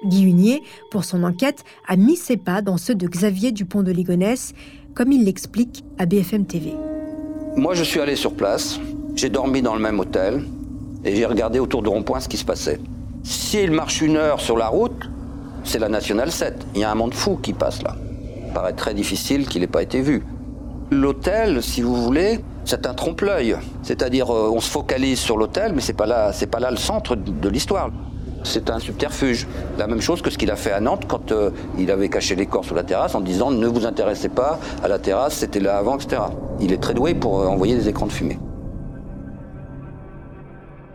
Guy 0.05 0.23
Hunier, 0.23 0.63
pour 0.91 1.05
son 1.05 1.25
enquête, 1.25 1.65
a 1.89 1.97
mis 1.97 2.17
ses 2.17 2.37
pas 2.37 2.63
dans 2.63 2.77
ceux 2.77 2.95
de 2.95 3.09
Xavier 3.09 3.51
Dupont 3.51 3.83
de 3.83 3.91
Ligonnès, 3.91 4.55
comme 4.95 5.11
il 5.11 5.25
l'explique 5.25 5.85
à 5.99 6.07
BFM 6.07 6.47
TV. 6.47 6.75
Moi, 7.57 7.75
je 7.75 7.83
suis 7.83 8.01
allé 8.01 8.15
sur 8.15 8.35
place, 8.35 8.79
j'ai 9.17 9.31
dormi 9.31 9.63
dans 9.63 9.75
le 9.75 9.83
même 9.83 9.99
hôtel 9.99 10.45
et 11.05 11.17
j'ai 11.17 11.27
regardé 11.27 11.59
autour 11.59 11.83
de 11.83 11.89
rond-point 11.89 12.21
ce 12.21 12.29
qui 12.29 12.37
se 12.37 12.45
passait. 12.45 12.81
S'il 13.25 13.73
marche 13.73 14.01
une 14.01 14.17
heure 14.17 14.41
sur 14.41 14.57
la 14.57 14.69
route, 14.69 15.11
c'est 15.65 15.81
la 15.81 15.89
Nationale 15.89 16.31
7. 16.31 16.67
Il 16.75 16.81
y 16.81 16.85
a 16.85 16.91
un 16.91 16.95
monde 16.95 17.15
fou 17.15 17.37
qui 17.37 17.53
passe 17.53 17.83
là. 17.83 17.97
Il 18.47 18.53
paraît 18.53 18.73
très 18.75 18.95
difficile 18.95 19.47
qu'il 19.47 19.61
n'ait 19.61 19.67
pas 19.67 19.83
été 19.83 20.01
vu. 20.01 20.23
L'hôtel, 20.91 21.63
si 21.63 21.83
vous 21.83 21.97
voulez, 21.97 22.41
c'est 22.71 22.87
un 22.87 22.95
trompe-l'œil. 22.95 23.57
C'est-à-dire, 23.83 24.33
euh, 24.33 24.49
on 24.53 24.61
se 24.61 24.71
focalise 24.71 25.19
sur 25.19 25.37
l'hôtel, 25.37 25.73
mais 25.75 25.81
c'est 25.81 25.93
pas 25.93 26.07
là, 26.07 26.33
c'est 26.33 26.47
pas 26.47 26.61
là 26.61 26.71
le 26.71 26.77
centre 26.77 27.17
de 27.17 27.49
l'histoire. 27.49 27.91
C'est 28.45 28.71
un 28.71 28.79
subterfuge. 28.79 29.49
La 29.77 29.89
même 29.89 30.01
chose 30.01 30.23
que 30.23 30.31
ce 30.31 30.39
qu'il 30.39 30.53
a 30.53 30.57
fait 30.57 30.71
à 30.71 30.81
Nantes 30.81 31.05
quand 31.09 31.33
euh, 31.33 31.51
il 31.79 31.91
avait 31.91 32.09
caché 32.09 32.37
les 32.37 32.47
corps 32.47 32.65
sur 32.65 32.77
la 32.77 32.85
terrasse 32.85 33.17
en 33.17 33.21
disant 33.21 33.51
ne 33.51 33.67
vous 33.67 33.87
intéressez 33.87 34.29
pas 34.29 34.61
à 34.85 34.89
la 34.89 35.01
terrasse, 35.01 35.35
c'était 35.35 35.59
là 35.59 35.79
avant, 35.79 35.97
etc. 35.97 36.23
Il 36.61 36.73
est 36.73 36.81
très 36.81 36.95
doué 36.95 37.13
pour 37.15 37.41
euh, 37.41 37.47
envoyer 37.47 37.75
des 37.75 37.89
écrans 37.89 38.07
de 38.07 38.13
fumée. 38.13 38.39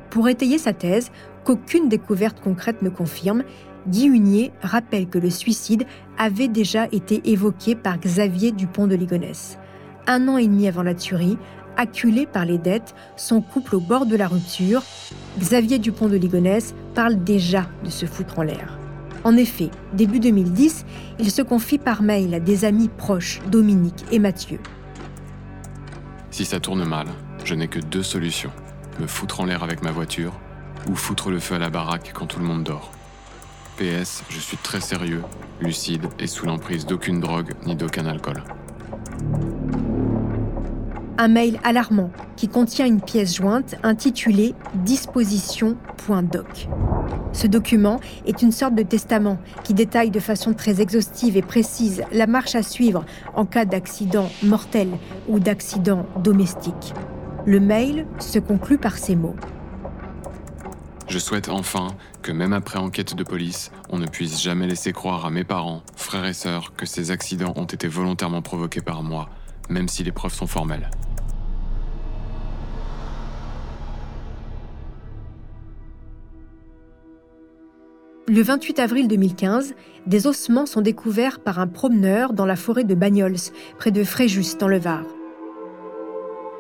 Pour 0.10 0.30
étayer 0.30 0.58
sa 0.58 0.72
thèse, 0.72 1.12
qu'aucune 1.44 1.90
découverte 1.90 2.40
concrète 2.42 2.82
ne 2.84 2.90
confirme, 2.90 3.44
Guy 3.90 4.06
Hunier 4.06 4.54
rappelle 4.62 5.08
que 5.08 5.20
le 5.20 5.30
suicide 5.30 5.86
avait 6.18 6.48
déjà 6.48 6.88
été 6.94 7.22
évoqué 7.26 7.76
par 7.76 8.00
Xavier 8.00 8.54
Dupont 8.54 8.88
de 8.88 8.96
Ligonnès. 8.96 9.60
Un 10.08 10.28
an 10.28 10.38
et 10.38 10.48
demi 10.48 10.68
avant 10.68 10.84
la 10.84 10.94
tuerie, 10.94 11.38
acculé 11.78 12.26
par 12.26 12.46
les 12.46 12.58
dettes, 12.58 12.96
son 13.16 13.42
couple 13.42 13.76
au 13.76 13.80
bord 13.80 14.06
de 14.06 14.16
la 14.16 14.28
rupture, 14.28 14.84
Xavier 15.40 15.80
Dupont 15.80 16.08
de 16.08 16.18
Ligonnès 16.18 16.74
parle 16.94 17.24
déjà 17.24 17.66
de 17.84 17.90
se 17.90 18.06
foutre 18.06 18.40
en 18.40 18.44
l'air. 18.44 18.78
En 19.24 19.36
effet, 19.38 19.72
début 19.94 20.20
2010, 20.20 20.86
il 21.20 21.32
se 21.32 21.42
confie 21.42 21.80
par 21.80 22.04
mail 22.04 22.34
à 22.36 22.40
des 22.40 22.64
amis 22.64 22.90
proches, 22.90 23.42
Dominique 23.50 24.06
et 24.12 24.20
Mathieu. 24.20 24.60
Si 26.30 26.46
ça 26.46 26.60
tourne 26.60 26.86
mal, 26.86 27.08
je 27.44 27.56
n'ai 27.56 27.68
que 27.68 27.80
deux 27.80 28.04
solutions. 28.04 28.52
Me 29.00 29.08
foutre 29.08 29.42
en 29.42 29.46
l'air 29.46 29.64
avec 29.64 29.84
ma 29.84 29.92
voiture 29.92 30.34
ou 30.88 30.96
foutre 30.96 31.30
le 31.30 31.40
feu 31.40 31.56
à 31.56 31.60
la 31.60 31.70
baraque 31.70 32.12
quand 32.14 32.28
tout 32.28 32.40
le 32.40 32.46
monde 32.46 32.64
dort. 32.64 32.92
PS, 33.78 34.24
je 34.30 34.40
suis 34.40 34.58
très 34.58 34.80
sérieux, 34.80 35.24
lucide 35.60 36.08
et 36.20 36.28
sous 36.28 36.46
l'emprise 36.46 36.86
d'aucune 36.86 37.20
drogue 37.20 37.54
ni 37.66 37.76
d'aucun 37.76 38.06
alcool 38.06 38.44
un 41.18 41.28
mail 41.28 41.60
alarmant 41.64 42.12
qui 42.36 42.48
contient 42.48 42.86
une 42.86 43.02
pièce 43.02 43.36
jointe 43.36 43.76
intitulée 43.84 44.54
disposition.doc. 44.76 46.68
Ce 47.34 47.48
document 47.48 48.00
est 48.26 48.42
une 48.42 48.52
sorte 48.52 48.76
de 48.76 48.84
testament 48.84 49.38
qui 49.64 49.74
détaille 49.74 50.10
de 50.10 50.20
façon 50.20 50.54
très 50.54 50.82
exhaustive 50.82 51.36
et 51.38 51.42
précise 51.42 52.04
la 52.12 52.28
marche 52.28 52.56
à 52.56 52.64
suivre 52.64 53.06
en 53.34 53.46
cas 53.46 53.66
d'accident 53.66 54.30
mortel 54.44 54.90
ou 55.28 55.40
d'accident 55.40 56.06
domestique. 56.24 56.94
Le 57.46 57.60
mail 57.60 58.08
se 58.20 58.40
conclut 58.40 58.78
par 58.78 58.98
ces 58.98 59.16
mots. 59.16 59.36
Je 61.08 61.20
souhaite 61.20 61.50
enfin 61.50 61.88
que 62.24 62.32
même 62.32 62.54
après 62.54 62.80
enquête 62.80 63.16
de 63.16 63.24
police, 63.24 63.72
on 63.90 64.00
ne 64.00 64.08
puisse 64.08 64.42
jamais 64.42 64.66
laisser 64.66 64.92
croire 64.92 65.26
à 65.26 65.30
mes 65.30 65.44
parents, 65.44 65.84
frères 65.96 66.26
et 66.26 66.34
sœurs 66.34 66.74
que 66.76 66.86
ces 66.86 67.12
accidents 67.12 67.54
ont 67.58 67.66
été 67.66 67.88
volontairement 67.88 68.42
provoqués 68.42 68.82
par 68.82 69.04
moi, 69.04 69.30
même 69.70 69.88
si 69.88 70.04
les 70.04 70.12
preuves 70.12 70.34
sont 70.34 70.48
formelles. 70.48 70.90
Le 78.28 78.42
28 78.42 78.80
avril 78.80 79.08
2015, 79.08 79.76
des 80.08 80.26
ossements 80.26 80.66
sont 80.66 80.82
découverts 80.82 81.40
par 81.40 81.60
un 81.60 81.68
promeneur 81.68 82.34
dans 82.34 82.48
la 82.48 82.56
forêt 82.56 82.84
de 82.84 82.96
Bagnols, 82.96 83.36
près 83.78 83.92
de 83.92 84.04
Fréjus, 84.04 84.58
dans 84.58 84.68
le 84.68 84.80
Var. 84.80 85.04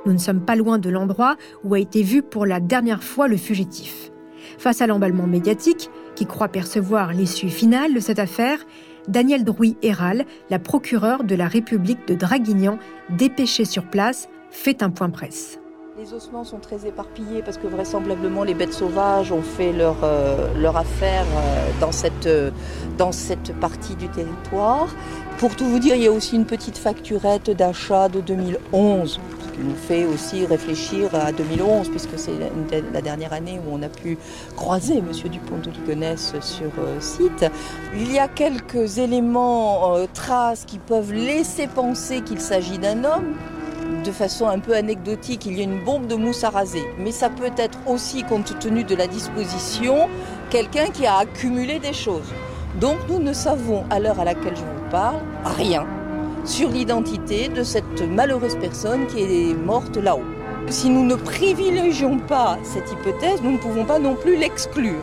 Nous 0.05 0.13
ne 0.13 0.20
sommes 0.20 0.45
pas 0.45 0.55
loin 0.55 0.78
de 0.78 0.91
l'endroit 0.91 1.38
où 1.63 1.74
a 1.74 1.80
été 1.80 2.03
vu 2.03 2.22
pour 2.22 2.45
la 2.45 2.59
dernière 2.59 3.03
fois 3.03 3.28
le 3.28 3.38
fugitif. 3.38 4.11
Face 4.59 4.80
à 4.84 4.86
l'emballement 4.86 5.26
médiatique, 5.26 5.89
qui 6.13 6.28
croit 6.28 6.49
percevoir 6.49 7.13
l'issue 7.13 7.49
finale 7.49 7.95
de 7.95 7.99
cette 7.99 8.20
affaire, 8.20 8.59
Daniel 9.07 9.43
Drouy-Héral, 9.43 10.26
la 10.51 10.59
procureure 10.59 11.24
de 11.24 11.34
la 11.34 11.47
République 11.47 12.07
de 12.07 12.13
Draguignan, 12.13 12.78
dépêchée 13.09 13.66
sur 13.66 13.86
place, 13.86 14.30
fait 14.51 14.84
un 14.84 14.91
point 14.91 15.09
presse. 15.09 15.59
Les 15.98 16.14
ossements 16.14 16.43
sont 16.43 16.58
très 16.58 16.86
éparpillés 16.86 17.41
parce 17.41 17.58
que 17.58 17.68
vraisemblablement 17.68 18.43
les 18.43 18.54
bêtes 18.54 18.74
sauvages 18.74 19.32
ont 19.32 19.41
fait 19.41 19.72
leur, 19.72 19.96
euh, 20.04 20.74
affaire 20.76 21.24
euh, 21.24 21.70
dans, 21.80 21.93
cette, 21.93 22.26
euh, 22.26 22.52
dans 22.98 23.14
cette 23.14 23.58
partie 23.62 23.96
du 23.96 24.10
territoire. 24.10 24.89
Pour 25.38 25.56
tout 25.56 25.64
vous 25.64 25.80
dire, 25.80 25.96
il 25.96 26.04
y 26.04 26.08
a 26.08 26.12
aussi 26.12 26.36
une 26.36 26.43
petite 26.43 26.78
facturette 26.78 27.50
d'achat 27.50 28.10
de 28.10 28.20
2011, 28.20 29.22
ce 29.39 29.58
qui 29.58 29.66
nous 29.66 29.76
fait 29.76 30.04
aussi 30.04 30.46
réfléchir 30.46 31.16
à 31.16 31.32
2011, 31.32 31.88
puisque 31.88 32.20
c'est 32.20 32.34
la 32.91 33.02
dernière 33.02 33.32
année 33.32 33.62
où 33.66 33.74
on 33.74 33.82
a 33.82 33.88
pu 33.88 34.18
croiser 34.58 34.98
M. 34.98 35.12
Dupont 35.30 35.60
de 35.60 36.18
sur 36.18 36.72
site. 37.00 37.46
Il 37.93 38.12
y 38.12 38.20
a 38.20 38.28
quelques 38.28 38.98
éléments, 38.98 39.96
traces 40.14 40.66
qui 40.66 40.78
peuvent 40.78 41.14
laisser 41.14 41.68
penser 41.68 42.20
qu'il 42.20 42.41
s'agit 42.41 42.80
d'un 42.80 43.06
homme, 43.06 43.36
de 44.04 44.12
façon 44.12 44.48
un 44.48 44.60
peu 44.60 44.76
anecdotique, 44.76 45.46
il 45.46 45.58
y 45.58 45.62
a 45.62 45.64
une 45.64 45.84
bombe 45.84 46.08
de 46.08 46.16
mousse 46.16 46.44
à 46.44 46.50
raser. 46.50 46.84
Mais 47.00 47.12
ça 47.12 47.30
peut 47.30 47.52
être 47.58 47.78
aussi, 47.88 48.24
compte 48.24 48.58
tenu 48.60 48.84
de 48.84 48.96
la 48.96 49.08
disposition, 49.08 50.10
quelqu'un 50.50 50.88
qui 50.88 51.06
a 51.06 51.18
accumulé 51.18 51.80
des 51.80 51.94
choses. 51.94 52.32
Donc 52.80 52.98
nous 53.10 53.20
ne 53.20 53.34
savons, 53.34 53.84
à 53.90 54.00
l'heure 54.00 54.20
à 54.20 54.26
laquelle 54.26 54.56
je 54.56 54.62
vous 54.62 54.90
parle, 54.92 55.22
rien 55.44 55.86
sur 56.46 56.70
l'identité 56.70 57.48
de 57.48 57.64
cette 57.64 58.02
malheureuse 58.02 58.56
personne 58.60 59.08
qui 59.08 59.22
est 59.22 59.54
morte 59.56 59.98
là-haut. 59.98 60.24
Si 60.68 60.90
nous 60.90 61.04
ne 61.04 61.16
privilégions 61.16 62.20
pas 62.20 62.58
cette 62.64 62.92
hypothèse, 62.92 63.42
nous 63.42 63.52
ne 63.52 63.58
pouvons 63.58 63.86
pas 63.86 64.00
non 64.00 64.16
plus 64.16 64.38
l'exclure. 64.38 65.02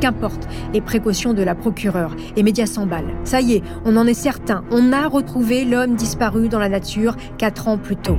Qu'importe 0.00 0.48
les 0.72 0.80
précautions 0.80 1.34
de 1.34 1.42
la 1.42 1.54
procureure, 1.54 2.14
les 2.36 2.42
médias 2.42 2.66
s'emballent. 2.66 3.14
Ça 3.24 3.40
y 3.40 3.54
est, 3.54 3.62
on 3.84 3.96
en 3.96 4.06
est 4.06 4.14
certain, 4.14 4.64
on 4.70 4.92
a 4.92 5.06
retrouvé 5.08 5.64
l'homme 5.64 5.94
disparu 5.94 6.48
dans 6.48 6.58
la 6.58 6.68
nature 6.68 7.16
quatre 7.38 7.68
ans 7.68 7.78
plus 7.78 7.96
tôt. 7.96 8.18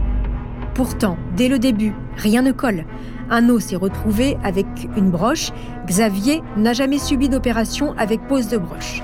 Pourtant, 0.73 1.17
dès 1.37 1.47
le 1.47 1.59
début, 1.59 1.93
rien 2.17 2.41
ne 2.41 2.51
colle. 2.51 2.85
Un 3.29 3.49
os 3.49 3.63
s'est 3.63 3.75
retrouvé 3.75 4.37
avec 4.43 4.67
une 4.97 5.09
broche. 5.09 5.51
Xavier 5.87 6.43
n'a 6.57 6.73
jamais 6.73 6.97
subi 6.97 7.29
d'opération 7.29 7.93
avec 7.97 8.27
pose 8.27 8.49
de 8.49 8.57
broche. 8.57 9.01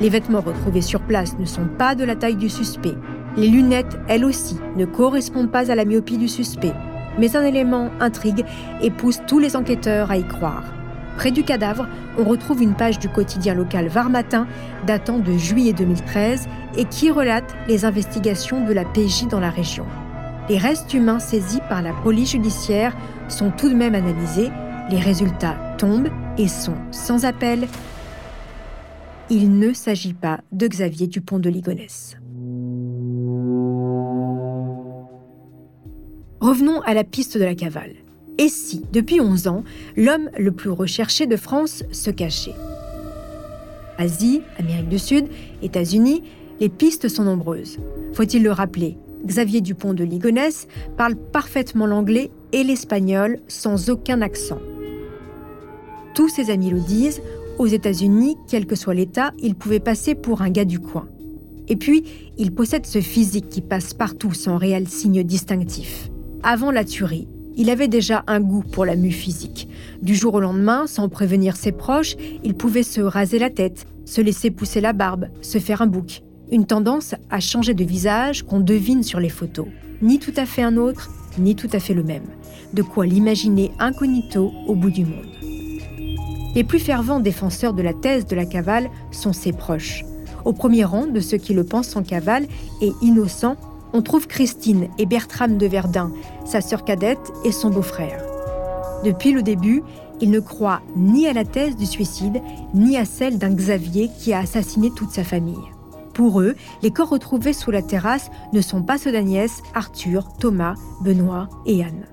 Les 0.00 0.08
vêtements 0.08 0.40
retrouvés 0.40 0.82
sur 0.82 1.00
place 1.00 1.38
ne 1.38 1.44
sont 1.44 1.66
pas 1.78 1.94
de 1.94 2.04
la 2.04 2.14
taille 2.14 2.36
du 2.36 2.48
suspect. 2.48 2.94
Les 3.36 3.48
lunettes, 3.48 3.98
elles 4.08 4.24
aussi, 4.24 4.58
ne 4.76 4.84
correspondent 4.84 5.50
pas 5.50 5.70
à 5.70 5.74
la 5.74 5.84
myopie 5.84 6.18
du 6.18 6.28
suspect. 6.28 6.74
Mais 7.18 7.36
un 7.36 7.42
élément 7.42 7.90
intrigue 8.00 8.44
et 8.82 8.90
pousse 8.90 9.20
tous 9.26 9.38
les 9.38 9.56
enquêteurs 9.56 10.10
à 10.10 10.16
y 10.16 10.24
croire. 10.24 10.64
Près 11.16 11.30
du 11.30 11.44
cadavre, 11.44 11.86
on 12.18 12.24
retrouve 12.24 12.62
une 12.62 12.74
page 12.74 12.98
du 12.98 13.08
quotidien 13.08 13.54
local 13.54 13.88
Var 13.88 14.10
Matin 14.10 14.46
datant 14.86 15.18
de 15.18 15.32
juillet 15.36 15.72
2013 15.72 16.48
et 16.76 16.84
qui 16.84 17.10
relate 17.10 17.54
les 17.68 17.84
investigations 17.84 18.64
de 18.64 18.72
la 18.72 18.84
PJ 18.84 19.28
dans 19.28 19.40
la 19.40 19.50
région. 19.50 19.86
Les 20.48 20.58
restes 20.58 20.92
humains 20.92 21.20
saisis 21.20 21.60
par 21.68 21.82
la 21.82 21.92
police 21.92 22.32
judiciaire 22.32 22.96
sont 23.28 23.50
tout 23.50 23.68
de 23.68 23.74
même 23.74 23.94
analysés, 23.94 24.50
les 24.90 24.98
résultats 24.98 25.56
tombent 25.78 26.10
et 26.36 26.48
sont 26.48 26.76
sans 26.90 27.24
appel. 27.24 27.66
Il 29.30 29.58
ne 29.58 29.72
s'agit 29.72 30.12
pas 30.12 30.40
de 30.52 30.66
Xavier 30.66 31.06
Dupont 31.06 31.38
de 31.38 31.48
Ligonnès. 31.48 32.16
Revenons 36.40 36.82
à 36.82 36.92
la 36.92 37.04
piste 37.04 37.38
de 37.38 37.44
la 37.44 37.54
cavale. 37.54 38.03
Et 38.38 38.48
si, 38.48 38.82
depuis 38.92 39.20
11 39.20 39.46
ans, 39.46 39.64
l'homme 39.96 40.28
le 40.38 40.50
plus 40.50 40.70
recherché 40.70 41.26
de 41.26 41.36
France 41.36 41.84
se 41.92 42.10
cachait 42.10 42.54
Asie, 43.96 44.42
Amérique 44.58 44.88
du 44.88 44.98
Sud, 44.98 45.26
États-Unis, 45.62 46.22
les 46.60 46.68
pistes 46.68 47.08
sont 47.08 47.24
nombreuses. 47.24 47.78
Faut-il 48.12 48.42
le 48.42 48.50
rappeler? 48.50 48.96
Xavier 49.24 49.60
Dupont 49.60 49.94
de 49.94 50.04
Ligonnès 50.04 50.66
parle 50.96 51.16
parfaitement 51.16 51.86
l'anglais 51.86 52.30
et 52.52 52.64
l'espagnol 52.64 53.38
sans 53.48 53.88
aucun 53.90 54.20
accent. 54.20 54.58
Tous 56.14 56.28
ses 56.28 56.50
amis 56.50 56.70
le 56.70 56.80
disent, 56.80 57.22
Aux 57.58 57.66
États-Unis, 57.66 58.36
quel 58.48 58.66
que 58.66 58.76
soit 58.76 58.94
l'État, 58.94 59.32
il 59.38 59.54
pouvait 59.54 59.80
passer 59.80 60.14
pour 60.14 60.42
un 60.42 60.50
gars 60.50 60.64
du 60.64 60.80
coin. 60.80 61.08
Et 61.68 61.76
puis, 61.76 62.04
il 62.36 62.52
possède 62.52 62.84
ce 62.84 63.00
physique 63.00 63.48
qui 63.48 63.62
passe 63.62 63.94
partout 63.94 64.34
sans 64.34 64.58
réel 64.58 64.86
signe 64.88 65.22
distinctif. 65.22 66.10
Avant 66.42 66.70
la 66.70 66.84
tuerie, 66.84 67.26
il 67.56 67.70
avait 67.70 67.88
déjà 67.88 68.24
un 68.26 68.40
goût 68.40 68.62
pour 68.62 68.84
la 68.84 68.96
mue 68.96 69.12
physique. 69.12 69.68
Du 70.02 70.14
jour 70.14 70.34
au 70.34 70.40
lendemain, 70.40 70.86
sans 70.86 71.08
prévenir 71.08 71.56
ses 71.56 71.72
proches, 71.72 72.16
il 72.42 72.54
pouvait 72.54 72.82
se 72.82 73.00
raser 73.00 73.38
la 73.38 73.50
tête, 73.50 73.86
se 74.04 74.20
laisser 74.20 74.50
pousser 74.50 74.80
la 74.80 74.92
barbe, 74.92 75.28
se 75.40 75.58
faire 75.58 75.82
un 75.82 75.86
bouc. 75.86 76.22
Une 76.50 76.66
tendance 76.66 77.14
à 77.30 77.40
changer 77.40 77.74
de 77.74 77.84
visage 77.84 78.42
qu'on 78.42 78.60
devine 78.60 79.02
sur 79.02 79.20
les 79.20 79.28
photos. 79.28 79.66
Ni 80.02 80.18
tout 80.18 80.34
à 80.36 80.46
fait 80.46 80.62
un 80.62 80.76
autre, 80.76 81.10
ni 81.38 81.56
tout 81.56 81.70
à 81.72 81.78
fait 81.78 81.94
le 81.94 82.02
même. 82.02 82.24
De 82.74 82.82
quoi 82.82 83.06
l'imaginer 83.06 83.70
incognito 83.78 84.52
au 84.66 84.74
bout 84.74 84.90
du 84.90 85.04
monde. 85.04 85.26
Les 86.54 86.64
plus 86.64 86.78
fervents 86.78 87.20
défenseurs 87.20 87.72
de 87.72 87.82
la 87.82 87.94
thèse 87.94 88.26
de 88.26 88.36
la 88.36 88.44
cavale 88.44 88.88
sont 89.10 89.32
ses 89.32 89.52
proches. 89.52 90.04
Au 90.44 90.52
premier 90.52 90.84
rang 90.84 91.06
de 91.06 91.20
ceux 91.20 91.38
qui 91.38 91.54
le 91.54 91.64
pensent 91.64 91.96
en 91.96 92.02
cavale 92.02 92.46
et 92.80 92.92
innocent, 93.02 93.56
on 93.94 94.02
trouve 94.02 94.26
Christine 94.26 94.88
et 94.98 95.06
Bertram 95.06 95.56
de 95.56 95.66
Verdun, 95.66 96.10
sa 96.44 96.60
sœur 96.60 96.84
cadette 96.84 97.32
et 97.44 97.52
son 97.52 97.70
beau-frère. 97.70 98.22
Depuis 99.04 99.32
le 99.32 99.42
début, 99.42 99.82
ils 100.20 100.30
ne 100.30 100.40
croient 100.40 100.82
ni 100.96 101.28
à 101.28 101.32
la 101.32 101.44
thèse 101.44 101.76
du 101.76 101.86
suicide, 101.86 102.42
ni 102.74 102.96
à 102.96 103.04
celle 103.04 103.38
d'un 103.38 103.54
Xavier 103.54 104.10
qui 104.18 104.32
a 104.32 104.40
assassiné 104.40 104.90
toute 104.90 105.10
sa 105.10 105.22
famille. 105.24 105.54
Pour 106.12 106.40
eux, 106.40 106.56
les 106.82 106.90
corps 106.90 107.08
retrouvés 107.08 107.52
sous 107.52 107.70
la 107.70 107.82
terrasse 107.82 108.30
ne 108.52 108.60
sont 108.60 108.82
pas 108.82 108.98
ceux 108.98 109.12
d'Agnès, 109.12 109.62
Arthur, 109.74 110.28
Thomas, 110.38 110.74
Benoît 111.00 111.48
et 111.64 111.84
Anne. 111.84 112.06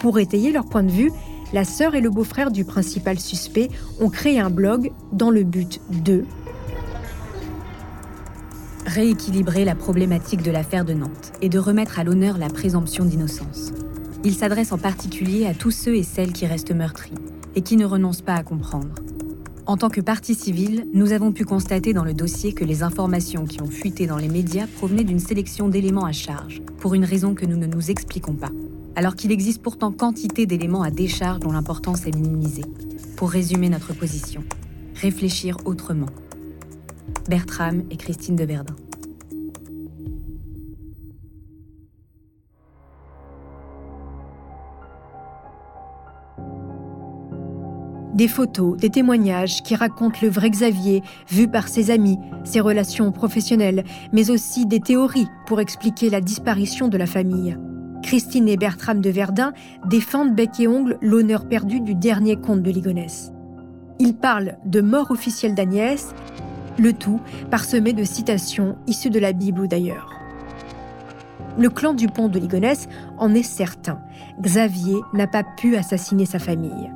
Pour 0.00 0.18
étayer 0.18 0.50
leur 0.50 0.66
point 0.66 0.82
de 0.82 0.90
vue, 0.90 1.12
la 1.52 1.64
sœur 1.64 1.94
et 1.94 2.00
le 2.00 2.10
beau-frère 2.10 2.50
du 2.50 2.64
principal 2.64 3.18
suspect 3.18 3.70
ont 4.00 4.10
créé 4.10 4.38
un 4.38 4.50
blog 4.50 4.92
dans 5.12 5.30
le 5.30 5.44
but 5.44 5.80
de 6.04 6.24
rééquilibrer 8.88 9.64
la 9.64 9.74
problématique 9.74 10.42
de 10.42 10.50
l'affaire 10.50 10.84
de 10.84 10.94
Nantes 10.94 11.32
et 11.42 11.48
de 11.48 11.58
remettre 11.58 11.98
à 11.98 12.04
l'honneur 12.04 12.38
la 12.38 12.48
présomption 12.48 13.04
d'innocence. 13.04 13.72
Il 14.24 14.34
s'adresse 14.34 14.72
en 14.72 14.78
particulier 14.78 15.46
à 15.46 15.54
tous 15.54 15.70
ceux 15.70 15.94
et 15.94 16.02
celles 16.02 16.32
qui 16.32 16.46
restent 16.46 16.74
meurtris 16.74 17.14
et 17.54 17.62
qui 17.62 17.76
ne 17.76 17.84
renoncent 17.84 18.22
pas 18.22 18.34
à 18.34 18.42
comprendre. 18.42 18.94
En 19.66 19.76
tant 19.76 19.90
que 19.90 20.00
partie 20.00 20.34
civile, 20.34 20.86
nous 20.94 21.12
avons 21.12 21.30
pu 21.30 21.44
constater 21.44 21.92
dans 21.92 22.04
le 22.04 22.14
dossier 22.14 22.54
que 22.54 22.64
les 22.64 22.82
informations 22.82 23.44
qui 23.44 23.60
ont 23.60 23.70
fuité 23.70 24.06
dans 24.06 24.16
les 24.16 24.28
médias 24.28 24.66
provenaient 24.66 25.04
d'une 25.04 25.18
sélection 25.18 25.68
d'éléments 25.68 26.06
à 26.06 26.12
charge, 26.12 26.62
pour 26.78 26.94
une 26.94 27.04
raison 27.04 27.34
que 27.34 27.44
nous 27.44 27.58
ne 27.58 27.66
nous 27.66 27.90
expliquons 27.90 28.34
pas, 28.34 28.50
alors 28.96 29.14
qu'il 29.14 29.30
existe 29.30 29.60
pourtant 29.60 29.92
quantité 29.92 30.46
d'éléments 30.46 30.82
à 30.82 30.90
décharge 30.90 31.40
dont 31.40 31.52
l'importance 31.52 32.06
est 32.06 32.14
minimisée. 32.14 32.64
Pour 33.16 33.30
résumer 33.30 33.68
notre 33.68 33.92
position, 33.92 34.42
réfléchir 34.94 35.58
autrement, 35.66 36.08
Bertram 37.28 37.82
et 37.90 37.96
Christine 37.96 38.36
de 38.36 38.44
Verdun. 38.44 38.74
Des 48.14 48.28
photos, 48.28 48.76
des 48.78 48.88
témoignages 48.88 49.62
qui 49.62 49.76
racontent 49.76 50.18
le 50.22 50.28
vrai 50.28 50.48
Xavier, 50.48 51.02
vu 51.28 51.46
par 51.46 51.68
ses 51.68 51.90
amis, 51.90 52.18
ses 52.44 52.60
relations 52.60 53.12
professionnelles, 53.12 53.84
mais 54.12 54.30
aussi 54.30 54.64
des 54.64 54.80
théories 54.80 55.28
pour 55.46 55.60
expliquer 55.60 56.08
la 56.08 56.20
disparition 56.20 56.88
de 56.88 56.96
la 56.96 57.06
famille. 57.06 57.56
Christine 58.02 58.48
et 58.48 58.56
Bertram 58.56 59.00
de 59.02 59.10
Verdun 59.10 59.52
défendent 59.86 60.34
bec 60.34 60.58
et 60.58 60.66
ongle 60.66 60.96
l'honneur 61.02 61.46
perdu 61.46 61.80
du 61.80 61.94
dernier 61.94 62.36
comte 62.36 62.62
de 62.62 62.70
Ligonnès. 62.70 63.32
Ils 64.00 64.16
parlent 64.16 64.56
de 64.64 64.80
mort 64.80 65.10
officielle 65.10 65.54
d'Agnès 65.54 66.14
le 66.78 66.92
tout 66.92 67.20
parsemé 67.50 67.92
de 67.92 68.04
citations 68.04 68.76
issues 68.86 69.10
de 69.10 69.18
la 69.18 69.32
Bible 69.32 69.60
ou 69.60 69.66
d'ailleurs. 69.66 70.10
Le 71.58 71.70
clan 71.70 71.92
du 71.92 72.06
pont 72.06 72.28
de 72.28 72.38
Ligonnès 72.38 72.88
en 73.18 73.34
est 73.34 73.42
certain. 73.42 74.00
Xavier 74.40 74.96
n'a 75.12 75.26
pas 75.26 75.42
pu 75.42 75.76
assassiner 75.76 76.24
sa 76.24 76.38
famille. 76.38 76.92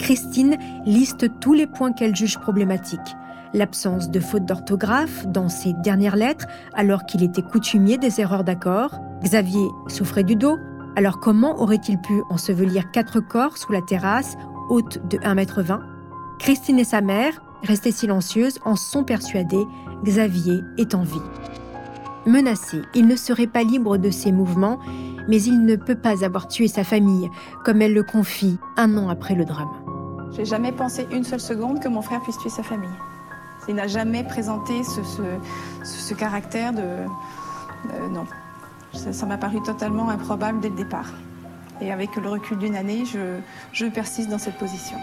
Christine 0.00 0.56
liste 0.84 1.38
tous 1.40 1.54
les 1.54 1.66
points 1.66 1.92
qu'elle 1.92 2.16
juge 2.16 2.38
problématiques. 2.38 3.16
L'absence 3.52 4.10
de 4.10 4.20
faute 4.20 4.44
d'orthographe 4.44 5.26
dans 5.26 5.48
ses 5.48 5.74
dernières 5.74 6.16
lettres, 6.16 6.46
alors 6.74 7.04
qu'il 7.04 7.22
était 7.22 7.42
coutumier 7.42 7.98
des 7.98 8.20
erreurs 8.20 8.44
d'accord. 8.44 8.98
Xavier 9.22 9.66
souffrait 9.88 10.24
du 10.24 10.36
dos, 10.36 10.58
alors 10.96 11.20
comment 11.20 11.60
aurait-il 11.60 12.00
pu 12.00 12.22
ensevelir 12.30 12.90
quatre 12.90 13.20
corps 13.20 13.58
sous 13.58 13.72
la 13.72 13.82
terrasse, 13.82 14.36
haute 14.70 14.98
de 15.08 15.18
1,20 15.18 15.70
m 15.70 15.78
Christine 16.38 16.78
et 16.78 16.84
sa 16.84 17.00
mère 17.00 17.42
Restées 17.62 17.92
silencieuses, 17.92 18.58
en 18.64 18.76
sont 18.76 19.04
persuadées, 19.04 19.66
Xavier 20.04 20.62
est 20.78 20.94
en 20.94 21.02
vie. 21.02 21.22
Menacé, 22.26 22.82
il 22.94 23.06
ne 23.06 23.16
serait 23.16 23.46
pas 23.46 23.62
libre 23.62 23.96
de 23.96 24.10
ses 24.10 24.32
mouvements, 24.32 24.78
mais 25.28 25.42
il 25.42 25.64
ne 25.64 25.76
peut 25.76 25.94
pas 25.94 26.24
avoir 26.24 26.48
tué 26.48 26.68
sa 26.68 26.84
famille, 26.84 27.30
comme 27.64 27.82
elle 27.82 27.94
le 27.94 28.02
confie 28.02 28.58
un 28.76 28.96
an 28.96 29.08
après 29.08 29.34
le 29.34 29.44
drame. 29.44 29.70
J'ai 30.32 30.44
jamais 30.44 30.72
pensé 30.72 31.06
une 31.12 31.24
seule 31.24 31.40
seconde 31.40 31.80
que 31.80 31.88
mon 31.88 32.02
frère 32.02 32.20
puisse 32.22 32.38
tuer 32.38 32.50
sa 32.50 32.62
famille. 32.62 32.88
Il 33.68 33.74
n'a 33.74 33.86
jamais 33.86 34.24
présenté 34.24 34.82
ce, 34.84 36.14
caractère 36.14 36.72
de... 36.72 36.80
Euh, 36.82 38.08
non. 38.10 38.24
Ça 38.92 39.26
m'a 39.26 39.38
paru 39.38 39.62
totalement 39.62 40.08
improbable 40.08 40.60
dès 40.60 40.70
le 40.70 40.76
départ. 40.76 41.12
Et 41.80 41.92
avec 41.92 42.16
le 42.16 42.28
recul 42.28 42.58
d'une 42.58 42.74
année, 42.74 43.04
je 43.72 43.86
persiste 43.86 44.28
dans 44.28 44.38
cette 44.38 44.58
position. 44.58 44.96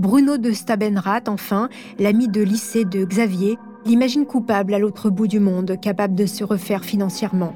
Bruno 0.00 0.38
de 0.38 0.52
Stabenrath, 0.52 1.28
enfin, 1.28 1.68
l'ami 1.98 2.26
de 2.26 2.40
lycée 2.40 2.86
de 2.86 3.04
Xavier, 3.04 3.58
l'imagine 3.84 4.24
coupable 4.24 4.72
à 4.72 4.78
l'autre 4.78 5.10
bout 5.10 5.26
du 5.26 5.40
monde, 5.40 5.76
capable 5.78 6.14
de 6.14 6.24
se 6.24 6.42
refaire 6.42 6.86
financièrement. 6.86 7.52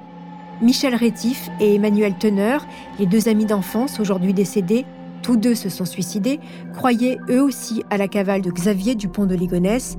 Michel 0.61 0.95
Rétif 0.95 1.49
et 1.59 1.77
Emmanuel 1.77 2.19
Teneur, 2.19 2.67
les 2.99 3.07
deux 3.07 3.29
amis 3.31 3.47
d'enfance 3.47 3.99
aujourd'hui 3.99 4.35
décédés, 4.35 4.85
tous 5.23 5.39
deux 5.39 5.55
se 5.55 5.71
sont 5.71 5.87
suicidés, 5.87 6.39
croyaient 6.75 7.17
eux 7.31 7.41
aussi 7.41 7.83
à 7.89 7.97
la 7.97 8.09
cavale 8.09 8.43
de 8.43 8.51
Xavier 8.51 8.95
du 8.95 9.09
pont 9.09 9.25
de 9.25 9.35
Ligonnès. 9.35 9.97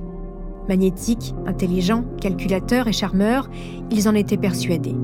Magnétique, 0.68 1.34
intelligent, 1.46 2.04
calculateur 2.20 2.86
et 2.86 2.92
charmeur, 2.92 3.50
ils 3.90 4.08
en 4.08 4.14
étaient 4.14 4.36
persuadés. 4.36 4.94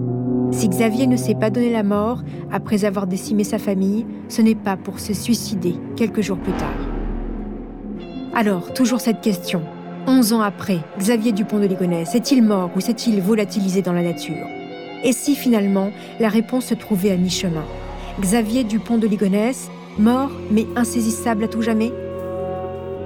Si 0.53 0.69
Xavier 0.69 1.09
ne 1.09 1.17
s'est 1.17 1.35
pas 1.35 1.51
donné 1.51 1.73
la 1.73 1.83
mort 1.83 2.23
après 2.53 2.85
avoir 2.85 3.09
décimé 3.09 3.43
sa 3.43 3.59
famille, 3.59 4.07
ce 4.29 4.43
n'est 4.43 4.55
pas 4.55 4.77
pour 4.77 5.01
se 5.01 5.13
suicider 5.13 5.75
quelques 5.97 6.21
jours 6.21 6.39
plus 6.39 6.53
tard. 6.53 6.92
Alors, 8.35 8.73
toujours 8.73 9.01
cette 9.01 9.21
question. 9.21 9.61
Onze 10.07 10.33
ans 10.33 10.41
après, 10.41 10.79
Xavier 10.99 11.33
Dupont 11.33 11.59
de 11.59 11.67
Ligonnès 11.67 12.15
est-il 12.15 12.43
mort 12.43 12.71
ou 12.75 12.81
s'est-il 12.81 13.21
volatilisé 13.21 13.83
dans 13.83 13.93
la 13.93 14.03
nature? 14.03 14.47
Et 15.05 15.13
si 15.13 15.37
finalement 15.37 15.91
la 16.19 16.31
réponse 16.31 16.67
se 16.67 16.75
trouvait 16.75 17.11
à 17.11 17.17
mi-chemin? 17.17 17.65
Xavier 18.21 18.65
Dupont 18.65 18.97
de 18.97 19.07
Ligonnès, 19.07 19.69
mort 19.99 20.31
mais 20.51 20.67
insaisissable 20.77 21.45
à 21.45 21.49
tout 21.49 21.61
jamais? 21.61 21.93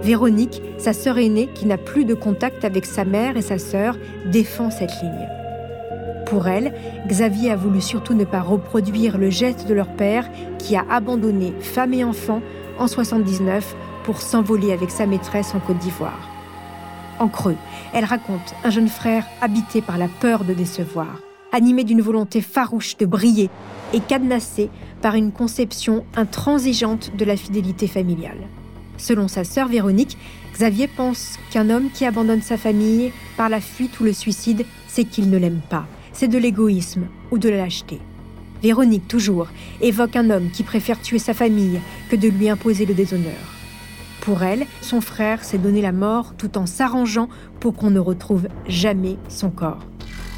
Véronique, 0.01 0.63
sa 0.79 0.93
sœur 0.93 1.19
aînée 1.19 1.49
qui 1.55 1.67
n'a 1.67 1.77
plus 1.77 2.05
de 2.05 2.15
contact 2.15 2.65
avec 2.65 2.87
sa 2.87 3.05
mère 3.05 3.37
et 3.37 3.43
sa 3.43 3.59
sœur, 3.59 3.99
défend 4.27 4.71
cette 4.71 5.03
ligne. 5.03 5.29
Pour 6.27 6.47
elle, 6.47 6.73
Xavier 7.09 7.51
a 7.51 7.57
voulu 7.57 7.81
surtout 7.81 8.15
ne 8.15 8.25
pas 8.25 8.43
reproduire 8.43 9.19
le 9.19 9.31
geste 9.31 9.67
de 9.67 9.75
leur 9.75 9.89
père 9.89 10.29
qui 10.59 10.77
a 10.77 10.85
abandonné 10.89 11.53
femme 11.61 11.95
et 11.95 12.05
enfants 12.05 12.43
en 12.79 12.87
79 12.87 13.75
pour 14.07 14.23
s'envoler 14.23 14.73
avec 14.73 14.91
sa 14.91 15.05
maîtresse 15.05 15.55
en 15.55 15.59
Côte 15.59 15.79
d'Ivoire. 15.79 16.31
En 17.19 17.27
creux, 17.27 17.57
elle 17.93 18.05
raconte 18.05 18.55
un 18.63 18.71
jeune 18.71 18.89
frère 18.89 19.27
habité 19.41 19.83
par 19.83 19.99
la 19.99 20.07
peur 20.07 20.45
de 20.45 20.55
décevoir, 20.55 21.21
animé 21.53 21.83
d'une 21.83 22.01
volonté 22.01 22.41
farouche 22.41 22.97
de 22.97 23.05
briller 23.05 23.51
et 23.93 24.01
cadenassé 24.01 24.71
par 25.03 25.17
une 25.17 25.33
conception 25.33 26.05
intransigeante 26.15 27.17
de 27.17 27.25
la 27.25 27.37
fidélité 27.37 27.89
familiale. 27.89 28.47
Selon 28.97 29.27
sa 29.27 29.43
sœur 29.43 29.67
Véronique, 29.69 30.17
Xavier 30.55 30.87
pense 30.87 31.39
qu'un 31.51 31.69
homme 31.69 31.91
qui 31.93 32.05
abandonne 32.05 32.43
sa 32.43 32.57
famille 32.57 33.13
par 33.37 33.49
la 33.49 33.61
fuite 33.61 33.99
ou 33.99 34.05
le 34.05 34.13
suicide, 34.13 34.65
c'est 34.87 35.05
qu'il 35.05 35.31
ne 35.31 35.37
l'aime 35.37 35.61
pas. 35.69 35.87
C'est 36.13 36.29
de 36.29 36.39
l'égoïsme 36.39 37.09
ou 37.33 37.39
de 37.39 37.49
la 37.49 37.57
lâcheté. 37.57 38.01
Véronique, 38.63 39.09
toujours, 39.09 39.49
évoque 39.81 40.17
un 40.17 40.31
homme 40.31 40.51
qui 40.51 40.63
préfère 40.63 41.01
tuer 41.01 41.19
sa 41.19 41.35
famille 41.35 41.81
que 42.09 42.17
de 42.17 42.29
lui 42.29 42.49
imposer 42.49 42.87
le 42.87 42.95
déshonneur. 42.95 43.56
Pour 44.27 44.43
elle, 44.43 44.67
son 44.81 45.01
frère 45.01 45.45
s'est 45.45 45.57
donné 45.57 45.81
la 45.81 45.93
mort 45.93 46.35
tout 46.37 46.59
en 46.59 46.67
s'arrangeant 46.67 47.29
pour 47.61 47.75
qu'on 47.75 47.91
ne 47.91 48.01
retrouve 48.01 48.49
jamais 48.67 49.19
son 49.29 49.51
corps. 49.51 49.87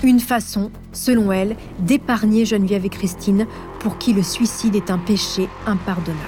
Une 0.05 0.21
façon, 0.21 0.71
selon 0.93 1.33
elle, 1.33 1.57
d'épargner 1.79 2.45
Geneviève 2.45 2.85
et 2.85 2.91
Christine, 2.91 3.47
pour 3.81 3.97
qui 3.97 4.13
le 4.13 4.23
suicide 4.23 4.77
est 4.77 4.91
un 4.91 4.99
péché 4.99 5.49
impardonnable. 5.65 6.21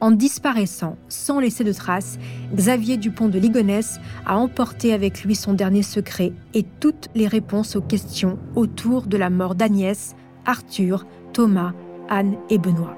En 0.00 0.10
disparaissant 0.10 0.96
sans 1.10 1.38
laisser 1.38 1.64
de 1.64 1.72
traces, 1.74 2.18
Xavier 2.54 2.96
Dupont 2.96 3.28
de 3.28 3.38
Ligonnès 3.38 4.00
a 4.24 4.38
emporté 4.38 4.94
avec 4.94 5.22
lui 5.22 5.34
son 5.34 5.52
dernier 5.52 5.82
secret 5.82 6.32
et 6.54 6.64
toutes 6.80 7.10
les 7.14 7.26
réponses 7.26 7.76
aux 7.76 7.82
questions 7.82 8.38
autour 8.56 9.02
de 9.02 9.18
la 9.18 9.28
mort 9.28 9.54
d'Agnès, 9.54 10.16
Arthur, 10.46 11.04
Thomas, 11.34 11.72
Anne 12.12 12.36
et 12.50 12.58
Benoît. 12.58 12.94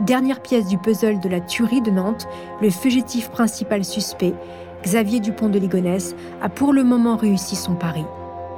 Dernière 0.00 0.40
pièce 0.40 0.66
du 0.66 0.78
puzzle 0.78 1.20
de 1.20 1.28
la 1.28 1.40
tuerie 1.40 1.82
de 1.82 1.90
Nantes, 1.90 2.26
le 2.62 2.70
fugitif 2.70 3.28
principal 3.30 3.84
suspect, 3.84 4.32
Xavier 4.82 5.20
Dupont 5.20 5.50
de 5.50 5.58
Ligonnès, 5.58 6.16
a 6.40 6.48
pour 6.48 6.72
le 6.72 6.84
moment 6.84 7.16
réussi 7.16 7.54
son 7.54 7.74
pari. 7.74 8.06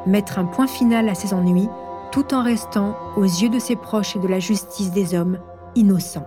Mettre 0.06 0.38
un 0.38 0.44
point 0.44 0.68
final 0.68 1.08
à 1.08 1.14
ses 1.14 1.34
ennuis 1.34 1.68
tout 2.12 2.32
en 2.32 2.44
restant, 2.44 2.94
aux 3.16 3.24
yeux 3.24 3.48
de 3.48 3.58
ses 3.58 3.74
proches 3.74 4.14
et 4.14 4.20
de 4.20 4.28
la 4.28 4.38
justice 4.38 4.92
des 4.92 5.16
hommes, 5.16 5.40
innocent. 5.74 6.24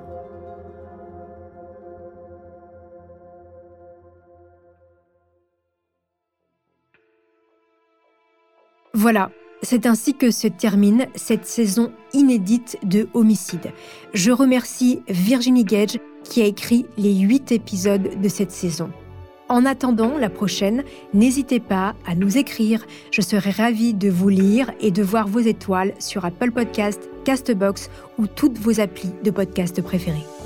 Voilà, 8.94 9.30
c'est 9.70 9.86
ainsi 9.86 10.14
que 10.14 10.32
se 10.32 10.48
termine 10.48 11.08
cette 11.16 11.46
saison 11.46 11.92
inédite 12.14 12.78
de 12.84 13.10
Homicide. 13.14 13.74
Je 14.14 14.32
remercie 14.32 15.02
Virginie 15.10 15.66
Gage 15.66 16.00
qui 16.24 16.42
a 16.42 16.46
écrit 16.46 16.86
les 16.98 17.14
huit 17.14 17.52
épisodes 17.52 18.22
de 18.22 18.30
cette 18.30 18.52
saison. 18.52 18.90
En 19.50 19.66
attendant 19.66 20.18
la 20.18 20.30
prochaine, 20.30 20.86
n'hésitez 21.14 21.60
pas 21.60 21.96
à 22.06 22.16
nous 22.16 22.38
écrire. 22.38 22.86
Je 23.12 23.20
serai 23.20 23.50
ravie 23.50 23.94
de 23.94 24.10
vous 24.10 24.30
lire 24.30 24.72
et 24.80 24.92
de 24.92 25.04
voir 25.04 25.28
vos 25.28 25.40
étoiles 25.40 25.94
sur 26.00 26.24
Apple 26.24 26.52
Podcast, 26.52 27.10
Castbox 27.26 27.90
ou 28.18 28.26
toutes 28.26 28.58
vos 28.58 28.80
applis 28.80 29.12
de 29.22 29.32
podcast 29.32 29.82
préférés. 29.82 30.37